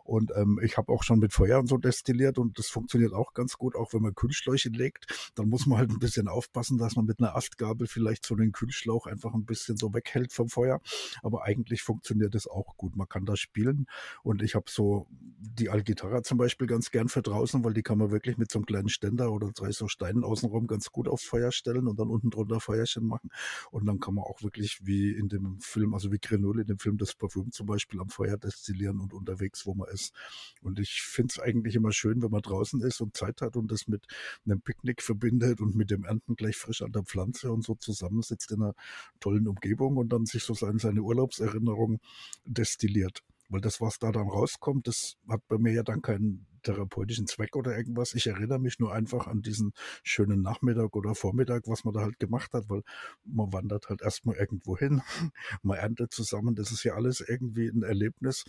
Und 0.10 0.32
ähm, 0.36 0.60
ich 0.64 0.76
habe 0.76 0.92
auch 0.92 1.04
schon 1.04 1.20
mit 1.20 1.34
Feuer 1.34 1.60
und 1.60 1.68
so 1.68 1.78
destilliert 1.78 2.40
und 2.40 2.58
das 2.58 2.68
funktioniert 2.68 3.14
auch 3.14 3.36
ganz 3.36 3.60
gut, 3.60 3.76
auch 3.76 3.94
wenn 3.94 4.02
man 4.02 4.16
Kühlschläuche 4.16 4.70
legt. 4.70 5.32
Dann 5.36 5.50
muss 5.50 5.68
man 5.68 5.78
halt 5.78 5.92
ein 5.92 6.00
bisschen 6.00 6.28
aufpassen, 6.28 6.80
dass 6.80 6.96
man 6.96 7.06
mit 7.06 7.20
einer 7.20 7.36
Astgabel 7.36 7.86
vielleicht 7.86 8.26
so 8.26 8.36
den 8.36 8.52
Kühlschlauch 8.52 9.06
einfach 9.06 9.36
ein 9.36 9.46
bisschen 9.46 9.78
so 9.78 9.94
weghält 9.94 10.34
vom 10.34 10.50
Feuer. 10.50 10.82
Aber 11.22 11.44
eigentlich 11.44 11.84
funktioniert 11.84 12.34
es 12.34 12.48
auch 12.48 12.76
gut. 12.76 12.96
Man 12.96 13.08
kann 13.08 13.26
da 13.26 13.36
spielen. 13.36 13.86
Und 14.24 14.42
ich 14.42 14.56
habe 14.56 14.66
so 14.68 15.06
die 15.12 15.70
Algitarra 15.70 16.24
zum 16.24 16.40
Beispiel 16.40 16.66
ganz 16.66 16.90
gern 16.90 17.08
für 17.08 17.22
draußen, 17.22 17.64
weil 17.64 17.76
die 17.76 17.84
kann 17.84 18.00
man 18.00 18.10
wirklich 18.10 18.40
mit 18.40 18.50
so 18.50 18.58
einem 18.58 18.66
kleinen 18.66 18.90
Ständer 18.90 19.32
oder 19.32 19.52
drei 19.52 19.72
so 19.72 19.88
Steinen 19.88 20.24
außenrum 20.24 20.66
ganz 20.66 20.90
gut 20.90 21.08
aufs 21.08 21.24
Feuer 21.24 21.52
stellen 21.52 21.88
und 21.88 22.00
dann 22.00 22.10
unten 22.10 22.32
drunter 22.32 22.60
Feuerchen 22.60 23.06
machen. 23.06 23.30
Und 23.70 23.86
dann 23.86 24.00
kann 24.00 24.16
man 24.16 24.24
auch 24.24 24.42
wirklich 24.42 24.80
wie 24.82 25.12
in 25.12 25.30
dem 25.30 25.60
Film, 25.60 25.94
also 25.94 26.12
wie 26.12 26.18
Grenol 26.18 26.60
in 26.62 26.66
dem 26.66 26.80
Film 26.80 26.98
Das 26.98 27.14
Parfüm 27.14 27.52
zum 27.52 27.68
Beispiel 27.68 28.00
am 28.00 28.10
Feuer 28.10 28.38
destillieren 28.38 29.00
und 29.02 29.14
unterwegs, 29.14 29.68
wo 29.68 29.76
man 29.76 29.88
ist 29.90 29.99
ist. 30.00 30.14
Und 30.62 30.80
ich 30.80 31.02
finde 31.02 31.32
es 31.32 31.40
eigentlich 31.40 31.76
immer 31.76 31.92
schön, 31.92 32.22
wenn 32.22 32.32
man 32.32 32.42
draußen 32.42 32.82
ist 32.82 33.02
und 33.02 33.16
Zeit 33.16 33.42
hat 33.42 33.56
und 33.56 33.72
das 33.72 33.88
mit 33.88 34.06
einem 34.46 34.62
Picknick 34.62 35.02
verbindet 35.02 35.62
und 35.62 35.76
mit 35.76 35.92
dem 35.92 36.04
Ernten 36.04 36.36
gleich 36.36 36.58
frisch 36.58 36.82
an 36.82 36.92
der 36.92 37.04
Pflanze 37.04 37.52
und 37.52 37.64
so 37.64 37.76
zusammensitzt 37.76 38.52
in 38.52 38.64
einer 38.64 38.76
tollen 39.20 39.48
Umgebung 39.48 39.98
und 39.98 40.10
dann 40.10 40.26
sich 40.26 40.44
so 40.44 40.54
seine, 40.54 40.80
seine 40.80 41.02
Urlaubserinnerung 41.02 42.00
destilliert. 42.46 43.24
Weil 43.50 43.62
das, 43.62 43.82
was 43.82 43.98
da 43.98 44.12
dann 44.12 44.28
rauskommt, 44.28 44.88
das 44.88 45.18
hat 45.28 45.42
bei 45.48 45.58
mir 45.58 45.74
ja 45.74 45.84
dann 45.84 46.02
keinen 46.02 46.46
therapeutischen 46.64 47.28
Zweck 47.28 47.56
oder 47.56 47.78
irgendwas. 47.78 48.14
Ich 48.14 48.28
erinnere 48.28 48.60
mich 48.60 48.80
nur 48.80 48.94
einfach 48.94 49.28
an 49.28 49.42
diesen 49.42 49.74
schönen 50.04 50.42
Nachmittag 50.42 50.96
oder 50.96 51.16
Vormittag, 51.16 51.68
was 51.68 51.84
man 51.84 51.94
da 51.94 52.02
halt 52.02 52.20
gemacht 52.20 52.54
hat, 52.54 52.70
weil 52.70 52.84
man 53.24 53.52
wandert 53.54 53.90
halt 53.90 54.02
erstmal 54.02 54.36
irgendwo 54.36 54.78
hin, 54.78 55.02
man 55.64 55.78
erntet 55.78 56.12
zusammen. 56.14 56.56
Das 56.56 56.72
ist 56.72 56.84
ja 56.84 56.94
alles 56.94 57.22
irgendwie 57.22 57.68
ein 57.68 57.84
Erlebnis, 57.84 58.46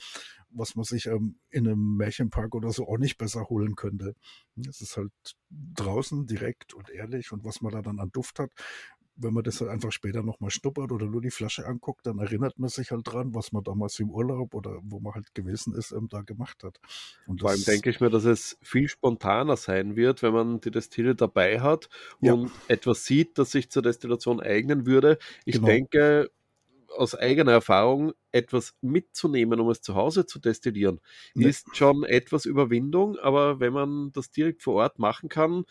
was 0.50 0.74
man 0.74 0.84
sich 0.84 1.06
ähm, 1.06 1.36
in 1.50 1.66
einem 1.66 1.96
Märchenpark 1.96 2.54
oder 2.54 2.72
so 2.72 2.88
auch 2.88 2.98
nicht 2.98 3.18
besser 3.18 3.48
holen 3.48 3.76
könnte. 3.76 4.14
Es 4.68 4.80
ist 4.80 4.96
halt 4.96 5.12
draußen 5.50 6.26
direkt 6.26 6.74
und 6.74 6.90
ehrlich 6.90 7.32
und 7.32 7.44
was 7.44 7.60
man 7.60 7.72
da 7.72 7.82
dann 7.82 7.98
an 7.98 8.10
Duft 8.12 8.38
hat, 8.38 8.50
wenn 9.22 9.34
man 9.34 9.44
das 9.44 9.60
halt 9.60 9.70
einfach 9.70 9.92
später 9.92 10.22
nochmal 10.22 10.50
schnuppert 10.50 10.92
oder 10.92 11.06
nur 11.06 11.20
die 11.20 11.30
Flasche 11.30 11.66
anguckt, 11.66 12.06
dann 12.06 12.18
erinnert 12.18 12.58
man 12.58 12.68
sich 12.68 12.90
halt 12.90 13.06
dran, 13.06 13.34
was 13.34 13.52
man 13.52 13.62
damals 13.62 13.98
im 13.98 14.10
Urlaub 14.10 14.54
oder 14.54 14.80
wo 14.82 15.00
man 15.00 15.14
halt 15.14 15.34
gewesen 15.34 15.74
ist, 15.74 15.92
ähm, 15.92 16.08
da 16.08 16.22
gemacht 16.22 16.64
hat. 16.64 16.80
Und 17.26 17.40
Vor 17.40 17.50
allem 17.50 17.64
denke 17.64 17.90
ich 17.90 18.00
mir, 18.00 18.10
dass 18.10 18.24
es 18.24 18.58
viel 18.62 18.88
spontaner 18.88 19.56
sein 19.56 19.96
wird, 19.96 20.22
wenn 20.22 20.32
man 20.32 20.60
die 20.60 20.70
Destille 20.70 21.14
dabei 21.14 21.60
hat 21.60 21.88
ja. 22.20 22.32
und 22.32 22.50
etwas 22.68 23.04
sieht, 23.04 23.38
das 23.38 23.50
sich 23.50 23.70
zur 23.70 23.82
Destillation 23.82 24.40
eignen 24.40 24.86
würde. 24.86 25.18
Ich 25.44 25.56
genau. 25.56 25.66
denke, 25.66 26.30
aus 26.96 27.14
eigener 27.14 27.52
Erfahrung, 27.52 28.12
etwas 28.32 28.74
mitzunehmen, 28.80 29.60
um 29.60 29.70
es 29.70 29.80
zu 29.80 29.94
Hause 29.94 30.26
zu 30.26 30.38
destillieren, 30.38 31.00
ja. 31.34 31.48
ist 31.48 31.76
schon 31.76 32.04
etwas 32.04 32.46
Überwindung, 32.46 33.16
aber 33.18 33.60
wenn 33.60 33.72
man 33.72 34.12
das 34.12 34.30
direkt 34.30 34.62
vor 34.62 34.74
Ort 34.74 34.98
machen 34.98 35.28
kann, 35.28 35.64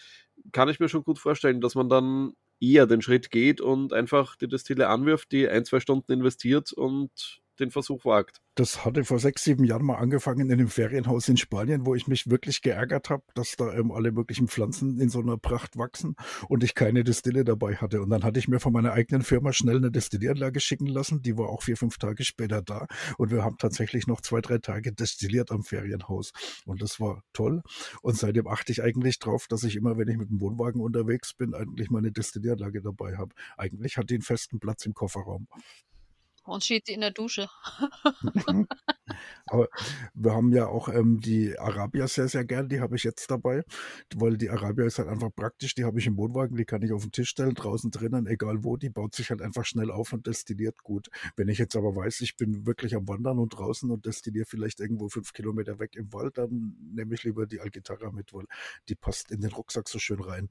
kann 0.51 0.69
ich 0.69 0.79
mir 0.79 0.89
schon 0.89 1.03
gut 1.03 1.19
vorstellen, 1.19 1.61
dass 1.61 1.75
man 1.75 1.89
dann 1.89 2.33
eher 2.61 2.87
den 2.87 3.01
Schritt 3.01 3.31
geht 3.31 3.61
und 3.61 3.93
einfach 3.93 4.35
die 4.35 4.47
Destille 4.47 4.87
anwirft, 4.89 5.31
die 5.31 5.47
ein, 5.47 5.65
zwei 5.65 5.79
Stunden 5.79 6.11
investiert 6.11 6.73
und 6.73 7.41
den 7.59 7.71
Versuch 7.71 8.05
wagt. 8.05 8.41
Das 8.55 8.83
hatte 8.83 9.05
vor 9.05 9.19
sechs, 9.19 9.43
sieben 9.43 9.63
Jahren 9.63 9.85
mal 9.85 9.95
angefangen 9.95 10.41
in 10.41 10.51
einem 10.51 10.67
Ferienhaus 10.67 11.29
in 11.29 11.37
Spanien, 11.37 11.85
wo 11.85 11.95
ich 11.95 12.07
mich 12.07 12.29
wirklich 12.29 12.61
geärgert 12.61 13.09
habe, 13.09 13.23
dass 13.33 13.55
da 13.55 13.71
ähm, 13.73 13.91
alle 13.91 14.11
möglichen 14.11 14.49
Pflanzen 14.49 14.99
in 14.99 15.09
so 15.09 15.21
einer 15.21 15.37
Pracht 15.37 15.77
wachsen 15.77 16.15
und 16.49 16.63
ich 16.63 16.75
keine 16.75 17.05
Destille 17.05 17.45
dabei 17.45 17.75
hatte. 17.75 18.01
Und 18.01 18.09
dann 18.09 18.23
hatte 18.23 18.37
ich 18.37 18.49
mir 18.49 18.59
von 18.59 18.73
meiner 18.73 18.91
eigenen 18.91 19.21
Firma 19.21 19.53
schnell 19.53 19.77
eine 19.77 19.91
Destillieranlage 19.91 20.59
schicken 20.59 20.87
lassen. 20.87 21.21
Die 21.21 21.37
war 21.37 21.47
auch 21.47 21.63
vier, 21.63 21.77
fünf 21.77 21.97
Tage 21.97 22.25
später 22.25 22.61
da. 22.61 22.87
Und 23.17 23.31
wir 23.31 23.43
haben 23.43 23.57
tatsächlich 23.57 24.07
noch 24.07 24.19
zwei, 24.21 24.41
drei 24.41 24.57
Tage 24.57 24.91
destilliert 24.91 25.51
am 25.51 25.63
Ferienhaus. 25.63 26.33
Und 26.65 26.81
das 26.81 26.99
war 26.99 27.23
toll. 27.31 27.61
Und 28.01 28.17
seitdem 28.17 28.47
achte 28.47 28.71
ich 28.71 28.83
eigentlich 28.83 29.19
drauf, 29.19 29.47
dass 29.47 29.63
ich 29.63 29.77
immer, 29.77 29.97
wenn 29.97 30.09
ich 30.09 30.17
mit 30.17 30.29
dem 30.29 30.41
Wohnwagen 30.41 30.81
unterwegs 30.81 31.33
bin, 31.33 31.53
eigentlich 31.53 31.89
meine 31.89 32.11
Destillieranlage 32.11 32.81
dabei 32.81 33.15
habe. 33.15 33.33
Eigentlich 33.57 33.97
hat 33.97 34.09
die 34.09 34.15
einen 34.15 34.21
festen 34.21 34.59
Platz 34.59 34.85
im 34.85 34.93
Kofferraum. 34.93 35.47
Und 36.49 36.63
steht 36.63 36.87
sie 36.87 36.93
in 36.93 37.01
der 37.01 37.11
Dusche. 37.11 37.47
Aber 39.45 39.67
wir 40.13 40.33
haben 40.33 40.51
ja 40.53 40.67
auch 40.67 40.89
ähm, 40.89 41.19
die 41.19 41.57
Arabia 41.57 42.07
sehr, 42.07 42.27
sehr 42.27 42.45
gern. 42.45 42.69
Die 42.69 42.79
habe 42.79 42.95
ich 42.95 43.03
jetzt 43.03 43.29
dabei, 43.29 43.63
weil 44.15 44.37
die 44.37 44.49
Arabia 44.49 44.85
ist 44.85 44.99
halt 44.99 45.07
einfach 45.07 45.29
praktisch. 45.35 45.75
Die 45.75 45.85
habe 45.85 45.99
ich 45.99 46.07
im 46.07 46.17
Wohnwagen, 46.17 46.55
die 46.57 46.65
kann 46.65 46.81
ich 46.81 46.91
auf 46.91 47.03
den 47.03 47.11
Tisch 47.11 47.29
stellen, 47.29 47.53
draußen 47.53 47.91
drinnen, 47.91 48.27
egal 48.27 48.63
wo. 48.63 48.77
Die 48.77 48.89
baut 48.89 49.15
sich 49.15 49.29
halt 49.29 49.41
einfach 49.41 49.65
schnell 49.65 49.91
auf 49.91 50.13
und 50.13 50.27
destilliert 50.27 50.83
gut. 50.83 51.09
Wenn 51.35 51.49
ich 51.49 51.57
jetzt 51.57 51.75
aber 51.75 51.95
weiß, 51.95 52.21
ich 52.21 52.35
bin 52.35 52.65
wirklich 52.65 52.95
am 52.95 53.07
Wandern 53.07 53.39
und 53.39 53.49
draußen 53.49 53.89
und 53.89 54.05
destilliere 54.05 54.45
vielleicht 54.45 54.79
irgendwo 54.79 55.09
fünf 55.09 55.33
Kilometer 55.33 55.79
weg 55.79 55.95
im 55.95 56.11
Wald, 56.13 56.37
dann 56.37 56.75
nehme 56.93 57.13
ich 57.13 57.23
lieber 57.23 57.45
die 57.45 57.61
Algitarra 57.61 58.11
mit, 58.11 58.33
weil 58.33 58.45
die 58.87 58.95
passt 58.95 59.31
in 59.31 59.41
den 59.41 59.51
Rucksack 59.51 59.89
so 59.89 59.99
schön 59.99 60.21
rein. 60.21 60.49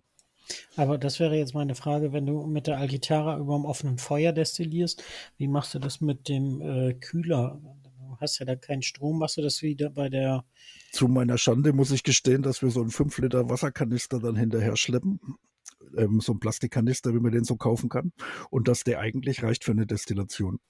Aber 0.77 0.99
das 0.99 1.21
wäre 1.21 1.37
jetzt 1.37 1.55
meine 1.55 1.75
Frage, 1.75 2.13
wenn 2.13 2.27
du 2.27 2.47
mit 2.47 2.67
der 2.67 2.79
Algitara 2.79 3.39
über 3.39 3.57
dem 3.57 3.65
offenen 3.65 3.99
Feuer 3.99 4.33
destillierst, 4.33 5.03
wie 5.37 5.49
machst 5.49 5.75
du 5.75 5.79
das 5.79 6.01
mit 6.01 6.29
dem 6.29 6.61
äh, 6.61 6.95
Kühler? 6.95 7.61
Du 7.83 8.17
hast 8.21 8.39
ja 8.39 8.47
da 8.47 8.57
keinen 8.57 8.83
Strom, 8.83 9.19
machst 9.19 9.37
du 9.37 9.43
das 9.43 9.63
wieder 9.63 9.91
bei 9.91 10.09
der... 10.09 10.45
Zu 10.93 11.09
meiner 11.09 11.39
Schande 11.39 11.73
muss 11.73 11.91
ich 11.91 12.03
gestehen, 12.03 12.43
dass 12.43 12.63
wir 12.63 12.71
so 12.71 12.81
einen 12.81 12.91
5 12.91 13.19
Liter 13.19 13.49
Wasserkanister 13.49 14.19
dann 14.19 14.37
hinterher 14.37 14.77
schleppen. 14.77 15.21
Ähm, 15.97 16.21
so 16.21 16.33
ein 16.33 16.41
Plastikkanister, 16.41 17.15
wie 17.15 17.21
man 17.21 17.33
den 17.33 17.45
so 17.45 17.57
kaufen 17.57 17.89
kann. 17.89 18.13
Und 18.51 18.69
dass 18.69 18.85
der 18.85 19.01
eigentlich 19.01 19.43
reicht 19.43 19.65
für 19.65 19.73
eine 19.73 19.87
Destillation. 19.87 20.61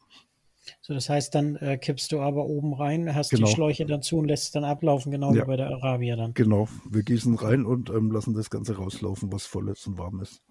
So, 0.81 0.94
das 0.94 1.09
heißt, 1.09 1.35
dann 1.35 1.57
äh, 1.57 1.78
kippst 1.78 2.12
du 2.12 2.20
aber 2.20 2.46
oben 2.46 2.74
rein, 2.74 3.14
hast 3.14 3.31
genau. 3.31 3.46
die 3.46 3.52
Schläuche 3.52 3.87
dazu 3.87 4.18
und 4.18 4.28
lässt 4.28 4.44
es 4.44 4.50
dann 4.50 4.64
ablaufen, 4.64 5.11
genau 5.11 5.35
ja. 5.35 5.42
wie 5.42 5.46
bei 5.46 5.57
der 5.57 5.68
Arabia 5.68 6.16
dann. 6.16 6.35
Genau, 6.35 6.68
wir 6.88 7.02
gießen 7.02 7.35
rein 7.35 7.64
und 7.64 7.90
ähm, 7.90 8.11
lassen 8.11 8.35
das 8.35 8.50
Ganze 8.50 8.76
rauslaufen, 8.76 9.33
was 9.33 9.46
voll 9.46 9.68
ist 9.68 9.87
und 9.87 9.98
warm 9.98 10.20
ist. 10.20 10.42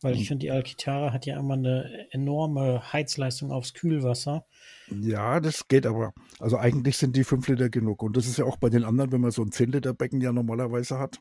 Weil 0.00 0.14
ich 0.14 0.28
finde, 0.28 0.44
die 0.44 0.50
Alkitara 0.50 1.12
hat 1.12 1.26
ja 1.26 1.38
immer 1.38 1.54
eine 1.54 2.06
enorme 2.12 2.92
Heizleistung 2.92 3.50
aufs 3.50 3.74
Kühlwasser. 3.74 4.46
Ja, 4.88 5.40
das 5.40 5.66
geht 5.66 5.86
aber. 5.86 6.12
Also 6.38 6.56
eigentlich 6.56 6.96
sind 6.96 7.16
die 7.16 7.24
5 7.24 7.48
Liter 7.48 7.68
genug. 7.68 8.02
Und 8.02 8.16
das 8.16 8.26
ist 8.26 8.38
ja 8.38 8.44
auch 8.44 8.58
bei 8.58 8.70
den 8.70 8.84
anderen, 8.84 9.10
wenn 9.12 9.20
man 9.20 9.32
so 9.32 9.42
ein 9.42 9.50
10 9.50 9.72
Liter 9.72 9.92
Becken 9.92 10.20
ja 10.20 10.32
normalerweise 10.32 10.98
hat. 10.98 11.20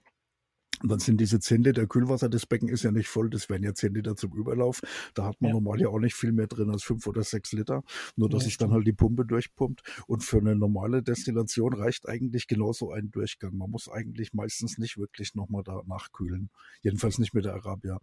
Und 0.82 0.90
dann 0.90 1.00
sind 1.00 1.20
diese 1.20 1.40
10 1.40 1.64
Liter 1.64 1.88
Kühlwasser, 1.88 2.30
das 2.30 2.46
Becken 2.46 2.70
ist 2.70 2.84
ja 2.84 2.92
nicht 2.92 3.10
voll, 3.10 3.30
das 3.30 3.50
wären 3.50 3.64
ja 3.64 3.74
10 3.74 3.94
Liter 3.94 4.16
zum 4.16 4.34
Überlauf. 4.34 4.82
Da 5.14 5.26
hat 5.26 5.42
man 5.42 5.50
ja. 5.50 5.54
normal 5.56 5.80
ja 5.82 5.90
auch 5.90 6.00
nicht 6.00 6.16
viel 6.16 6.32
mehr 6.32 6.48
drin 6.48 6.70
als 6.70 6.84
5 6.84 7.06
oder 7.08 7.24
6 7.24 7.54
Liter. 7.54 7.84
Nur, 8.16 8.30
dass 8.30 8.44
ja, 8.44 8.46
sich 8.46 8.58
dann 8.58 8.72
halt 8.72 8.88
die 8.88 8.94
Pumpe 8.94 9.26
durchpumpt. 9.26 9.82
Und 10.08 10.24
für 10.24 10.38
eine 10.38 10.56
normale 10.56 11.04
Destillation 11.04 11.74
reicht 11.74 12.08
eigentlich 12.08 12.48
genauso 12.48 12.92
ein 12.92 13.12
Durchgang. 13.12 13.58
Man 13.58 13.70
muss 13.70 13.90
eigentlich 13.90 14.34
meistens 14.34 14.78
nicht 14.78 14.98
wirklich 14.98 15.36
nochmal 15.36 15.64
da 15.64 15.82
nachkühlen. 15.86 16.50
Jedenfalls 16.82 17.20
nicht 17.20 17.34
mit 17.34 17.46
der 17.46 17.54
Arabia. 17.56 18.00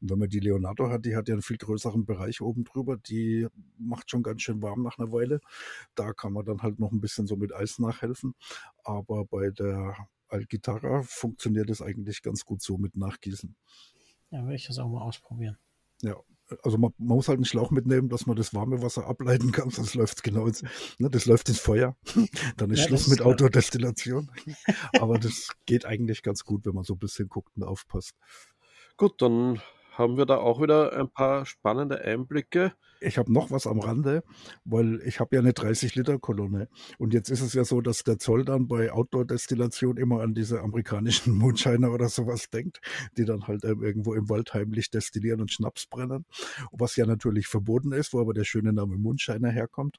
Und 0.00 0.10
wenn 0.10 0.18
man 0.18 0.28
die 0.28 0.40
Leonardo 0.40 0.90
hat, 0.90 1.04
die 1.04 1.16
hat 1.16 1.28
ja 1.28 1.34
einen 1.34 1.42
viel 1.42 1.58
größeren 1.58 2.04
Bereich 2.04 2.40
oben 2.40 2.64
drüber. 2.64 2.96
Die 2.96 3.46
macht 3.78 4.10
schon 4.10 4.22
ganz 4.22 4.42
schön 4.42 4.62
warm 4.62 4.82
nach 4.82 4.98
einer 4.98 5.12
Weile. 5.12 5.40
Da 5.94 6.12
kann 6.12 6.32
man 6.32 6.44
dann 6.44 6.62
halt 6.62 6.78
noch 6.78 6.92
ein 6.92 7.00
bisschen 7.00 7.26
so 7.26 7.36
mit 7.36 7.54
Eis 7.54 7.78
nachhelfen. 7.78 8.34
Aber 8.84 9.24
bei 9.24 9.50
der 9.50 9.96
Gitarre 10.48 11.02
funktioniert 11.04 11.70
es 11.70 11.82
eigentlich 11.82 12.22
ganz 12.22 12.44
gut 12.44 12.62
so 12.62 12.78
mit 12.78 12.96
Nachgießen. 12.96 13.56
Ja, 14.30 14.42
werde 14.42 14.56
ich 14.56 14.66
das 14.66 14.78
auch 14.78 14.88
mal 14.88 15.02
ausprobieren. 15.02 15.56
Ja, 16.02 16.16
also 16.62 16.78
man, 16.78 16.92
man, 16.98 17.16
muss 17.16 17.28
halt 17.28 17.38
einen 17.38 17.44
Schlauch 17.44 17.70
mitnehmen, 17.70 18.08
dass 18.08 18.26
man 18.26 18.36
das 18.36 18.54
warme 18.54 18.82
Wasser 18.82 19.06
ableiten 19.06 19.50
kann, 19.52 19.70
sonst 19.70 19.94
läuft 19.94 20.18
es 20.18 20.22
genau 20.22 20.46
ins, 20.46 20.62
ne, 20.98 21.10
das 21.10 21.26
läuft 21.26 21.48
ins 21.48 21.58
Feuer. 21.58 21.96
Dann 22.56 22.70
ist 22.70 22.80
ja, 22.80 22.86
Schluss 22.86 23.08
mit 23.08 23.22
Autodestillation. 23.22 24.30
Aber 25.00 25.18
das 25.18 25.50
geht 25.66 25.86
eigentlich 25.86 26.22
ganz 26.22 26.44
gut, 26.44 26.66
wenn 26.66 26.74
man 26.74 26.84
so 26.84 26.94
ein 26.94 26.98
bisschen 26.98 27.28
guckt 27.28 27.56
und 27.56 27.64
aufpasst. 27.64 28.14
Gut, 28.96 29.20
dann 29.20 29.60
haben 29.92 30.16
wir 30.16 30.24
da 30.24 30.38
auch 30.38 30.60
wieder 30.62 30.92
ein 30.98 31.10
paar 31.10 31.44
spannende 31.44 32.00
Einblicke. 32.00 32.72
Ich 33.00 33.18
habe 33.18 33.32
noch 33.32 33.50
was 33.50 33.66
am 33.66 33.80
Rande, 33.80 34.22
weil 34.64 35.00
ich 35.04 35.20
habe 35.20 35.36
ja 35.36 35.40
eine 35.40 35.52
30-Liter-Kolonne. 35.52 36.68
Und 36.98 37.14
jetzt 37.14 37.30
ist 37.30 37.40
es 37.40 37.52
ja 37.54 37.64
so, 37.64 37.80
dass 37.80 38.04
der 38.04 38.18
Zoll 38.18 38.44
dann 38.44 38.68
bei 38.68 38.92
Outdoor-Destillation 38.92 39.96
immer 39.96 40.22
an 40.22 40.34
diese 40.34 40.60
amerikanischen 40.60 41.34
Moonshiner 41.38 41.92
oder 41.92 42.08
sowas 42.08 42.48
denkt, 42.50 42.80
die 43.16 43.24
dann 43.24 43.46
halt 43.46 43.64
ähm, 43.64 43.82
irgendwo 43.82 44.14
im 44.14 44.28
Wald 44.28 44.54
heimlich 44.54 44.90
destillieren 44.90 45.40
und 45.40 45.52
Schnaps 45.52 45.86
brennen. 45.86 46.24
Was 46.72 46.96
ja 46.96 47.06
natürlich 47.06 47.46
verboten 47.46 47.92
ist, 47.92 48.12
wo 48.12 48.20
aber 48.20 48.34
der 48.34 48.44
schöne 48.44 48.72
Name 48.72 48.96
Moonshiner 48.96 49.50
herkommt. 49.50 49.98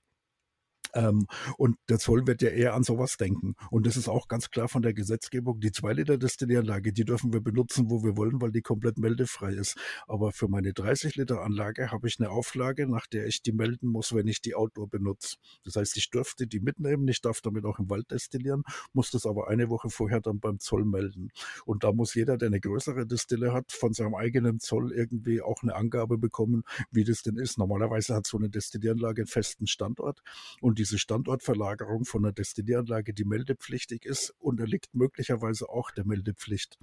Ähm, 0.98 1.28
und 1.58 1.78
der 1.90 2.00
Zoll 2.00 2.26
wird 2.26 2.42
ja 2.42 2.50
eher 2.50 2.74
an 2.74 2.84
sowas 2.84 3.18
denken. 3.18 3.56
Und 3.70 3.86
das 3.86 3.98
ist 3.98 4.10
auch 4.10 4.28
ganz 4.28 4.50
klar 4.50 4.68
von 4.68 4.82
der 4.82 4.94
Gesetzgebung. 4.94 5.60
Die 5.60 5.70
2-Liter-Destillieranlage, 5.70 6.92
die 6.92 7.06
dürfen 7.06 7.32
wir 7.32 7.42
benutzen, 7.42 7.92
wo 7.92 8.04
wir 8.04 8.18
wollen, 8.18 8.42
weil 8.42 8.52
die 8.52 8.62
komplett 8.62 8.98
meldefrei 8.98 9.54
ist. 9.54 9.78
Aber 10.08 10.32
für 10.32 10.48
meine 10.48 10.72
30-Liter-Anlage 10.72 11.92
habe 11.92 12.08
ich 12.08 12.20
eine 12.20 12.32
Auflage, 12.32 12.88
nach 12.88 13.06
der 13.06 13.28
ich 13.28 13.44
die 13.44 13.52
melden 13.52 13.90
muss, 13.90 14.16
wenn 14.16 14.28
ich 14.28 14.42
die 14.42 14.56
Outdoor 14.56 14.90
benutze. 14.90 15.38
Das 15.64 15.76
heißt, 15.76 15.98
ich 15.98 16.10
dürfte 16.10 16.48
die 16.48 16.60
mitnehmen, 16.60 17.08
ich 17.08 17.22
darf 17.22 17.42
damit 17.42 17.66
auch 17.66 17.78
im 17.78 17.90
Wald 17.92 18.10
destillieren, 18.10 18.64
muss 18.94 19.12
das 19.12 19.28
aber 19.28 19.50
eine 19.50 19.70
Woche 19.70 19.92
vorher 19.92 20.20
dann 20.20 20.40
beim 20.40 20.60
Zoll 20.60 20.84
melden. 20.84 21.30
Und 21.66 21.84
da 21.84 21.94
muss 21.94 22.16
jeder, 22.16 22.38
der 22.38 22.48
eine 22.48 22.60
größere 22.60 23.06
Destille 23.06 23.54
hat, 23.54 23.72
von 23.72 23.94
seinem 23.94 24.16
eigenen 24.16 24.60
Zoll 24.60 24.92
irgendwie 24.92 25.44
auch 25.44 25.62
eine 25.62 25.76
Angabe 25.76 26.18
bekommen, 26.18 26.64
wie 26.90 27.04
das 27.04 27.22
denn 27.22 27.38
ist. 27.38 27.60
Normalerweise 27.60 28.16
hat 28.16 28.26
so 28.26 28.38
eine 28.38 28.50
Destillieranlage 28.50 29.28
einen 29.28 29.28
festen 29.28 29.68
Standort 29.68 30.22
und 30.62 30.80
diese 30.88 31.00
Standortverlagerung 31.00 32.06
von 32.06 32.24
einer 32.24 32.32
Destillieranlage, 32.32 33.14
die 33.14 33.26
meldepflichtig 33.26 34.06
ist, 34.06 34.34
unterliegt 34.40 34.94
möglicherweise 34.94 35.68
auch 35.68 35.92
der 35.92 36.06
Meldepflicht. 36.06 36.78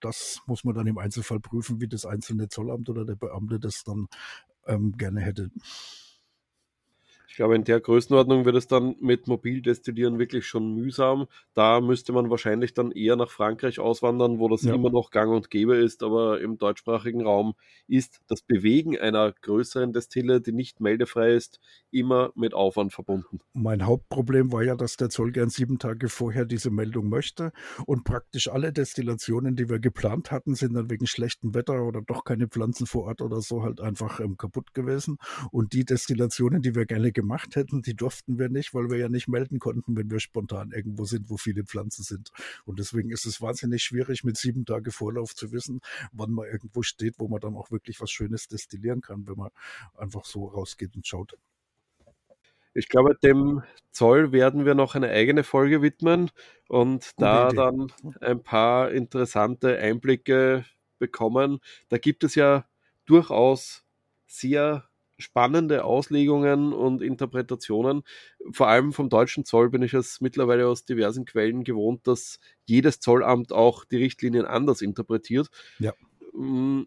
Das 0.00 0.40
muss 0.46 0.62
man 0.62 0.76
dann 0.76 0.86
im 0.86 0.98
Einzelfall 0.98 1.40
prüfen, 1.40 1.80
wie 1.80 1.88
das 1.88 2.06
einzelne 2.06 2.48
Zollamt 2.48 2.88
oder 2.88 3.04
der 3.04 3.16
Beamte 3.16 3.58
das 3.58 3.82
dann 3.82 4.06
ähm, 4.66 4.96
gerne 4.96 5.20
hätte. 5.20 5.50
Ich 7.38 7.40
glaube, 7.40 7.54
in 7.54 7.62
der 7.62 7.78
Größenordnung 7.78 8.46
wird 8.46 8.56
es 8.56 8.66
dann 8.66 8.96
mit 8.98 9.28
Mobildestillieren 9.28 10.18
wirklich 10.18 10.44
schon 10.44 10.74
mühsam. 10.74 11.28
Da 11.54 11.80
müsste 11.80 12.12
man 12.12 12.30
wahrscheinlich 12.30 12.74
dann 12.74 12.90
eher 12.90 13.14
nach 13.14 13.30
Frankreich 13.30 13.78
auswandern, 13.78 14.40
wo 14.40 14.48
das 14.48 14.62
ja. 14.62 14.74
immer 14.74 14.90
noch 14.90 15.12
gang 15.12 15.32
und 15.32 15.48
gäbe 15.48 15.76
ist, 15.76 16.02
aber 16.02 16.40
im 16.40 16.58
deutschsprachigen 16.58 17.24
Raum 17.24 17.54
ist 17.86 18.22
das 18.26 18.42
Bewegen 18.42 18.98
einer 18.98 19.30
größeren 19.30 19.92
Destille, 19.92 20.40
die 20.40 20.50
nicht 20.50 20.80
meldefrei 20.80 21.32
ist, 21.32 21.60
immer 21.92 22.32
mit 22.34 22.54
Aufwand 22.54 22.92
verbunden. 22.92 23.38
Mein 23.52 23.86
Hauptproblem 23.86 24.50
war 24.50 24.64
ja, 24.64 24.74
dass 24.74 24.96
der 24.96 25.08
Zoll 25.08 25.30
gern 25.30 25.48
sieben 25.48 25.78
Tage 25.78 26.08
vorher 26.08 26.44
diese 26.44 26.70
Meldung 26.70 27.08
möchte 27.08 27.52
und 27.86 28.02
praktisch 28.02 28.48
alle 28.48 28.72
Destillationen, 28.72 29.54
die 29.54 29.68
wir 29.68 29.78
geplant 29.78 30.32
hatten, 30.32 30.56
sind 30.56 30.74
dann 30.74 30.90
wegen 30.90 31.06
schlechtem 31.06 31.54
Wetter 31.54 31.84
oder 31.84 32.02
doch 32.02 32.24
keine 32.24 32.48
Pflanzen 32.48 32.88
vor 32.88 33.04
Ort 33.04 33.22
oder 33.22 33.40
so 33.42 33.62
halt 33.62 33.80
einfach 33.80 34.18
ähm, 34.18 34.36
kaputt 34.36 34.74
gewesen. 34.74 35.18
Und 35.52 35.72
die 35.72 35.84
Destillationen, 35.84 36.62
die 36.62 36.74
wir 36.74 36.84
gerne 36.84 37.12
gemacht 37.12 37.27
hätten, 37.56 37.82
die 37.82 37.94
durften 37.94 38.38
wir 38.38 38.48
nicht, 38.48 38.74
weil 38.74 38.90
wir 38.90 38.98
ja 38.98 39.08
nicht 39.08 39.28
melden 39.28 39.58
konnten, 39.58 39.96
wenn 39.96 40.10
wir 40.10 40.20
spontan 40.20 40.72
irgendwo 40.72 41.04
sind, 41.04 41.30
wo 41.30 41.36
viele 41.36 41.64
Pflanzen 41.64 42.02
sind. 42.02 42.30
Und 42.64 42.78
deswegen 42.78 43.10
ist 43.10 43.26
es 43.26 43.40
wahnsinnig 43.40 43.82
schwierig, 43.82 44.24
mit 44.24 44.36
sieben 44.36 44.64
Tage 44.64 44.90
Vorlauf 44.90 45.34
zu 45.34 45.52
wissen, 45.52 45.80
wann 46.12 46.32
man 46.32 46.46
irgendwo 46.46 46.82
steht, 46.82 47.18
wo 47.18 47.28
man 47.28 47.40
dann 47.40 47.56
auch 47.56 47.70
wirklich 47.70 48.00
was 48.00 48.10
Schönes 48.10 48.48
destillieren 48.48 49.00
kann, 49.00 49.26
wenn 49.26 49.36
man 49.36 49.50
einfach 49.96 50.24
so 50.24 50.46
rausgeht 50.46 50.96
und 50.96 51.06
schaut. 51.06 51.36
Ich 52.74 52.88
glaube, 52.88 53.16
dem 53.22 53.62
Zoll 53.90 54.32
werden 54.32 54.64
wir 54.64 54.74
noch 54.74 54.94
eine 54.94 55.10
eigene 55.10 55.42
Folge 55.42 55.82
widmen 55.82 56.30
und 56.68 57.10
da 57.16 57.48
dann 57.48 57.92
ein 58.20 58.42
paar 58.42 58.92
interessante 58.92 59.78
Einblicke 59.78 60.64
bekommen. 60.98 61.58
Da 61.88 61.98
gibt 61.98 62.24
es 62.24 62.34
ja 62.34 62.66
durchaus 63.04 63.84
sehr 64.26 64.87
spannende 65.18 65.84
Auslegungen 65.84 66.72
und 66.72 67.02
Interpretationen. 67.02 68.02
Vor 68.52 68.68
allem 68.68 68.92
vom 68.92 69.08
deutschen 69.08 69.44
Zoll 69.44 69.70
bin 69.70 69.82
ich 69.82 69.94
es 69.94 70.20
mittlerweile 70.20 70.66
aus 70.68 70.84
diversen 70.84 71.24
Quellen 71.24 71.64
gewohnt, 71.64 72.06
dass 72.06 72.38
jedes 72.64 73.00
Zollamt 73.00 73.52
auch 73.52 73.84
die 73.84 73.96
Richtlinien 73.96 74.46
anders 74.46 74.80
interpretiert. 74.80 75.48
Ja. 75.78 75.92
Mm, 76.32 76.82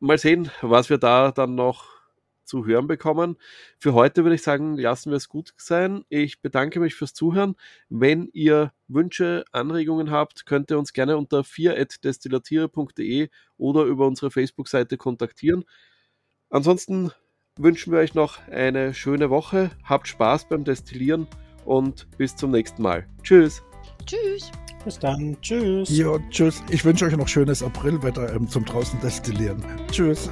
mal 0.00 0.18
sehen, 0.18 0.50
was 0.60 0.90
wir 0.90 0.98
da 0.98 1.30
dann 1.30 1.54
noch 1.54 2.02
zu 2.44 2.66
hören 2.66 2.86
bekommen. 2.86 3.36
Für 3.78 3.94
heute 3.94 4.24
würde 4.24 4.34
ich 4.34 4.42
sagen, 4.42 4.76
lassen 4.76 5.10
wir 5.10 5.16
es 5.16 5.28
gut 5.28 5.54
sein. 5.56 6.04
Ich 6.08 6.42
bedanke 6.42 6.80
mich 6.80 6.94
fürs 6.94 7.14
Zuhören. 7.14 7.54
Wenn 7.88 8.28
ihr 8.32 8.72
Wünsche, 8.88 9.44
Anregungen 9.52 10.10
habt, 10.10 10.44
könnt 10.44 10.70
ihr 10.70 10.78
uns 10.78 10.92
gerne 10.92 11.16
unter 11.16 11.40
4.destillatiere.de 11.44 13.30
oder 13.56 13.84
über 13.84 14.06
unsere 14.06 14.30
Facebook-Seite 14.30 14.96
kontaktieren. 14.98 15.64
Ansonsten 16.50 17.12
wünschen 17.58 17.92
wir 17.92 18.00
euch 18.00 18.14
noch 18.14 18.38
eine 18.48 18.94
schöne 18.94 19.30
Woche. 19.30 19.70
Habt 19.84 20.08
Spaß 20.08 20.48
beim 20.48 20.64
Destillieren 20.64 21.26
und 21.64 22.06
bis 22.16 22.34
zum 22.36 22.50
nächsten 22.50 22.82
Mal. 22.82 23.06
Tschüss. 23.22 23.62
Tschüss. 24.06 24.50
Bis 24.84 24.98
dann. 24.98 25.36
Tschüss. 25.40 25.88
Ja, 25.96 26.18
tschüss. 26.30 26.62
Ich 26.70 26.84
wünsche 26.84 27.04
euch 27.04 27.16
noch 27.16 27.28
schönes 27.28 27.62
Aprilwetter 27.62 28.34
ähm, 28.34 28.48
zum 28.48 28.64
draußen 28.64 28.98
destillieren. 29.00 29.62
Tschüss. 29.90 30.28